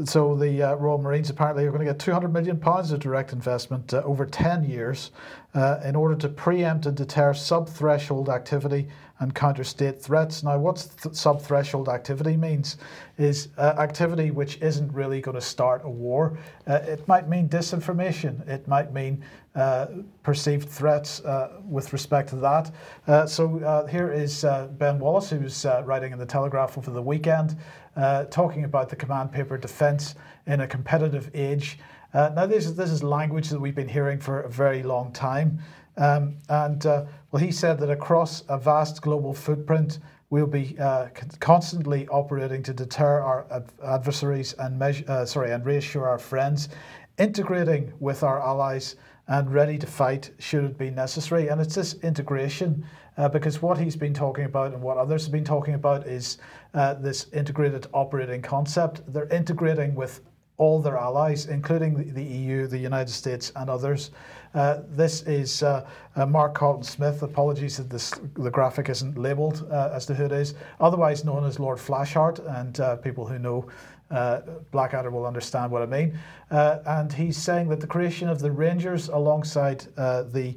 so 0.06 0.34
the 0.34 0.64
uh, 0.64 0.76
Royal 0.76 0.98
Marines 0.98 1.30
apparently 1.30 1.66
are 1.66 1.72
going 1.72 1.86
to 1.86 1.92
get 1.92 2.00
200 2.00 2.32
million 2.32 2.58
pounds 2.58 2.94
of 2.94 3.02
direct 3.02 3.34
investment 3.34 3.94
uh, 3.94 4.02
over 4.06 4.26
10 4.26 4.64
years 4.64 5.12
uh, 5.56 5.82
in 5.84 5.98
order 5.98 6.16
to 6.16 6.30
preempt 6.30 6.86
and 6.86 6.96
deter 6.96 7.34
sub-threshold 7.34 8.30
activity 8.30 8.88
and 9.20 9.36
counter 9.36 9.64
state 9.64 10.02
threats. 10.02 10.44
Now, 10.44 10.58
what 10.58 10.88
th- 11.02 11.16
sub-threshold 11.16 11.90
activity 11.90 12.38
means 12.38 12.78
is 13.18 13.50
uh, 13.58 13.76
activity 13.78 14.32
which 14.32 14.58
isn't 14.62 14.92
really 14.94 15.22
going 15.22 15.36
to 15.36 15.42
start 15.42 15.82
a 15.84 15.90
war. 15.90 16.38
Uh, 16.68 16.76
it 16.84 17.08
might 17.08 17.28
mean 17.28 17.50
disinformation. 17.50 18.48
It 18.48 18.68
might 18.68 18.94
mean 18.94 19.24
uh, 19.56 19.88
perceived 20.24 20.70
threats 20.70 21.22
with 21.68 21.92
respect 21.92 22.30
to 22.30 22.36
that. 22.38 23.30
so 23.30 23.86
here 23.90 24.12
is 24.12 24.46
Ben 24.78 25.00
Wallace, 25.00 25.30
who's 25.30 25.66
writing 25.84 26.14
in 26.14 26.20
the 26.20 26.26
Telegraph 26.26 26.78
over 26.78 26.92
the 26.92 27.02
weekend 27.02 27.58
uh, 28.00 28.26
talking 28.26 28.64
about 28.64 28.90
the 28.90 28.96
command 28.96 29.32
paper 29.32 29.58
defence 29.58 30.16
in 30.48 30.62
a 30.62 30.68
competitive 30.68 31.30
age. 31.34 31.80
Uh, 32.14 32.32
now, 32.36 32.46
this 32.46 32.66
is, 32.66 32.76
this 32.76 32.90
is 32.90 33.04
language 33.04 33.50
that 33.50 33.60
we've 33.60 33.76
been 33.76 33.88
hearing 33.88 34.20
for 34.20 34.42
a 34.42 34.50
very 34.50 34.82
long 34.84 35.12
time. 35.12 35.60
Um, 36.00 36.38
and 36.48 36.84
uh, 36.86 37.06
well, 37.32 37.44
he 37.44 37.52
said 37.52 37.78
that 37.80 37.92
across 37.92 38.44
a 38.48 38.58
vast 38.58 39.02
global 39.02 39.34
footprint, 39.34 40.00
we'll 40.30 40.48
be 40.48 40.78
uh, 40.80 41.08
constantly 41.40 42.08
operating 42.08 42.64
to 42.64 42.74
deter 42.74 43.20
our 43.20 43.46
ad- 43.52 43.72
adversaries 43.84 44.54
and 44.54 44.80
measure, 44.80 45.04
uh, 45.08 45.26
sorry 45.26 45.52
and 45.52 45.66
reassure 45.66 46.08
our 46.08 46.18
friends, 46.18 46.70
integrating 47.18 47.92
with 48.00 48.24
our 48.24 48.40
allies 48.40 48.96
and 49.28 49.54
ready 49.54 49.78
to 49.78 49.86
fight 49.86 50.32
should 50.40 50.64
it 50.64 50.78
be 50.78 50.90
necessary. 50.90 51.50
And 51.50 51.60
it's 51.60 51.76
this 51.76 51.96
integration 52.02 52.86
uh, 53.18 53.28
because 53.28 53.62
what 53.62 53.78
he's 53.78 53.98
been 53.98 54.14
talking 54.14 54.46
about 54.46 54.74
and 54.74 54.82
what 54.82 54.98
others 54.98 55.24
have 55.24 55.34
been 55.34 55.44
talking 55.44 55.74
about 55.74 56.08
is 56.08 56.38
uh, 56.74 56.94
this 56.96 57.28
integrated 57.34 57.88
operating 57.94 58.42
concept. 58.42 59.02
They're 59.12 59.28
integrating 59.28 59.94
with 59.96 60.22
all 60.60 60.80
their 60.80 60.98
allies, 60.98 61.48
including 61.48 62.14
the, 62.14 62.24
EU, 62.24 62.68
the 62.68 62.78
United 62.78 63.12
States, 63.12 63.52
and 63.56 63.70
others. 63.70 64.12
Uh, 64.54 64.80
this 64.90 65.24
is 65.24 65.64
uh, 65.64 65.88
uh, 66.16 66.26
Mark 66.26 66.54
Carleton 66.54 66.84
Smith. 66.84 67.24
Apologies 67.24 67.78
that 67.78 67.90
this, 67.90 68.12
the 68.36 68.52
graphic 68.52 68.90
isn't 68.90 69.18
labelled 69.18 69.66
uh, 69.72 69.90
as 69.94 70.06
to 70.08 70.14
who 70.14 70.26
it 70.26 70.32
is, 70.32 70.56
otherwise 70.80 71.24
known 71.24 71.46
as 71.46 71.60
Lord 71.60 71.78
Flashheart, 71.78 72.40
and 72.60 72.80
uh, 72.80 72.98
people 72.98 73.26
who 73.26 73.40
know 73.40 73.68
uh, 74.12 74.42
Blackadder 74.72 75.12
will 75.12 75.26
understand 75.26 75.72
what 75.72 75.82
I 75.82 75.86
mean. 75.86 76.18
And 76.50 77.14
he's 77.14 77.38
saying 77.38 77.70
that 77.70 77.80
the 77.80 77.88
creation 77.88 78.28
of 78.28 78.40
the 78.40 78.52
Rangers 78.52 79.08
alongside 79.10 79.86
the 79.96 80.56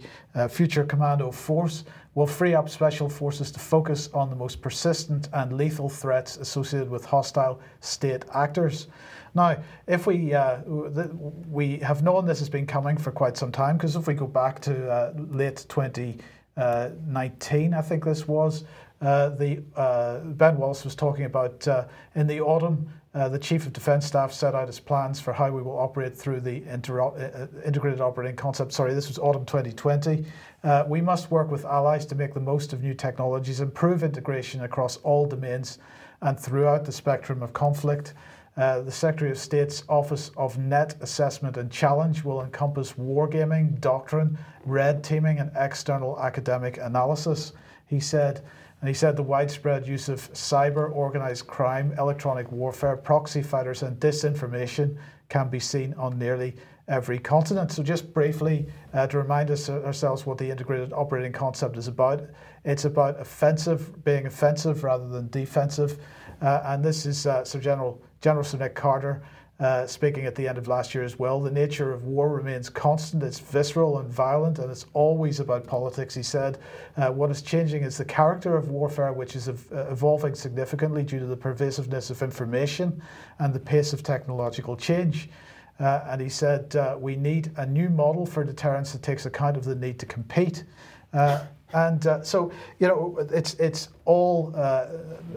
future 0.49 0.85
Commando 0.85 1.31
Force 1.31 1.85
will 2.15 2.27
free 2.27 2.55
up 2.55 2.69
special 2.69 3.09
forces 3.09 3.51
to 3.53 3.61
focus 3.61 4.09
on 4.13 4.31
the 4.31 4.37
most 4.37 4.61
persistent 4.61 5.29
and 5.33 5.53
lethal 5.53 5.89
threats 5.89 6.39
associated 6.39 6.91
with 6.91 7.05
hostile 7.05 7.61
state 7.81 8.25
actors. 8.35 8.89
Now, 9.35 9.57
if 9.87 10.07
we 10.07 10.35
uh, 10.35 10.61
we 11.49 11.79
have 11.79 12.03
known 12.03 12.27
this 12.27 12.41
has 12.41 12.51
been 12.51 12.67
coming 12.67 12.97
for 12.97 13.11
quite 13.11 13.37
some 13.37 13.53
time, 13.53 13.77
because 13.77 13.97
if 13.97 14.07
we 14.07 14.15
go 14.15 14.27
back 14.27 14.61
to 14.61 14.91
uh, 14.91 15.13
late 15.17 15.67
2019, 15.69 17.75
I 17.75 17.83
think 17.83 18.05
this 18.05 18.29
was, 18.29 18.65
the 19.01 19.63
Ben 20.37 20.57
Wallace 20.57 20.85
was 20.85 20.95
talking 20.95 21.25
about 21.25 21.67
in 22.15 22.27
the 22.27 22.41
autumn 22.41 22.89
uh, 23.15 23.29
the 23.29 23.39
Chief 23.39 23.67
of 23.67 23.75
Defence 23.75 24.07
Staff 24.07 24.33
set 24.33 24.55
out 24.55 24.69
his 24.69 24.81
plans 24.81 25.21
for 25.21 25.35
how 25.35 25.51
we 25.51 25.61
will 25.61 25.79
operate 25.79 26.17
through 26.17 26.41
the 26.41 26.65
inter- 26.65 27.03
uh, 27.03 27.11
uh, 27.11 27.47
integrated 27.65 28.01
operating 28.01 28.37
concept. 28.37 28.73
Sorry, 28.73 28.95
this 28.95 29.09
was 29.09 29.19
autumn 29.19 29.45
2020. 29.45 30.25
Uh, 30.65 30.85
we 30.89 31.03
must 31.03 31.31
work 31.31 31.51
with 31.51 31.67
allies 31.67 32.07
to 32.07 32.15
make 32.15 32.33
the 32.33 32.41
most 32.41 32.73
of 32.73 32.83
new 32.83 32.95
technologies, 32.95 33.61
improve 33.61 34.03
integration 34.03 34.63
across 34.63 34.97
all 34.99 35.27
domains 35.27 35.79
and 36.23 36.41
throughout 36.41 36.87
the 36.87 36.93
spectrum 36.93 37.43
of 37.43 37.53
conflict. 37.53 38.15
Uh, 38.57 38.83
the 38.83 38.93
Secretary 38.93 39.31
of 39.31 39.39
State's 39.39 39.83
Office 39.89 40.31
of 40.37 40.59
Net 40.59 40.95
Assessment 41.01 41.57
and 41.57 41.71
Challenge 41.71 42.23
will 42.23 42.43
encompass 42.43 42.93
wargaming, 42.93 43.81
doctrine, 43.81 44.37
red 44.67 45.03
teaming, 45.03 45.39
and 45.39 45.51
external 45.57 46.21
academic 46.21 46.77
analysis. 46.77 47.53
He 47.87 47.99
said, 47.99 48.43
and 48.81 48.89
he 48.89 48.95
said 48.95 49.17
the 49.17 49.23
widespread 49.23 49.87
use 49.87 50.09
of 50.09 50.31
cyber 50.33 50.95
organized 50.95 51.47
crime, 51.47 51.95
electronic 51.99 52.51
warfare, 52.53 52.97
proxy 52.97 53.43
fighters, 53.43 53.83
and 53.83 53.99
disinformation 53.99 54.99
can 55.31 55.49
be 55.49 55.61
seen 55.61 55.95
on 55.95 56.19
nearly 56.19 56.55
every 56.89 57.19
continent. 57.19 57.73
So, 57.73 57.83
just 57.83 58.13
briefly 58.13 58.67
uh, 58.93 59.07
to 59.07 59.19
remind 59.19 59.51
us 59.51 59.71
uh, 59.71 59.81
ourselves 59.83 60.27
what 60.27 60.37
the 60.37 60.51
integrated 60.51 60.93
operating 60.93 61.33
concept 61.33 61.79
is 61.79 61.89
about, 61.89 62.23
it's 62.65 62.85
about 62.85 63.19
offensive, 63.19 64.05
being 64.05 64.27
offensive 64.27 64.85
rather 64.85 65.09
than 65.09 65.31
defensive. 65.31 65.99
Uh, 66.43 66.61
and 66.65 66.85
this 66.85 67.07
is 67.07 67.27
uh, 67.27 67.45
Sir 67.45 67.61
General 67.61 68.03
General 68.23 68.45
Sir 68.45 68.59
Nick 68.59 68.75
Carter 68.75 69.23
uh, 69.61 69.87
speaking 69.87 70.27
at 70.27 70.35
the 70.35 70.49
end 70.49 70.59
of 70.59 70.67
last 70.67 70.95
year 70.95 71.05
as 71.05 71.19
well. 71.19 71.41
The 71.41 71.51
nature 71.51 71.93
of 71.93 72.05
war 72.05 72.29
remains 72.29 72.69
constant, 72.69 73.23
it's 73.23 73.39
visceral 73.39 73.99
and 73.99 74.09
violent, 74.09 74.59
and 74.59 74.71
it's 74.71 74.87
always 74.93 75.39
about 75.39 75.67
politics, 75.67 76.15
he 76.15 76.23
said. 76.23 76.59
Uh, 76.97 77.11
what 77.13 77.31
is 77.31 77.43
changing 77.43 77.83
is 77.83 77.97
the 77.97 78.05
character 78.05 78.57
of 78.57 78.71
warfare, 78.71 79.13
which 79.13 79.37
is 79.37 79.49
ev- 79.49 79.67
uh, 79.73 79.87
evolving 79.89 80.35
significantly 80.35 81.05
due 81.05 81.21
to 81.21 81.27
the 81.27 81.37
pervasiveness 81.37 82.11
of 82.11 82.23
information 82.23 83.01
and 83.39 83.55
the 83.55 83.61
pace 83.61 83.93
of 83.93 84.03
technological 84.03 84.77
change. 84.77 85.29
Uh, 85.79 86.01
and 86.09 86.21
he 86.21 86.29
said, 86.29 86.75
uh, 86.75 86.97
We 86.99 87.15
need 87.15 87.53
a 87.57 87.67
new 87.67 87.89
model 87.89 88.27
for 88.27 88.43
deterrence 88.43 88.93
that 88.93 89.03
takes 89.03 89.27
account 89.27 89.57
of 89.57 89.65
the 89.65 89.77
need 89.77 89.99
to 90.01 90.07
compete. 90.07 90.65
And 91.73 92.07
uh, 92.07 92.23
so, 92.23 92.53
you 92.79 92.89
know, 92.89 93.17
it's 93.31 93.55
it's 93.55 93.89
all 94.05 94.53
uh, 94.57 94.87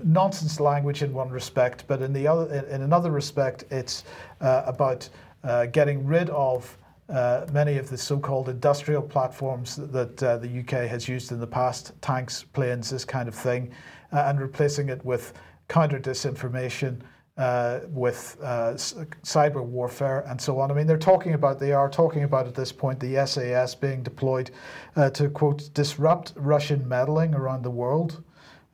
nonsense 0.04 0.60
language 0.60 1.02
in 1.02 1.14
one 1.14 1.30
respect, 1.30 1.86
but 1.88 2.02
in 2.02 2.12
the 2.14 2.28
other, 2.28 2.54
in, 2.54 2.66
in 2.66 2.82
another 2.82 3.12
respect, 3.12 3.64
it's 3.72 4.04
uh, 4.42 4.64
about 4.66 5.08
uh, 5.44 5.68
getting 5.68 6.06
rid 6.06 6.30
of 6.32 6.78
uh, 7.08 7.46
many 7.54 7.78
of 7.78 7.88
the 7.88 7.98
so-called 7.98 8.50
industrial 8.50 9.02
platforms 9.02 9.76
that, 9.76 9.92
that 9.92 10.24
uh, 10.24 10.38
the 10.38 10.60
UK 10.60 10.90
has 10.90 11.08
used 11.08 11.32
in 11.32 11.40
the 11.40 11.48
past, 11.48 11.94
tanks, 12.02 12.44
planes, 12.44 12.90
this 12.90 13.06
kind 13.06 13.28
of 13.30 13.36
thing, 13.36 13.72
and 14.12 14.40
replacing 14.40 14.90
it 14.90 15.04
with 15.06 15.34
counter 15.68 16.00
disinformation 16.00 17.00
uh, 17.38 17.82
with 17.90 18.38
uh, 18.42 18.74
cyber 18.74 19.64
warfare 19.64 20.22
and 20.28 20.40
so 20.40 20.60
on. 20.60 20.72
I 20.72 20.74
mean, 20.74 20.88
they're 20.88 20.98
talking 20.98 21.34
about, 21.34 21.60
they 21.60 21.74
are 21.74 21.90
talking 21.90 22.24
about 22.24 22.48
at 22.48 22.56
this 22.56 22.72
point 22.72 23.00
the 23.00 23.26
SAS 23.26 23.76
being 23.76 24.04
deployed 24.04 24.52
uh, 24.96 25.10
to, 25.12 25.30
quote, 25.30 25.70
disrupt 25.74 26.34
Russian 26.36 26.88
meddling 26.88 27.34
around 27.34 27.64
the 27.64 27.72
world. 27.72 28.24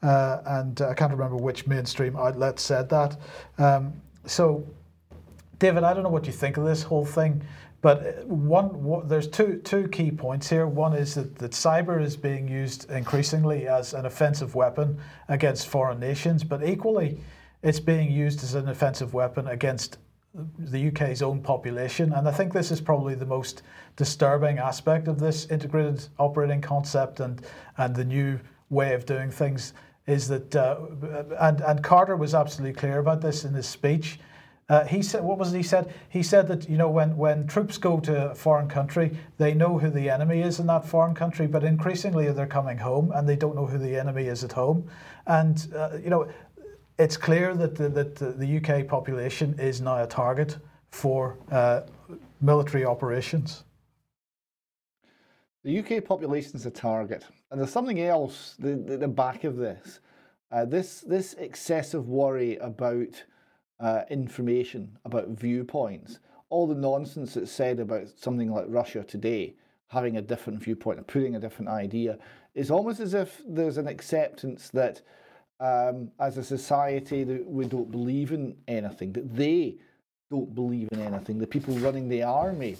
Uh, 0.04 0.42
and 0.46 0.82
I 0.82 0.94
can't 0.94 1.12
remember 1.12 1.38
which 1.38 1.68
mainstream 1.68 2.16
outlet 2.16 2.60
said 2.60 2.90
that. 2.90 3.18
Um, 3.58 3.94
so, 4.26 4.68
David, 5.60 5.84
I 5.84 5.94
don't 5.94 6.04
know 6.04 6.10
what 6.10 6.26
you 6.26 6.34
think 6.34 6.58
of 6.58 6.66
this 6.66 6.84
whole 6.84 7.06
thing. 7.06 7.44
But 7.82 8.26
one, 8.28 8.84
one, 8.84 9.08
there's 9.08 9.28
two 9.28 9.60
two 9.64 9.88
key 9.88 10.12
points 10.12 10.48
here. 10.48 10.68
One 10.68 10.94
is 10.94 11.16
that, 11.16 11.36
that 11.38 11.52
cyber 11.52 12.00
is 12.02 12.16
being 12.16 12.48
used 12.48 12.92
increasingly 12.92 13.68
as 13.68 13.96
an 13.96 14.06
offensive 14.06 14.54
weapon 14.54 15.00
against 15.30 15.68
foreign 15.68 16.00
nations, 16.00 16.44
but 16.44 16.64
equally, 16.64 17.20
it's 17.64 17.80
being 17.80 18.12
used 18.12 18.44
as 18.44 18.56
an 18.56 18.70
offensive 18.70 19.14
weapon 19.14 19.48
against 19.48 19.98
the 20.58 20.88
UK's 20.88 21.22
own 21.22 21.42
population. 21.42 22.14
And 22.14 22.28
I 22.28 22.32
think 22.32 22.54
this 22.54 22.72
is 22.72 22.80
probably 22.80 23.16
the 23.16 23.26
most 23.26 23.64
disturbing 23.98 24.60
aspect 24.60 25.08
of 25.08 25.20
this 25.20 25.46
integrated 25.48 26.08
operating 26.18 26.62
concept 26.62 27.20
and, 27.20 27.42
and 27.78 27.96
the 27.96 28.06
new 28.06 28.40
way 28.70 28.94
of 28.94 29.06
doing 29.06 29.30
things 29.30 29.74
is 30.08 30.28
that, 30.30 30.56
uh, 30.56 30.78
and, 31.40 31.62
and 31.62 31.84
Carter 31.84 32.16
was 32.16 32.34
absolutely 32.34 32.74
clear 32.74 33.00
about 33.00 33.22
this 33.22 33.46
in 33.46 33.54
his 33.54 33.68
speech. 33.68 34.20
Uh, 34.70 34.86
he 34.86 35.02
said, 35.02 35.22
what 35.22 35.38
was 35.38 35.54
it 35.54 35.58
he 35.58 35.64
said? 35.64 35.94
He 36.08 36.24
said 36.24 36.48
that, 36.48 36.70
you 36.70 36.78
know, 36.78 36.90
when, 36.90 37.18
when 37.18 37.46
troops 37.46 37.78
go 37.78 38.00
to 38.00 38.32
a 38.32 38.36
foreign 38.36 38.70
country, 38.70 39.12
they 39.38 39.54
know 39.54 39.78
who 39.78 39.90
the 39.90 40.10
enemy 40.10 40.42
is 40.42 40.62
in 40.62 40.68
that 40.68 40.86
foreign 40.86 41.14
country, 41.14 41.46
but 41.46 41.66
increasingly 41.66 42.32
they're 42.32 42.48
coming 42.48 42.78
home 42.78 43.12
and 43.14 43.28
they 43.28 43.36
don't 43.36 43.54
know 43.54 43.66
who 43.66 43.78
the 43.78 44.00
enemy 44.00 44.28
is 44.28 44.46
at 44.46 44.54
home. 44.54 44.90
And, 45.28 45.68
uh, 45.76 45.98
you 46.02 46.10
know, 46.10 46.26
it's 46.98 47.18
clear 47.18 47.56
that 47.56 47.76
the, 47.76 47.90
that 47.90 48.16
the 48.16 48.58
UK 48.58 48.88
population 48.88 49.58
is 49.60 49.82
now 49.82 50.04
a 50.04 50.08
target 50.08 50.58
for 50.92 51.38
uh, 51.52 51.82
military 52.42 52.86
operations. 52.86 53.64
The 55.64 55.80
UK 55.80 56.04
population 56.04 56.56
is 56.56 56.66
a 56.66 56.72
target, 56.72 57.26
and 57.50 57.60
there's 57.60 57.72
something 57.72 58.02
else 58.02 58.56
the, 58.58 58.76
the 58.76 59.08
back 59.08 59.44
of 59.44 59.58
this. 59.58 60.00
Uh, 60.52 60.66
this 60.66 61.02
this 61.02 61.34
excessive 61.36 62.10
worry 62.10 62.58
about 62.58 63.24
uh, 63.80 64.02
information, 64.10 64.98
about 65.06 65.30
viewpoints, 65.30 66.20
all 66.50 66.68
the 66.68 66.76
nonsense 66.76 67.36
that's 67.36 67.52
said 67.52 67.80
about 67.80 68.08
something 68.18 68.52
like 68.52 68.66
Russia 68.68 69.04
today 69.04 69.56
having 69.92 70.16
a 70.16 70.22
different 70.22 70.64
viewpoint 70.64 70.98
and 70.98 71.06
putting 71.06 71.36
a 71.36 71.40
different 71.40 71.70
idea, 71.70 72.18
is 72.56 72.72
almost 72.72 73.02
as 73.02 73.14
if 73.14 73.42
there's 73.46 73.78
an 73.78 73.88
acceptance 73.88 74.70
that 74.70 75.02
um, 75.62 76.12
as 76.20 76.38
a 76.38 76.44
society 76.44 77.24
that 77.24 77.48
we 77.48 77.66
don't 77.66 77.92
believe 77.92 78.32
in 78.32 78.56
anything, 78.68 79.14
that 79.14 79.34
they 79.36 79.78
don't 80.30 80.54
believe 80.56 80.90
in 80.92 81.00
anything, 81.00 81.38
the 81.38 81.48
people 81.48 81.76
running 81.76 82.10
the 82.10 82.24
army 82.24 82.76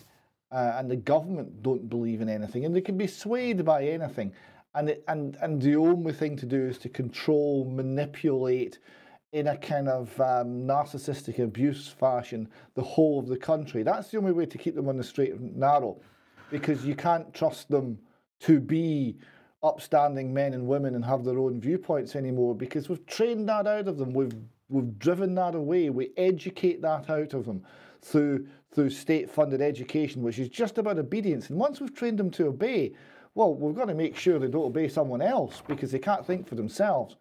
uh, 0.52 0.74
and 0.76 0.90
the 0.90 0.96
government 0.96 1.62
don't 1.62 1.90
believe 1.90 2.22
in 2.22 2.28
anything, 2.28 2.66
and 2.66 2.76
they 2.76 2.82
can 2.82 2.98
be 2.98 3.08
swayed 3.08 3.64
by 3.64 3.86
anything. 3.86 4.34
And, 4.74 4.90
it, 4.90 5.04
and, 5.08 5.38
and 5.42 5.62
the 5.62 5.76
only 5.76 6.12
thing 6.12 6.36
to 6.38 6.46
do 6.46 6.68
is 6.68 6.78
to 6.80 6.90
control, 6.90 7.66
manipulate 7.66 8.80
in 9.34 9.48
a 9.48 9.58
kind 9.58 9.88
of 9.88 10.20
um, 10.20 10.66
narcissistic 10.66 11.40
abuse 11.40 11.88
fashion 11.88 12.50
the 12.74 12.82
whole 12.82 13.20
of 13.20 13.28
the 13.28 13.38
country. 13.38 13.84
That's 13.84 14.10
the 14.10 14.18
only 14.18 14.32
way 14.32 14.46
to 14.46 14.58
keep 14.58 14.76
them 14.76 14.90
on 14.90 14.98
the 14.98 15.04
straight 15.04 15.34
and 15.34 15.56
narrow 15.56 16.02
because 16.50 16.84
you 16.84 16.96
can't 16.96 17.34
trust 17.34 17.70
them 17.70 17.98
to 18.42 18.60
be 18.60 19.18
upstanding 19.64 20.34
men 20.34 20.54
and 20.54 20.68
women 20.68 20.96
and 20.96 21.06
have 21.06 21.24
their 21.24 21.40
own 21.40 21.60
viewpoints 21.60 22.16
anymore 22.16 22.56
because 22.56 22.90
we've 22.90 23.06
trained 23.06 23.48
that 23.50 23.68
out 23.68 23.88
of 23.88 23.98
them. 23.98 24.14
We've 24.14 24.34
we've 24.70 24.98
driven 24.98 25.36
that 25.36 25.56
away. 25.56 25.90
We 25.90 26.12
educate 26.18 26.82
that 26.82 27.10
out 27.10 27.34
of 27.34 27.46
them 27.46 27.64
through 28.02 28.48
through 28.74 28.90
state-funded 28.90 29.62
education, 29.62 30.22
which 30.22 30.40
is 30.40 30.48
just 30.48 30.78
about 30.78 30.98
obedience. 30.98 31.50
And 31.50 31.60
once 31.60 31.82
we've 31.82 31.94
trained 31.94 32.18
them 32.18 32.32
to 32.32 32.48
obey, 32.48 32.94
well, 33.36 33.54
we've 33.54 33.76
got 33.76 33.90
to 33.90 33.94
make 33.94 34.16
sure 34.16 34.40
they 34.40 34.48
don't 34.48 34.64
obey 34.64 34.88
someone 34.88 35.22
else 35.22 35.62
because 35.68 35.92
they 35.92 36.00
can't 36.00 36.26
think 36.26 36.48
for 36.48 36.56
themselves. 36.56 37.18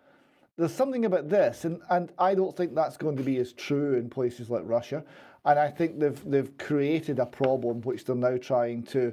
There's 0.57 0.72
something 0.72 1.07
about 1.07 1.28
this, 1.28 1.64
and, 1.64 1.80
and 1.91 2.12
I 2.18 2.34
don't 2.34 2.57
think 2.57 2.74
that's 2.74 2.97
going 2.97 3.16
to 3.16 3.22
be 3.22 3.38
as 3.38 3.53
true 3.53 3.95
in 3.95 4.11
places 4.11 4.49
like 4.51 4.62
Russia. 4.64 5.03
And 5.45 5.59
I 5.59 5.70
think 5.70 5.99
they've 5.99 6.30
they've 6.30 6.57
created 6.59 7.18
a 7.18 7.26
problem 7.26 7.80
which 7.80 8.05
they're 8.05 8.14
now 8.14 8.36
trying 8.36 8.82
to 8.84 9.12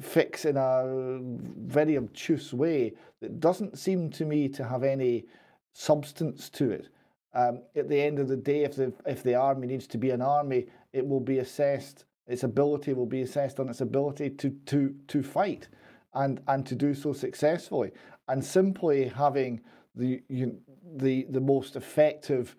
fix 0.00 0.44
in 0.44 0.56
a 0.56 1.18
very 1.20 1.96
obtuse 1.96 2.52
way 2.52 2.94
that 3.20 3.40
doesn't 3.40 3.78
seem 3.78 4.10
to 4.10 4.24
me 4.24 4.48
to 4.48 4.64
have 4.64 4.82
any 4.82 5.24
substance 5.72 6.48
to 6.50 6.70
it. 6.70 6.88
Um, 7.34 7.62
at 7.74 7.88
the 7.88 8.00
end 8.00 8.18
of 8.18 8.28
the 8.28 8.36
day, 8.36 8.64
if 8.64 8.76
the 8.76 8.92
if 9.06 9.22
the 9.22 9.34
army 9.34 9.66
needs 9.66 9.86
to 9.88 9.98
be 9.98 10.10
an 10.10 10.22
army, 10.22 10.66
it 10.92 11.06
will 11.06 11.20
be 11.20 11.38
assessed. 11.38 12.04
Its 12.26 12.44
ability 12.44 12.92
will 12.92 13.06
be 13.06 13.22
assessed 13.22 13.60
on 13.60 13.68
its 13.68 13.80
ability 13.80 14.30
to 14.30 14.50
to 14.66 14.94
to 15.08 15.22
fight, 15.22 15.68
and 16.14 16.40
and 16.46 16.64
to 16.66 16.74
do 16.74 16.94
so 16.94 17.12
successfully. 17.12 17.90
And 18.28 18.44
simply 18.44 19.08
having 19.08 19.60
the 19.96 20.22
you, 20.28 20.58
the 20.96 21.26
the 21.30 21.40
most 21.40 21.74
effective 21.74 22.56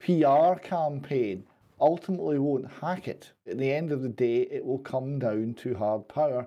PR 0.00 0.54
campaign 0.62 1.44
ultimately 1.80 2.38
won't 2.38 2.70
hack 2.80 3.08
it. 3.08 3.32
At 3.46 3.58
the 3.58 3.72
end 3.72 3.92
of 3.92 4.02
the 4.02 4.08
day, 4.08 4.42
it 4.50 4.64
will 4.64 4.78
come 4.78 5.18
down 5.18 5.54
to 5.58 5.74
hard 5.74 6.08
power 6.08 6.46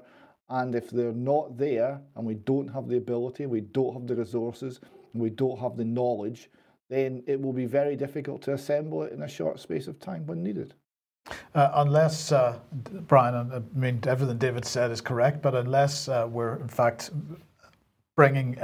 and 0.49 0.75
if 0.75 0.89
they're 0.89 1.11
not 1.11 1.57
there 1.57 1.99
and 2.15 2.25
we 2.25 2.35
don't 2.35 2.67
have 2.69 2.87
the 2.87 2.97
ability, 2.97 3.45
we 3.45 3.61
don't 3.61 3.93
have 3.93 4.07
the 4.07 4.15
resources, 4.15 4.79
we 5.13 5.29
don't 5.29 5.59
have 5.59 5.75
the 5.75 5.85
knowledge, 5.85 6.49
then 6.89 7.23
it 7.27 7.41
will 7.41 7.53
be 7.53 7.65
very 7.65 7.95
difficult 7.95 8.41
to 8.43 8.53
assemble 8.53 9.03
it 9.03 9.11
in 9.11 9.23
a 9.23 9.27
short 9.27 9.59
space 9.59 9.87
of 9.87 9.99
time 9.99 10.25
when 10.25 10.41
needed. 10.41 10.73
Uh, 11.53 11.71
unless, 11.75 12.31
uh, 12.31 12.57
Brian, 13.07 13.51
I 13.51 13.61
mean, 13.77 13.99
everything 14.07 14.37
David 14.37 14.63
said 14.63 14.91
is 14.91 15.01
correct, 15.01 15.41
but 15.41 15.55
unless 15.55 16.07
uh, 16.07 16.27
we're 16.29 16.55
in 16.55 16.69
fact 16.69 17.09
bringing 18.15 18.57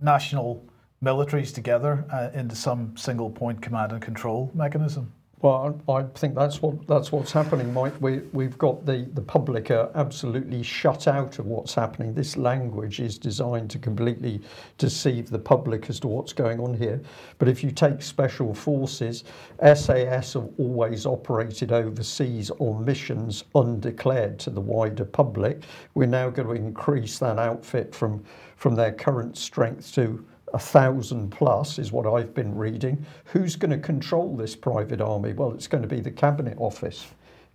national 0.00 0.64
militaries 1.02 1.54
together 1.54 2.04
uh, 2.10 2.30
into 2.32 2.56
some 2.56 2.96
single 2.96 3.30
point 3.30 3.60
command 3.60 3.92
and 3.92 4.00
control 4.00 4.50
mechanism. 4.54 5.12
Well, 5.44 5.78
I 5.90 6.04
think 6.18 6.34
that's 6.34 6.62
what 6.62 6.86
that's 6.86 7.12
what's 7.12 7.30
happening, 7.30 7.70
Mike. 7.74 7.92
We 8.00 8.20
we've 8.32 8.56
got 8.56 8.86
the 8.86 9.06
the 9.12 9.20
public 9.20 9.70
are 9.70 9.90
absolutely 9.94 10.62
shut 10.62 11.06
out 11.06 11.38
of 11.38 11.44
what's 11.44 11.74
happening. 11.74 12.14
This 12.14 12.38
language 12.38 12.98
is 12.98 13.18
designed 13.18 13.68
to 13.72 13.78
completely 13.78 14.40
deceive 14.78 15.28
the 15.28 15.38
public 15.38 15.90
as 15.90 16.00
to 16.00 16.08
what's 16.08 16.32
going 16.32 16.60
on 16.60 16.72
here. 16.72 16.98
But 17.36 17.48
if 17.48 17.62
you 17.62 17.72
take 17.72 18.00
special 18.00 18.54
forces, 18.54 19.24
SAS 19.60 20.32
have 20.32 20.48
always 20.56 21.04
operated 21.04 21.72
overseas 21.72 22.50
on 22.58 22.82
missions 22.82 23.44
undeclared 23.54 24.38
to 24.38 24.48
the 24.48 24.62
wider 24.62 25.04
public. 25.04 25.64
We're 25.92 26.06
now 26.06 26.30
going 26.30 26.48
to 26.48 26.54
increase 26.54 27.18
that 27.18 27.38
outfit 27.38 27.94
from 27.94 28.24
from 28.56 28.74
their 28.74 28.92
current 28.92 29.36
strength 29.36 29.94
to 29.96 30.24
a 30.54 30.58
thousand 30.58 31.30
plus 31.30 31.80
is 31.80 31.90
what 31.90 32.06
I've 32.06 32.32
been 32.32 32.54
reading. 32.54 33.04
Who's 33.24 33.56
going 33.56 33.72
to 33.72 33.78
control 33.78 34.36
this 34.36 34.54
private 34.54 35.00
army? 35.00 35.32
Well, 35.32 35.52
it's 35.52 35.66
going 35.66 35.82
to 35.82 35.88
be 35.88 36.00
the 36.00 36.12
Cabinet 36.12 36.56
Office. 36.58 37.08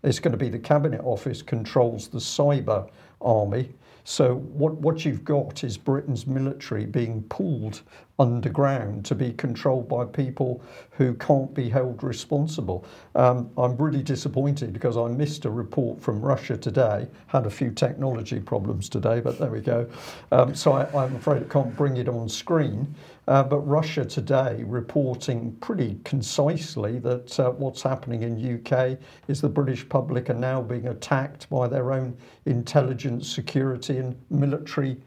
It's 0.04 0.20
going 0.20 0.34
to 0.34 0.38
be 0.38 0.50
the 0.50 0.60
Cabinet 0.60 1.00
Office 1.06 1.42
controls 1.42 2.10
the 2.10 2.20
cyber 2.20 2.90
army. 3.22 3.74
So 4.04 4.36
what, 4.36 4.74
what 4.76 5.06
you've 5.06 5.24
got 5.24 5.64
is 5.64 5.78
Britain's 5.78 6.26
military 6.26 6.86
being 6.86 7.24
pulled 7.24 7.82
underground 8.20 9.06
to 9.06 9.16
be 9.16 9.32
controlled 9.34 9.88
by 9.88 10.06
people 10.06 10.62
who 10.92 11.14
can't 11.16 11.54
be 11.54 11.70
held 11.70 12.04
responsible. 12.04 12.86
Um, 13.16 13.50
I'm 13.58 13.78
really 13.78 14.04
disappointed 14.04 14.74
because 14.74 14.98
I 14.98 15.08
missed 15.08 15.46
a 15.46 15.50
report 15.50 16.02
from 16.02 16.22
Russia 16.22 16.58
today, 16.58 17.08
had 17.28 17.46
a 17.46 17.50
few 17.50 17.72
technology 17.72 18.40
problems 18.40 18.90
today, 18.90 19.22
but 19.22 19.40
there 19.40 19.50
we 19.50 19.62
go. 19.62 19.90
Um, 20.32 20.54
so 20.54 20.74
I, 20.74 21.06
am 21.06 21.16
afraid 21.16 21.44
I 21.44 21.46
can't 21.46 21.76
bring 21.76 21.98
it 21.98 22.10
on 22.10 22.28
screen. 22.28 22.94
Uh, 23.30 23.44
but 23.44 23.60
Russia 23.60 24.04
today 24.04 24.64
reporting 24.66 25.52
pretty 25.58 26.00
concisely 26.04 26.98
that 26.98 27.40
uh, 27.40 27.52
what's 27.52 27.84
happening 27.84 28.24
in 28.24 28.56
UK 28.66 28.98
is 29.28 29.40
the 29.40 29.48
British 29.48 29.88
public 29.88 30.32
are 30.32 30.34
now 30.34 30.64
being 30.64 30.88
attacked 30.88 31.48
by 31.48 31.68
their 31.68 31.92
own 31.92 32.18
intelligence, 32.48 33.32
security, 33.32 34.00
and 34.00 34.20
military 34.32 34.98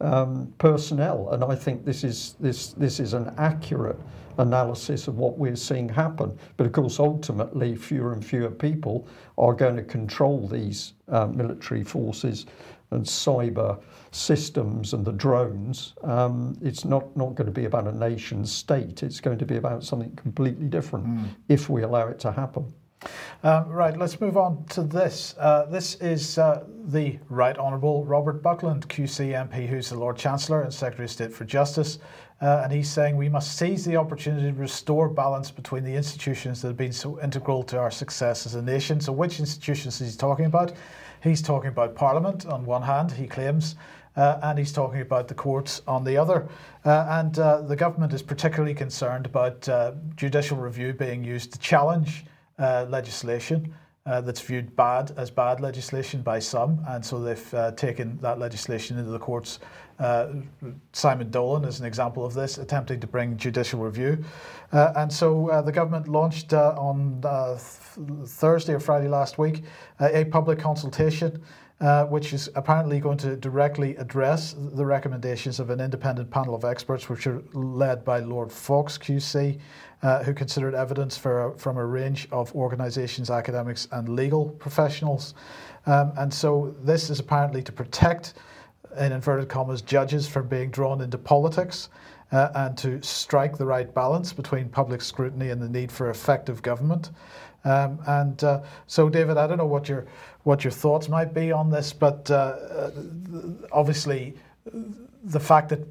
um, 0.00 0.54
personnel. 0.58 1.30
And 1.32 1.42
I 1.42 1.56
think 1.56 1.84
this 1.84 2.04
is 2.04 2.36
this 2.38 2.68
this 2.68 3.00
is 3.00 3.14
an 3.14 3.34
accurate 3.36 3.98
analysis 4.38 5.08
of 5.08 5.18
what 5.18 5.36
we're 5.36 5.56
seeing 5.56 5.88
happen. 5.88 6.38
But 6.56 6.68
of 6.68 6.72
course, 6.72 7.00
ultimately, 7.00 7.74
fewer 7.74 8.12
and 8.12 8.24
fewer 8.24 8.52
people 8.52 9.08
are 9.38 9.54
going 9.54 9.74
to 9.74 9.82
control 9.82 10.46
these 10.46 10.92
uh, 11.08 11.26
military 11.26 11.82
forces 11.82 12.46
and 12.92 13.04
cyber 13.04 13.80
systems 14.10 14.92
and 14.92 15.04
the 15.04 15.12
drones. 15.12 15.94
Um, 16.02 16.56
it's 16.62 16.84
not, 16.84 17.16
not 17.16 17.34
going 17.34 17.46
to 17.46 17.52
be 17.52 17.64
about 17.64 17.86
a 17.86 17.92
nation 17.92 18.44
state. 18.44 19.02
It's 19.02 19.20
going 19.20 19.38
to 19.38 19.46
be 19.46 19.56
about 19.56 19.84
something 19.84 20.14
completely 20.16 20.66
different 20.66 21.06
mm. 21.06 21.28
if 21.48 21.68
we 21.68 21.82
allow 21.82 22.08
it 22.08 22.18
to 22.20 22.32
happen. 22.32 22.72
Um, 23.42 23.68
right, 23.68 23.96
let's 23.96 24.20
move 24.20 24.36
on 24.36 24.64
to 24.66 24.82
this. 24.82 25.34
Uh, 25.38 25.66
this 25.66 25.96
is 25.96 26.38
uh, 26.38 26.64
the 26.84 27.18
Right 27.28 27.58
Honourable 27.58 28.04
Robert 28.04 28.42
Buckland, 28.42 28.88
QC 28.88 29.32
MP, 29.32 29.66
who's 29.66 29.90
the 29.90 29.98
Lord 29.98 30.16
Chancellor 30.16 30.62
and 30.62 30.72
Secretary 30.72 31.06
of 31.06 31.10
State 31.10 31.32
for 31.32 31.44
Justice. 31.44 31.98
Uh, 32.40 32.62
and 32.64 32.72
he's 32.72 32.90
saying 32.90 33.16
we 33.16 33.28
must 33.28 33.56
seize 33.56 33.84
the 33.84 33.96
opportunity 33.96 34.50
to 34.50 34.54
restore 34.58 35.08
balance 35.08 35.50
between 35.50 35.84
the 35.84 35.94
institutions 35.94 36.60
that 36.60 36.68
have 36.68 36.76
been 36.76 36.92
so 36.92 37.20
integral 37.20 37.62
to 37.62 37.78
our 37.78 37.90
success 37.90 38.46
as 38.46 38.56
a 38.56 38.62
nation. 38.62 39.00
So, 39.00 39.12
which 39.12 39.38
institutions 39.38 40.00
is 40.00 40.12
he 40.12 40.18
talking 40.18 40.46
about? 40.46 40.72
He's 41.22 41.40
talking 41.40 41.68
about 41.68 41.94
Parliament 41.94 42.46
on 42.46 42.64
one 42.64 42.82
hand, 42.82 43.12
he 43.12 43.28
claims, 43.28 43.76
uh, 44.16 44.40
and 44.42 44.58
he's 44.58 44.72
talking 44.72 45.00
about 45.00 45.28
the 45.28 45.34
courts 45.34 45.80
on 45.86 46.02
the 46.02 46.16
other. 46.16 46.48
Uh, 46.84 47.06
and 47.10 47.38
uh, 47.38 47.62
the 47.62 47.76
government 47.76 48.12
is 48.12 48.22
particularly 48.22 48.74
concerned 48.74 49.26
about 49.26 49.68
uh, 49.68 49.92
judicial 50.16 50.56
review 50.56 50.92
being 50.92 51.22
used 51.22 51.52
to 51.52 51.58
challenge 51.60 52.24
uh, 52.58 52.86
legislation 52.88 53.72
uh, 54.04 54.20
that's 54.20 54.40
viewed 54.40 54.74
bad 54.74 55.12
as 55.16 55.30
bad 55.30 55.60
legislation 55.60 56.22
by 56.22 56.40
some, 56.40 56.84
and 56.88 57.04
so 57.06 57.22
they've 57.22 57.76
taken 57.76 58.18
that 58.20 58.40
legislation 58.40 58.98
into 58.98 59.10
the 59.10 59.18
courts. 59.18 59.60
Uh, 59.98 60.28
Simon 60.92 61.30
Dolan 61.30 61.64
is 61.64 61.80
an 61.80 61.86
example 61.86 62.24
of 62.24 62.34
this, 62.34 62.58
attempting 62.58 63.00
to 63.00 63.06
bring 63.06 63.36
judicial 63.36 63.80
review. 63.80 64.24
Uh, 64.72 64.92
and 64.96 65.12
so 65.12 65.48
uh, 65.50 65.62
the 65.62 65.72
government 65.72 66.08
launched 66.08 66.52
on 66.52 67.20
th- 67.22 68.28
Thursday 68.28 68.74
or 68.74 68.80
Friday 68.80 69.08
last 69.08 69.38
week 69.38 69.62
a 70.00 70.24
public 70.24 70.58
consultation. 70.58 71.42
Uh, 71.82 72.04
which 72.04 72.32
is 72.32 72.48
apparently 72.54 73.00
going 73.00 73.18
to 73.18 73.34
directly 73.34 73.96
address 73.96 74.54
the 74.56 74.86
recommendations 74.86 75.58
of 75.58 75.68
an 75.68 75.80
independent 75.80 76.30
panel 76.30 76.54
of 76.54 76.64
experts, 76.64 77.08
which 77.08 77.26
are 77.26 77.42
led 77.54 78.04
by 78.04 78.20
Lord 78.20 78.50
Faulks 78.50 78.96
QC, 78.96 79.58
uh, 80.02 80.22
who 80.22 80.32
considered 80.32 80.76
evidence 80.76 81.18
for, 81.18 81.52
from 81.58 81.78
a 81.78 81.84
range 81.84 82.28
of 82.30 82.54
organisations, 82.54 83.30
academics, 83.30 83.88
and 83.90 84.10
legal 84.10 84.50
professionals. 84.50 85.34
Um, 85.86 86.12
and 86.16 86.32
so 86.32 86.72
this 86.84 87.10
is 87.10 87.18
apparently 87.18 87.64
to 87.64 87.72
protect, 87.72 88.34
in 88.96 89.12
inverted 89.12 89.48
commas, 89.48 89.82
judges 89.82 90.26
from 90.26 90.48
being 90.48 90.70
drawn 90.70 91.00
into 91.00 91.18
politics. 91.18 91.88
Uh, 92.30 92.50
and 92.54 92.78
to 92.78 92.98
strike 93.02 93.58
the 93.58 93.66
right 93.66 93.92
balance 93.92 94.32
between 94.32 94.66
public 94.66 95.02
scrutiny 95.02 95.50
and 95.50 95.60
the 95.60 95.68
need 95.68 95.92
for 95.92 96.08
effective 96.08 96.62
government. 96.62 97.10
Um, 97.64 97.98
and 98.06 98.42
uh, 98.42 98.62
so, 98.86 99.10
David, 99.10 99.36
I 99.36 99.46
don't 99.46 99.58
know 99.58 99.66
what 99.66 99.86
your 99.86 100.06
what 100.44 100.64
your 100.64 100.70
thoughts 100.70 101.10
might 101.10 101.34
be 101.34 101.52
on 101.52 101.70
this, 101.70 101.92
but 101.92 102.30
uh, 102.30 102.34
uh 102.34 102.90
obviously, 103.70 104.34
the 105.24 105.40
fact 105.40 105.68
that 105.68 105.86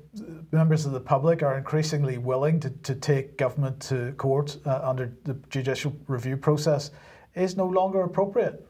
members 0.52 0.86
of 0.86 0.92
the 0.92 1.00
public 1.00 1.42
are 1.44 1.58
increasingly 1.58 2.18
willing 2.18 2.60
to, 2.60 2.70
to 2.70 2.96
take 2.96 3.38
government 3.38 3.80
to 3.82 4.12
court 4.18 4.58
uh, 4.66 4.82
under 4.84 5.14
the 5.24 5.34
judicial 5.50 5.94
review 6.08 6.36
process 6.36 6.92
is 7.36 7.56
no 7.56 7.66
longer 7.66 8.02
appropriate. 8.02 8.68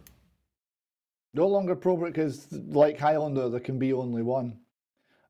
No 1.34 1.48
longer 1.48 1.74
appropriate 1.74 2.14
because, 2.14 2.48
like 2.52 3.00
Highlander, 3.00 3.50
there 3.50 3.60
can 3.60 3.80
be 3.80 3.94
only 3.94 4.22
one. 4.22 4.60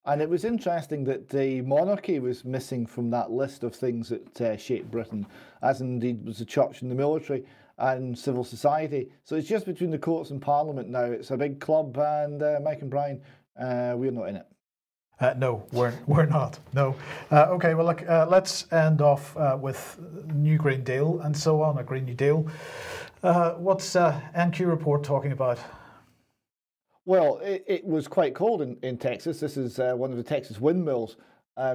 And 0.03 0.19
it 0.19 0.30
was 0.30 0.45
interesting 0.45 1.03
that 1.03 1.30
the 1.30 1.61
monarchy 1.61 2.19
was 2.19 2.44
missing 2.44 2.88
from 2.88 3.11
that 3.11 3.30
list 3.30 3.64
of 3.64 3.76
things 3.76 4.10
that 4.10 4.41
uh, 4.41 4.57
shaped 4.57 4.90
Britain, 4.90 5.28
as 5.61 5.82
indeed 5.82 6.26
was 6.26 6.40
the 6.40 6.45
church 6.45 6.82
and 6.82 6.90
the 6.90 6.95
military 6.95 7.45
and 7.78 8.18
civil 8.18 8.44
society. 8.44 9.11
So 9.23 9.36
it's 9.36 9.48
just 9.48 9.68
between 9.68 9.91
the 9.91 9.99
courts 9.99 10.32
and 10.32 10.41
parliament 10.41 10.90
now. 10.90 11.03
It's 11.03 11.30
a 11.30 11.38
big 11.38 11.60
club, 11.60 11.98
and 11.98 12.41
uh, 12.41 12.60
Mike 12.64 12.82
and 12.82 12.90
Brian, 12.90 13.22
uh, 13.60 13.94
we're 13.95 14.11
not 14.11 14.30
in 14.30 14.38
it. 14.38 14.48
Uh, 15.19 15.36
no, 15.38 15.64
we're, 15.72 15.94
we're 16.07 16.26
not. 16.26 16.60
No. 16.73 16.95
Uh, 17.30 17.45
okay, 17.52 17.76
well, 17.76 17.86
look, 17.86 18.07
uh, 18.10 18.26
let's 18.28 18.72
end 18.73 19.02
off 19.02 19.38
uh, 19.38 19.56
with 19.60 19.99
New 20.34 20.57
Green 20.57 20.84
Deal 20.84 21.19
and 21.22 21.38
so 21.38 21.61
on, 21.61 21.78
a 21.78 21.84
Green 21.84 22.06
New 22.06 22.15
Deal. 22.15 22.48
Uh, 23.22 23.52
what's 23.52 23.95
uh, 23.95 24.19
NQ 24.36 24.68
report 24.68 25.03
talking 25.03 25.32
about? 25.32 25.60
Well, 27.06 27.40
it, 27.40 27.64
it, 27.68 27.86
was 27.86 28.07
quite 28.07 28.36
cold 28.36 28.61
in, 28.61 28.78
in 28.84 28.98
Texas. 28.98 29.40
This 29.40 29.57
is 29.57 29.80
one 29.80 30.11
of 30.11 30.18
the 30.18 30.23
Texas 30.23 30.60
windmills 30.60 31.18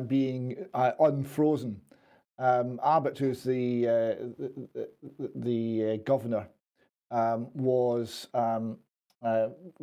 being 0.07 0.67
unfrozen. 0.75 1.81
Um, 2.39 2.79
Abbott, 2.85 3.19
who's 3.19 3.43
the, 3.43 3.87
the, 4.39 5.31
the 5.35 5.99
governor, 6.05 6.49
um, 7.11 7.49
was 7.55 8.29
um, 8.35 8.79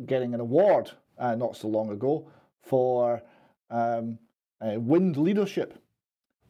getting 0.06 0.34
an 0.34 0.40
award 0.40 0.90
not 1.18 1.56
so 1.56 1.68
long 1.68 1.90
ago 1.90 2.30
for 2.62 3.22
um, 3.70 4.18
uh, 4.60 4.80
wind 4.80 5.16
leadership. 5.16 5.78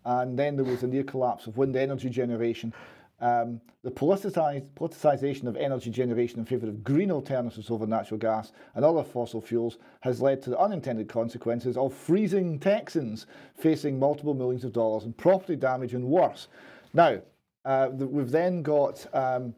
And 0.04 0.38
then 0.38 0.56
there 0.56 0.64
was 0.64 0.82
a 0.82 0.86
near 0.86 1.02
collapse 1.04 1.46
of 1.46 1.56
wind 1.56 1.76
energy 1.76 2.10
generation. 2.10 2.72
Um, 3.20 3.60
the 3.82 3.90
politicisation 3.90 5.46
of 5.46 5.56
energy 5.56 5.90
generation 5.90 6.40
in 6.40 6.44
favour 6.44 6.68
of 6.68 6.82
green 6.82 7.10
alternatives 7.10 7.70
over 7.70 7.86
natural 7.86 8.18
gas 8.18 8.52
and 8.74 8.84
other 8.84 9.04
fossil 9.04 9.40
fuels 9.40 9.78
has 10.00 10.20
led 10.20 10.42
to 10.42 10.50
the 10.50 10.58
unintended 10.58 11.08
consequences 11.08 11.76
of 11.76 11.94
freezing 11.94 12.58
Texans 12.58 13.26
facing 13.56 13.98
multiple 13.98 14.34
millions 14.34 14.64
of 14.64 14.72
dollars 14.72 15.04
in 15.04 15.12
property 15.12 15.54
damage 15.54 15.94
and 15.94 16.04
worse. 16.04 16.48
Now, 16.92 17.20
uh, 17.64 17.88
we've 17.92 18.30
then 18.30 18.62
got 18.62 19.06
um, 19.14 19.54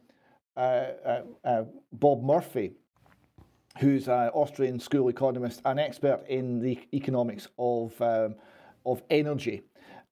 uh, 0.56 0.60
uh, 1.04 1.22
uh 1.44 1.64
Bob 1.92 2.22
Murphy, 2.22 2.72
who's 3.78 4.08
an 4.08 4.28
Austrian 4.30 4.78
school 4.78 5.08
economist, 5.08 5.60
an 5.64 5.78
expert 5.78 6.24
in 6.28 6.60
the 6.60 6.78
economics 6.92 7.48
of, 7.58 8.00
um, 8.02 8.34
of 8.84 9.02
energy. 9.10 9.62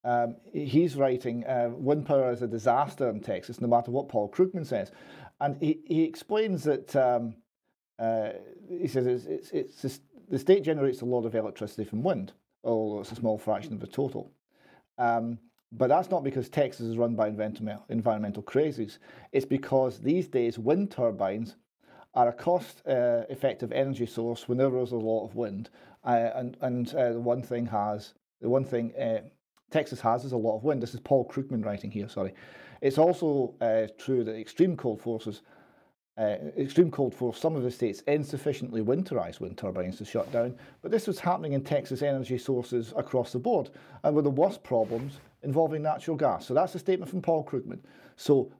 Um, 0.05 0.37
he's 0.53 0.97
writing 0.97 1.45
uh, 1.47 1.71
Wind 1.73 2.05
Power 2.07 2.31
is 2.31 2.43
a 2.43 2.47
disaster 2.47 3.09
in 3.09 3.21
Texas, 3.21 3.61
no 3.61 3.69
matter 3.69 3.91
what 3.91 4.09
Paul 4.09 4.31
Krugman 4.31 4.67
says. 4.67 4.93
And 5.41 5.57
he, 5.61 5.81
he 5.87 6.03
explains 6.05 6.63
that 6.65 6.95
um, 6.95 7.35
uh, 7.99 8.31
he 8.69 8.87
says 8.87 9.07
it's, 9.07 9.25
it's, 9.27 9.51
it's 9.51 9.83
just, 9.83 10.03
the 10.29 10.39
state 10.39 10.63
generates 10.63 11.01
a 11.01 11.07
lot 11.07 11.25
of 11.25 11.35
electricity 11.35 11.85
from 11.85 12.03
wind, 12.03 12.33
although 12.63 13.01
it's 13.01 13.13
a 13.13 13.17
small 13.17 13.39
fraction 13.39 13.73
of 13.73 13.81
the 13.81 13.87
total. 13.87 14.31
Um, 14.99 15.39
but 15.73 15.89
that's 15.89 16.11
not 16.11 16.23
because 16.23 16.49
Texas 16.49 16.87
is 16.87 16.97
run 16.97 17.17
by 17.17 17.29
environmental 17.29 18.43
crazies. 18.43 18.99
It's 19.33 19.47
because 19.47 19.99
these 19.99 20.29
days 20.29 20.59
wind 20.59 20.91
turbines 20.91 21.57
are 22.15 22.29
a 22.29 22.33
cost-effective 22.33 23.73
uh, 23.73 23.75
energy 23.75 24.07
source 24.07 24.49
whenever 24.49 24.77
there's 24.77 24.93
a 24.93 24.97
lot 24.97 25.25
of 25.25 25.35
wind. 25.35 25.71
Uh, 26.05 26.31
and 26.35 26.57
and 26.61 26.95
uh, 26.95 27.13
the 27.13 27.21
one 27.21 27.43
thing 27.43 27.67
has 27.67 28.15
the 28.41 28.49
one 28.49 28.65
thing 28.65 28.95
uh, 28.95 29.21
Texas 29.75 30.01
has 30.01 30.25
is 30.25 30.31
a 30.31 30.37
lot 30.37 30.55
of 30.57 30.63
wind. 30.63 30.81
This 30.81 30.95
is 30.95 31.01
Paul 31.01 31.27
Krugman 31.27 31.65
writing 31.65 31.91
here. 31.91 32.09
Sorry, 32.09 32.33
it's 32.81 32.97
also 32.97 33.57
uh, 33.61 33.89
true 33.99 34.23
that 34.23 34.37
extreme 34.37 34.77
cold 34.77 35.01
forces. 35.01 35.43
Uh, 36.17 36.37
extreme 36.57 36.93
cold 36.93 37.13
force 37.13 37.41
some 37.41 37.57
of 37.57 37.65
the 37.65 37.71
states 37.73 38.01
insufficiently 38.07 38.83
winterize 38.83 39.41
wind 39.41 39.59
turbines 39.59 39.99
to 39.99 40.05
shut 40.05 40.31
down, 40.31 40.55
but 40.81 40.93
this 40.93 41.09
was 41.09 41.19
happening 41.19 41.55
in 41.55 41.65
Texas 41.65 42.03
energy 42.03 42.39
sources 42.39 42.95
across 42.97 43.33
the 43.33 43.39
board, 43.41 43.71
and 44.05 44.15
with 44.15 44.25
the 44.25 44.31
worst 44.31 44.63
problems 44.63 45.19
involving 45.43 45.83
natural 45.83 46.17
gas. 46.17 46.47
So 46.47 46.55
that's 46.55 46.77
a 46.77 46.79
statement 46.79 47.11
from 47.11 47.21
Paul 47.21 47.45
Krugman. 47.45 47.81
So 48.15 48.53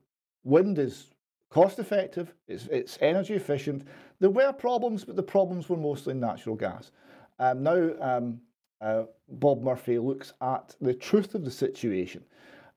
wind 0.43 0.81
is 0.81 1.11
cost 1.49 1.79
effective, 1.79 2.35
it's, 2.49 2.67
it's 2.73 2.99
energy 3.01 3.35
efficient. 3.35 3.87
There 4.19 4.31
were 4.31 4.53
problems, 4.53 5.05
but 5.05 5.15
the 5.15 5.23
problems 5.23 5.69
were 5.69 5.77
mostly 5.77 6.15
natural 6.15 6.57
gas. 6.57 6.91
Um, 7.39 7.63
now, 7.63 7.91
um, 8.01 8.41
uh, 8.81 9.05
Bob 9.29 9.63
Murphy 9.63 9.99
looks 9.99 10.33
at 10.41 10.75
the 10.81 10.95
truth 10.95 11.35
of 11.35 11.45
the 11.45 11.51
situation 11.51 12.25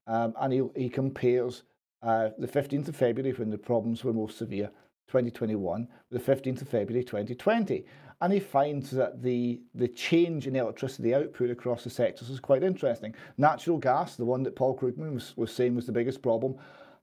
um, 0.07 0.34
and 0.40 0.53
he, 0.53 0.64
he 0.76 0.90
compares 0.90 1.64
uh, 2.02 2.30
the 2.38 2.48
15th 2.48 2.88
of 2.88 2.95
February, 2.95 3.34
when 3.34 3.49
the 3.49 3.57
problems 3.57 4.03
were 4.03 4.14
most 4.14 4.38
severe, 4.38 4.69
2021, 5.07 5.88
with 6.10 6.26
the 6.26 6.36
15th 6.36 6.61
of 6.61 6.69
February 6.69 7.03
2020. 7.03 7.86
And 8.22 8.34
he 8.34 8.40
finds 8.40 8.90
that 8.91 9.22
the, 9.22 9.61
the 9.76 9.88
change 9.90 10.48
in 10.48 10.56
electricity 10.56 11.14
output 11.14 11.49
across 11.49 11.84
the 11.84 11.90
sectors 11.90 12.30
is 12.30 12.40
quite 12.40 12.64
interesting. 12.64 13.14
Natural 13.38 13.78
gas, 13.78 14.15
the 14.15 14.26
one 14.26 14.44
that 14.44 14.56
Paul 14.56 14.78
Krugman 14.78 15.14
was, 15.14 15.36
was 15.38 15.53
saying 15.53 15.76
was 15.76 15.86
the 15.86 15.91
biggest 15.91 16.22
problem, 16.22 16.56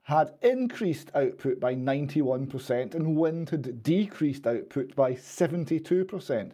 had 0.03 0.33
increased 0.41 1.09
output 1.15 1.59
by 1.59 1.73
91% 1.73 2.93
and 2.93 3.15
wind 3.15 3.49
had 3.49 3.81
decreased 3.81 4.45
output 4.45 4.95
by 4.95 5.13
72%. 5.13 6.51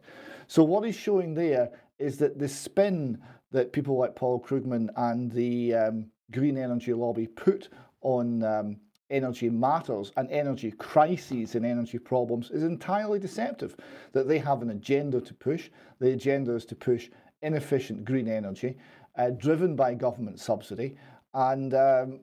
So 0.48 0.64
what 0.64 0.86
he's 0.86 0.96
showing 0.96 1.34
there 1.34 1.72
is 2.02 2.18
that 2.18 2.40
the 2.40 2.48
spin 2.48 3.22
that 3.52 3.74
people 3.74 3.98
like 3.98 4.16
Paul 4.16 4.40
Krugman 4.40 4.90
and 4.96 5.32
the 5.32 5.74
um, 5.76 6.06
green 6.32 6.58
energy 6.58 6.94
lobby 6.94 7.28
put 7.28 7.70
on 8.02 8.44
um, 8.44 8.78
energy 9.10 9.50
matters 9.50 10.12
and 10.16 10.30
energy 10.32 10.72
crises 10.72 11.56
and 11.56 11.66
energy 11.66 12.00
problems 12.00 12.50
is 12.50 12.64
entirely 12.64 13.20
deceptive. 13.20 13.76
That 14.14 14.28
they 14.28 14.40
have 14.40 14.62
an 14.62 14.72
agenda 14.72 15.22
to 15.22 15.34
push. 15.34 15.70
The 16.00 16.12
agenda 16.12 16.54
is 16.54 16.66
to 16.66 16.76
push 16.76 17.10
inefficient 17.42 18.06
green 18.06 18.28
energy 18.28 18.78
uh, 19.18 19.32
driven 19.32 19.76
by 19.76 19.94
government 19.94 20.40
subsidy 20.40 20.96
and 21.34 21.74
um, 21.74 22.20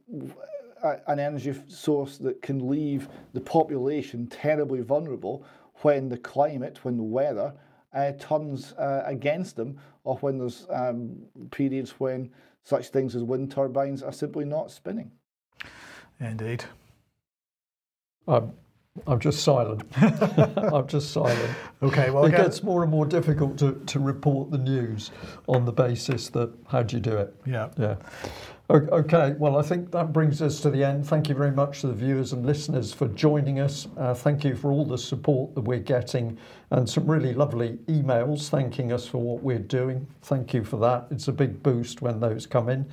an 1.07 1.19
energy 1.19 1.55
source 1.67 2.19
that 2.19 2.41
can 2.43 2.69
leave 2.69 3.09
the 3.33 3.41
population 3.41 4.27
terribly 4.27 4.81
vulnerable 4.81 5.45
when 5.83 6.09
the 6.09 6.19
climate, 6.19 6.79
when 6.83 6.97
the 6.97 7.03
weather 7.03 7.53
uh, 7.93 8.13
turns 8.13 8.73
uh, 8.75 9.03
against 9.07 9.57
them, 9.57 9.79
or 10.05 10.17
when 10.17 10.39
there's 10.39 10.67
um, 10.71 11.17
periods 11.51 11.93
when 11.99 12.31
such 12.65 12.89
things 12.89 13.17
as 13.17 13.23
wind 13.23 13.51
turbines 13.51 14.03
are 14.03 14.13
simply 14.13 14.45
not 14.45 14.71
spinning. 14.71 15.11
Indeed. 16.21 16.65
Um, 18.27 18.53
I'm 19.07 19.21
just 19.21 19.43
silent. 19.43 19.85
I'm 19.97 20.87
just 20.87 21.13
silent. 21.13 21.51
Okay, 21.83 22.11
well, 22.11 22.25
it 22.25 22.29
again, 22.29 22.45
gets 22.45 22.63
more 22.63 22.83
and 22.83 22.91
more 22.91 23.07
difficult 23.07 23.57
to, 23.59 23.81
to 23.87 24.01
report 24.01 24.51
the 24.51 24.59
news 24.59 25.11
on 25.47 25.65
the 25.65 25.73
basis 25.73 26.29
that 26.31 26.53
how 26.67 26.83
do 26.83 26.97
you 26.97 27.01
do 27.01 27.17
it? 27.17 27.35
Yeah. 27.47 27.71
Yeah. 27.79 27.97
Okay, 28.71 29.35
well, 29.39 29.57
I 29.57 29.63
think 29.63 29.91
that 29.93 30.13
brings 30.13 30.43
us 30.43 30.61
to 30.61 30.69
the 30.69 30.85
end. 30.85 31.07
Thank 31.07 31.31
you 31.31 31.35
very 31.35 31.53
much 31.53 31.81
to 31.81 31.87
the 31.87 31.95
viewers 31.95 32.35
and 32.35 32.45
listeners 32.45 32.93
for 32.93 33.09
joining 33.09 33.61
us. 33.61 33.89
Uh, 33.97 34.13
thank 34.13 34.45
you 34.45 34.55
for 34.55 34.71
all 34.71 34.85
the 34.85 34.99
support 34.99 35.55
that 35.55 35.63
we're 35.63 35.79
getting 35.79 36.37
and 36.71 36.87
some 36.87 37.11
really 37.11 37.33
lovely 37.33 37.79
emails 37.87 38.51
thanking 38.51 38.93
us 38.93 39.09
for 39.09 39.23
what 39.23 39.43
we're 39.43 39.59
doing. 39.59 40.07
Thank 40.21 40.53
you 40.53 40.65
for 40.65 40.77
that. 40.81 41.07
It's 41.11 41.29
a 41.29 41.33
big 41.33 41.63
boost 41.63 42.03
when 42.03 42.21
those 42.21 42.47
come 42.47 42.69
in. 42.69 42.85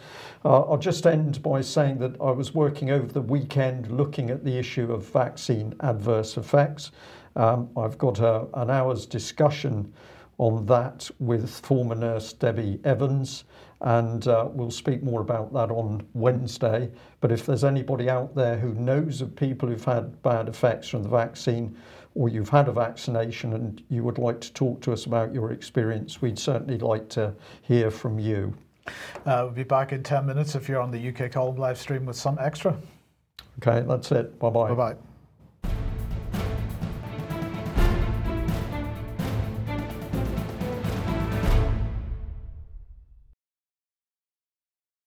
Uh, 0.45 0.61
I'll 0.61 0.77
just 0.77 1.05
end 1.05 1.43
by 1.43 1.59
saying 1.59 1.97
that 1.99 2.15
I 2.21 2.31
was 2.31 2.55
working 2.55 2.91
over 2.91 3.11
the 3.11 3.19
weekend 3.19 3.91
looking 3.91 4.29
at 4.29 4.45
the 4.45 4.57
issue 4.57 4.93
of 4.93 5.05
vaccine 5.05 5.75
adverse 5.81 6.37
effects. 6.37 6.91
Um, 7.35 7.67
I've 7.75 7.97
got 7.97 8.19
a, 8.19 8.47
an 8.53 8.69
hour's 8.69 9.05
discussion 9.05 9.91
on 10.37 10.65
that 10.67 11.09
with 11.19 11.49
former 11.49 11.95
nurse 11.95 12.31
Debbie 12.31 12.79
Evans 12.85 13.43
and 13.81 14.27
uh, 14.27 14.47
we'll 14.51 14.71
speak 14.71 15.03
more 15.03 15.21
about 15.21 15.53
that 15.53 15.69
on 15.69 16.05
Wednesday. 16.13 16.89
But 17.21 17.31
if 17.31 17.45
there's 17.45 17.63
anybody 17.63 18.09
out 18.09 18.35
there 18.35 18.57
who 18.57 18.73
knows 18.73 19.21
of 19.21 19.35
people 19.35 19.69
who've 19.69 19.83
had 19.83 20.21
bad 20.23 20.47
effects 20.47 20.89
from 20.89 21.03
the 21.03 21.09
vaccine, 21.09 21.75
or 22.15 22.29
you've 22.29 22.49
had 22.49 22.67
a 22.67 22.71
vaccination 22.71 23.53
and 23.53 23.83
you 23.89 24.03
would 24.03 24.17
like 24.17 24.39
to 24.41 24.53
talk 24.53 24.81
to 24.81 24.93
us 24.93 25.05
about 25.05 25.33
your 25.33 25.51
experience, 25.51 26.21
we'd 26.21 26.39
certainly 26.39 26.77
like 26.77 27.09
to 27.09 27.33
hear 27.61 27.91
from 27.91 28.17
you. 28.19 28.53
Uh, 29.25 29.41
we'll 29.43 29.49
be 29.49 29.63
back 29.63 29.91
in 29.91 30.01
10 30.01 30.25
minutes 30.25 30.55
if 30.55 30.69
you're 30.69 30.81
on 30.81 30.91
the 30.91 31.09
UK 31.09 31.31
Column 31.31 31.57
live 31.57 31.77
stream 31.77 32.05
with 32.05 32.15
some 32.15 32.37
extra. 32.39 32.75
Okay, 33.59 33.85
that's 33.87 34.11
it. 34.11 34.37
Bye 34.39 34.49
bye. 34.49 34.69
Bye 34.69 34.93
bye. 34.93 34.95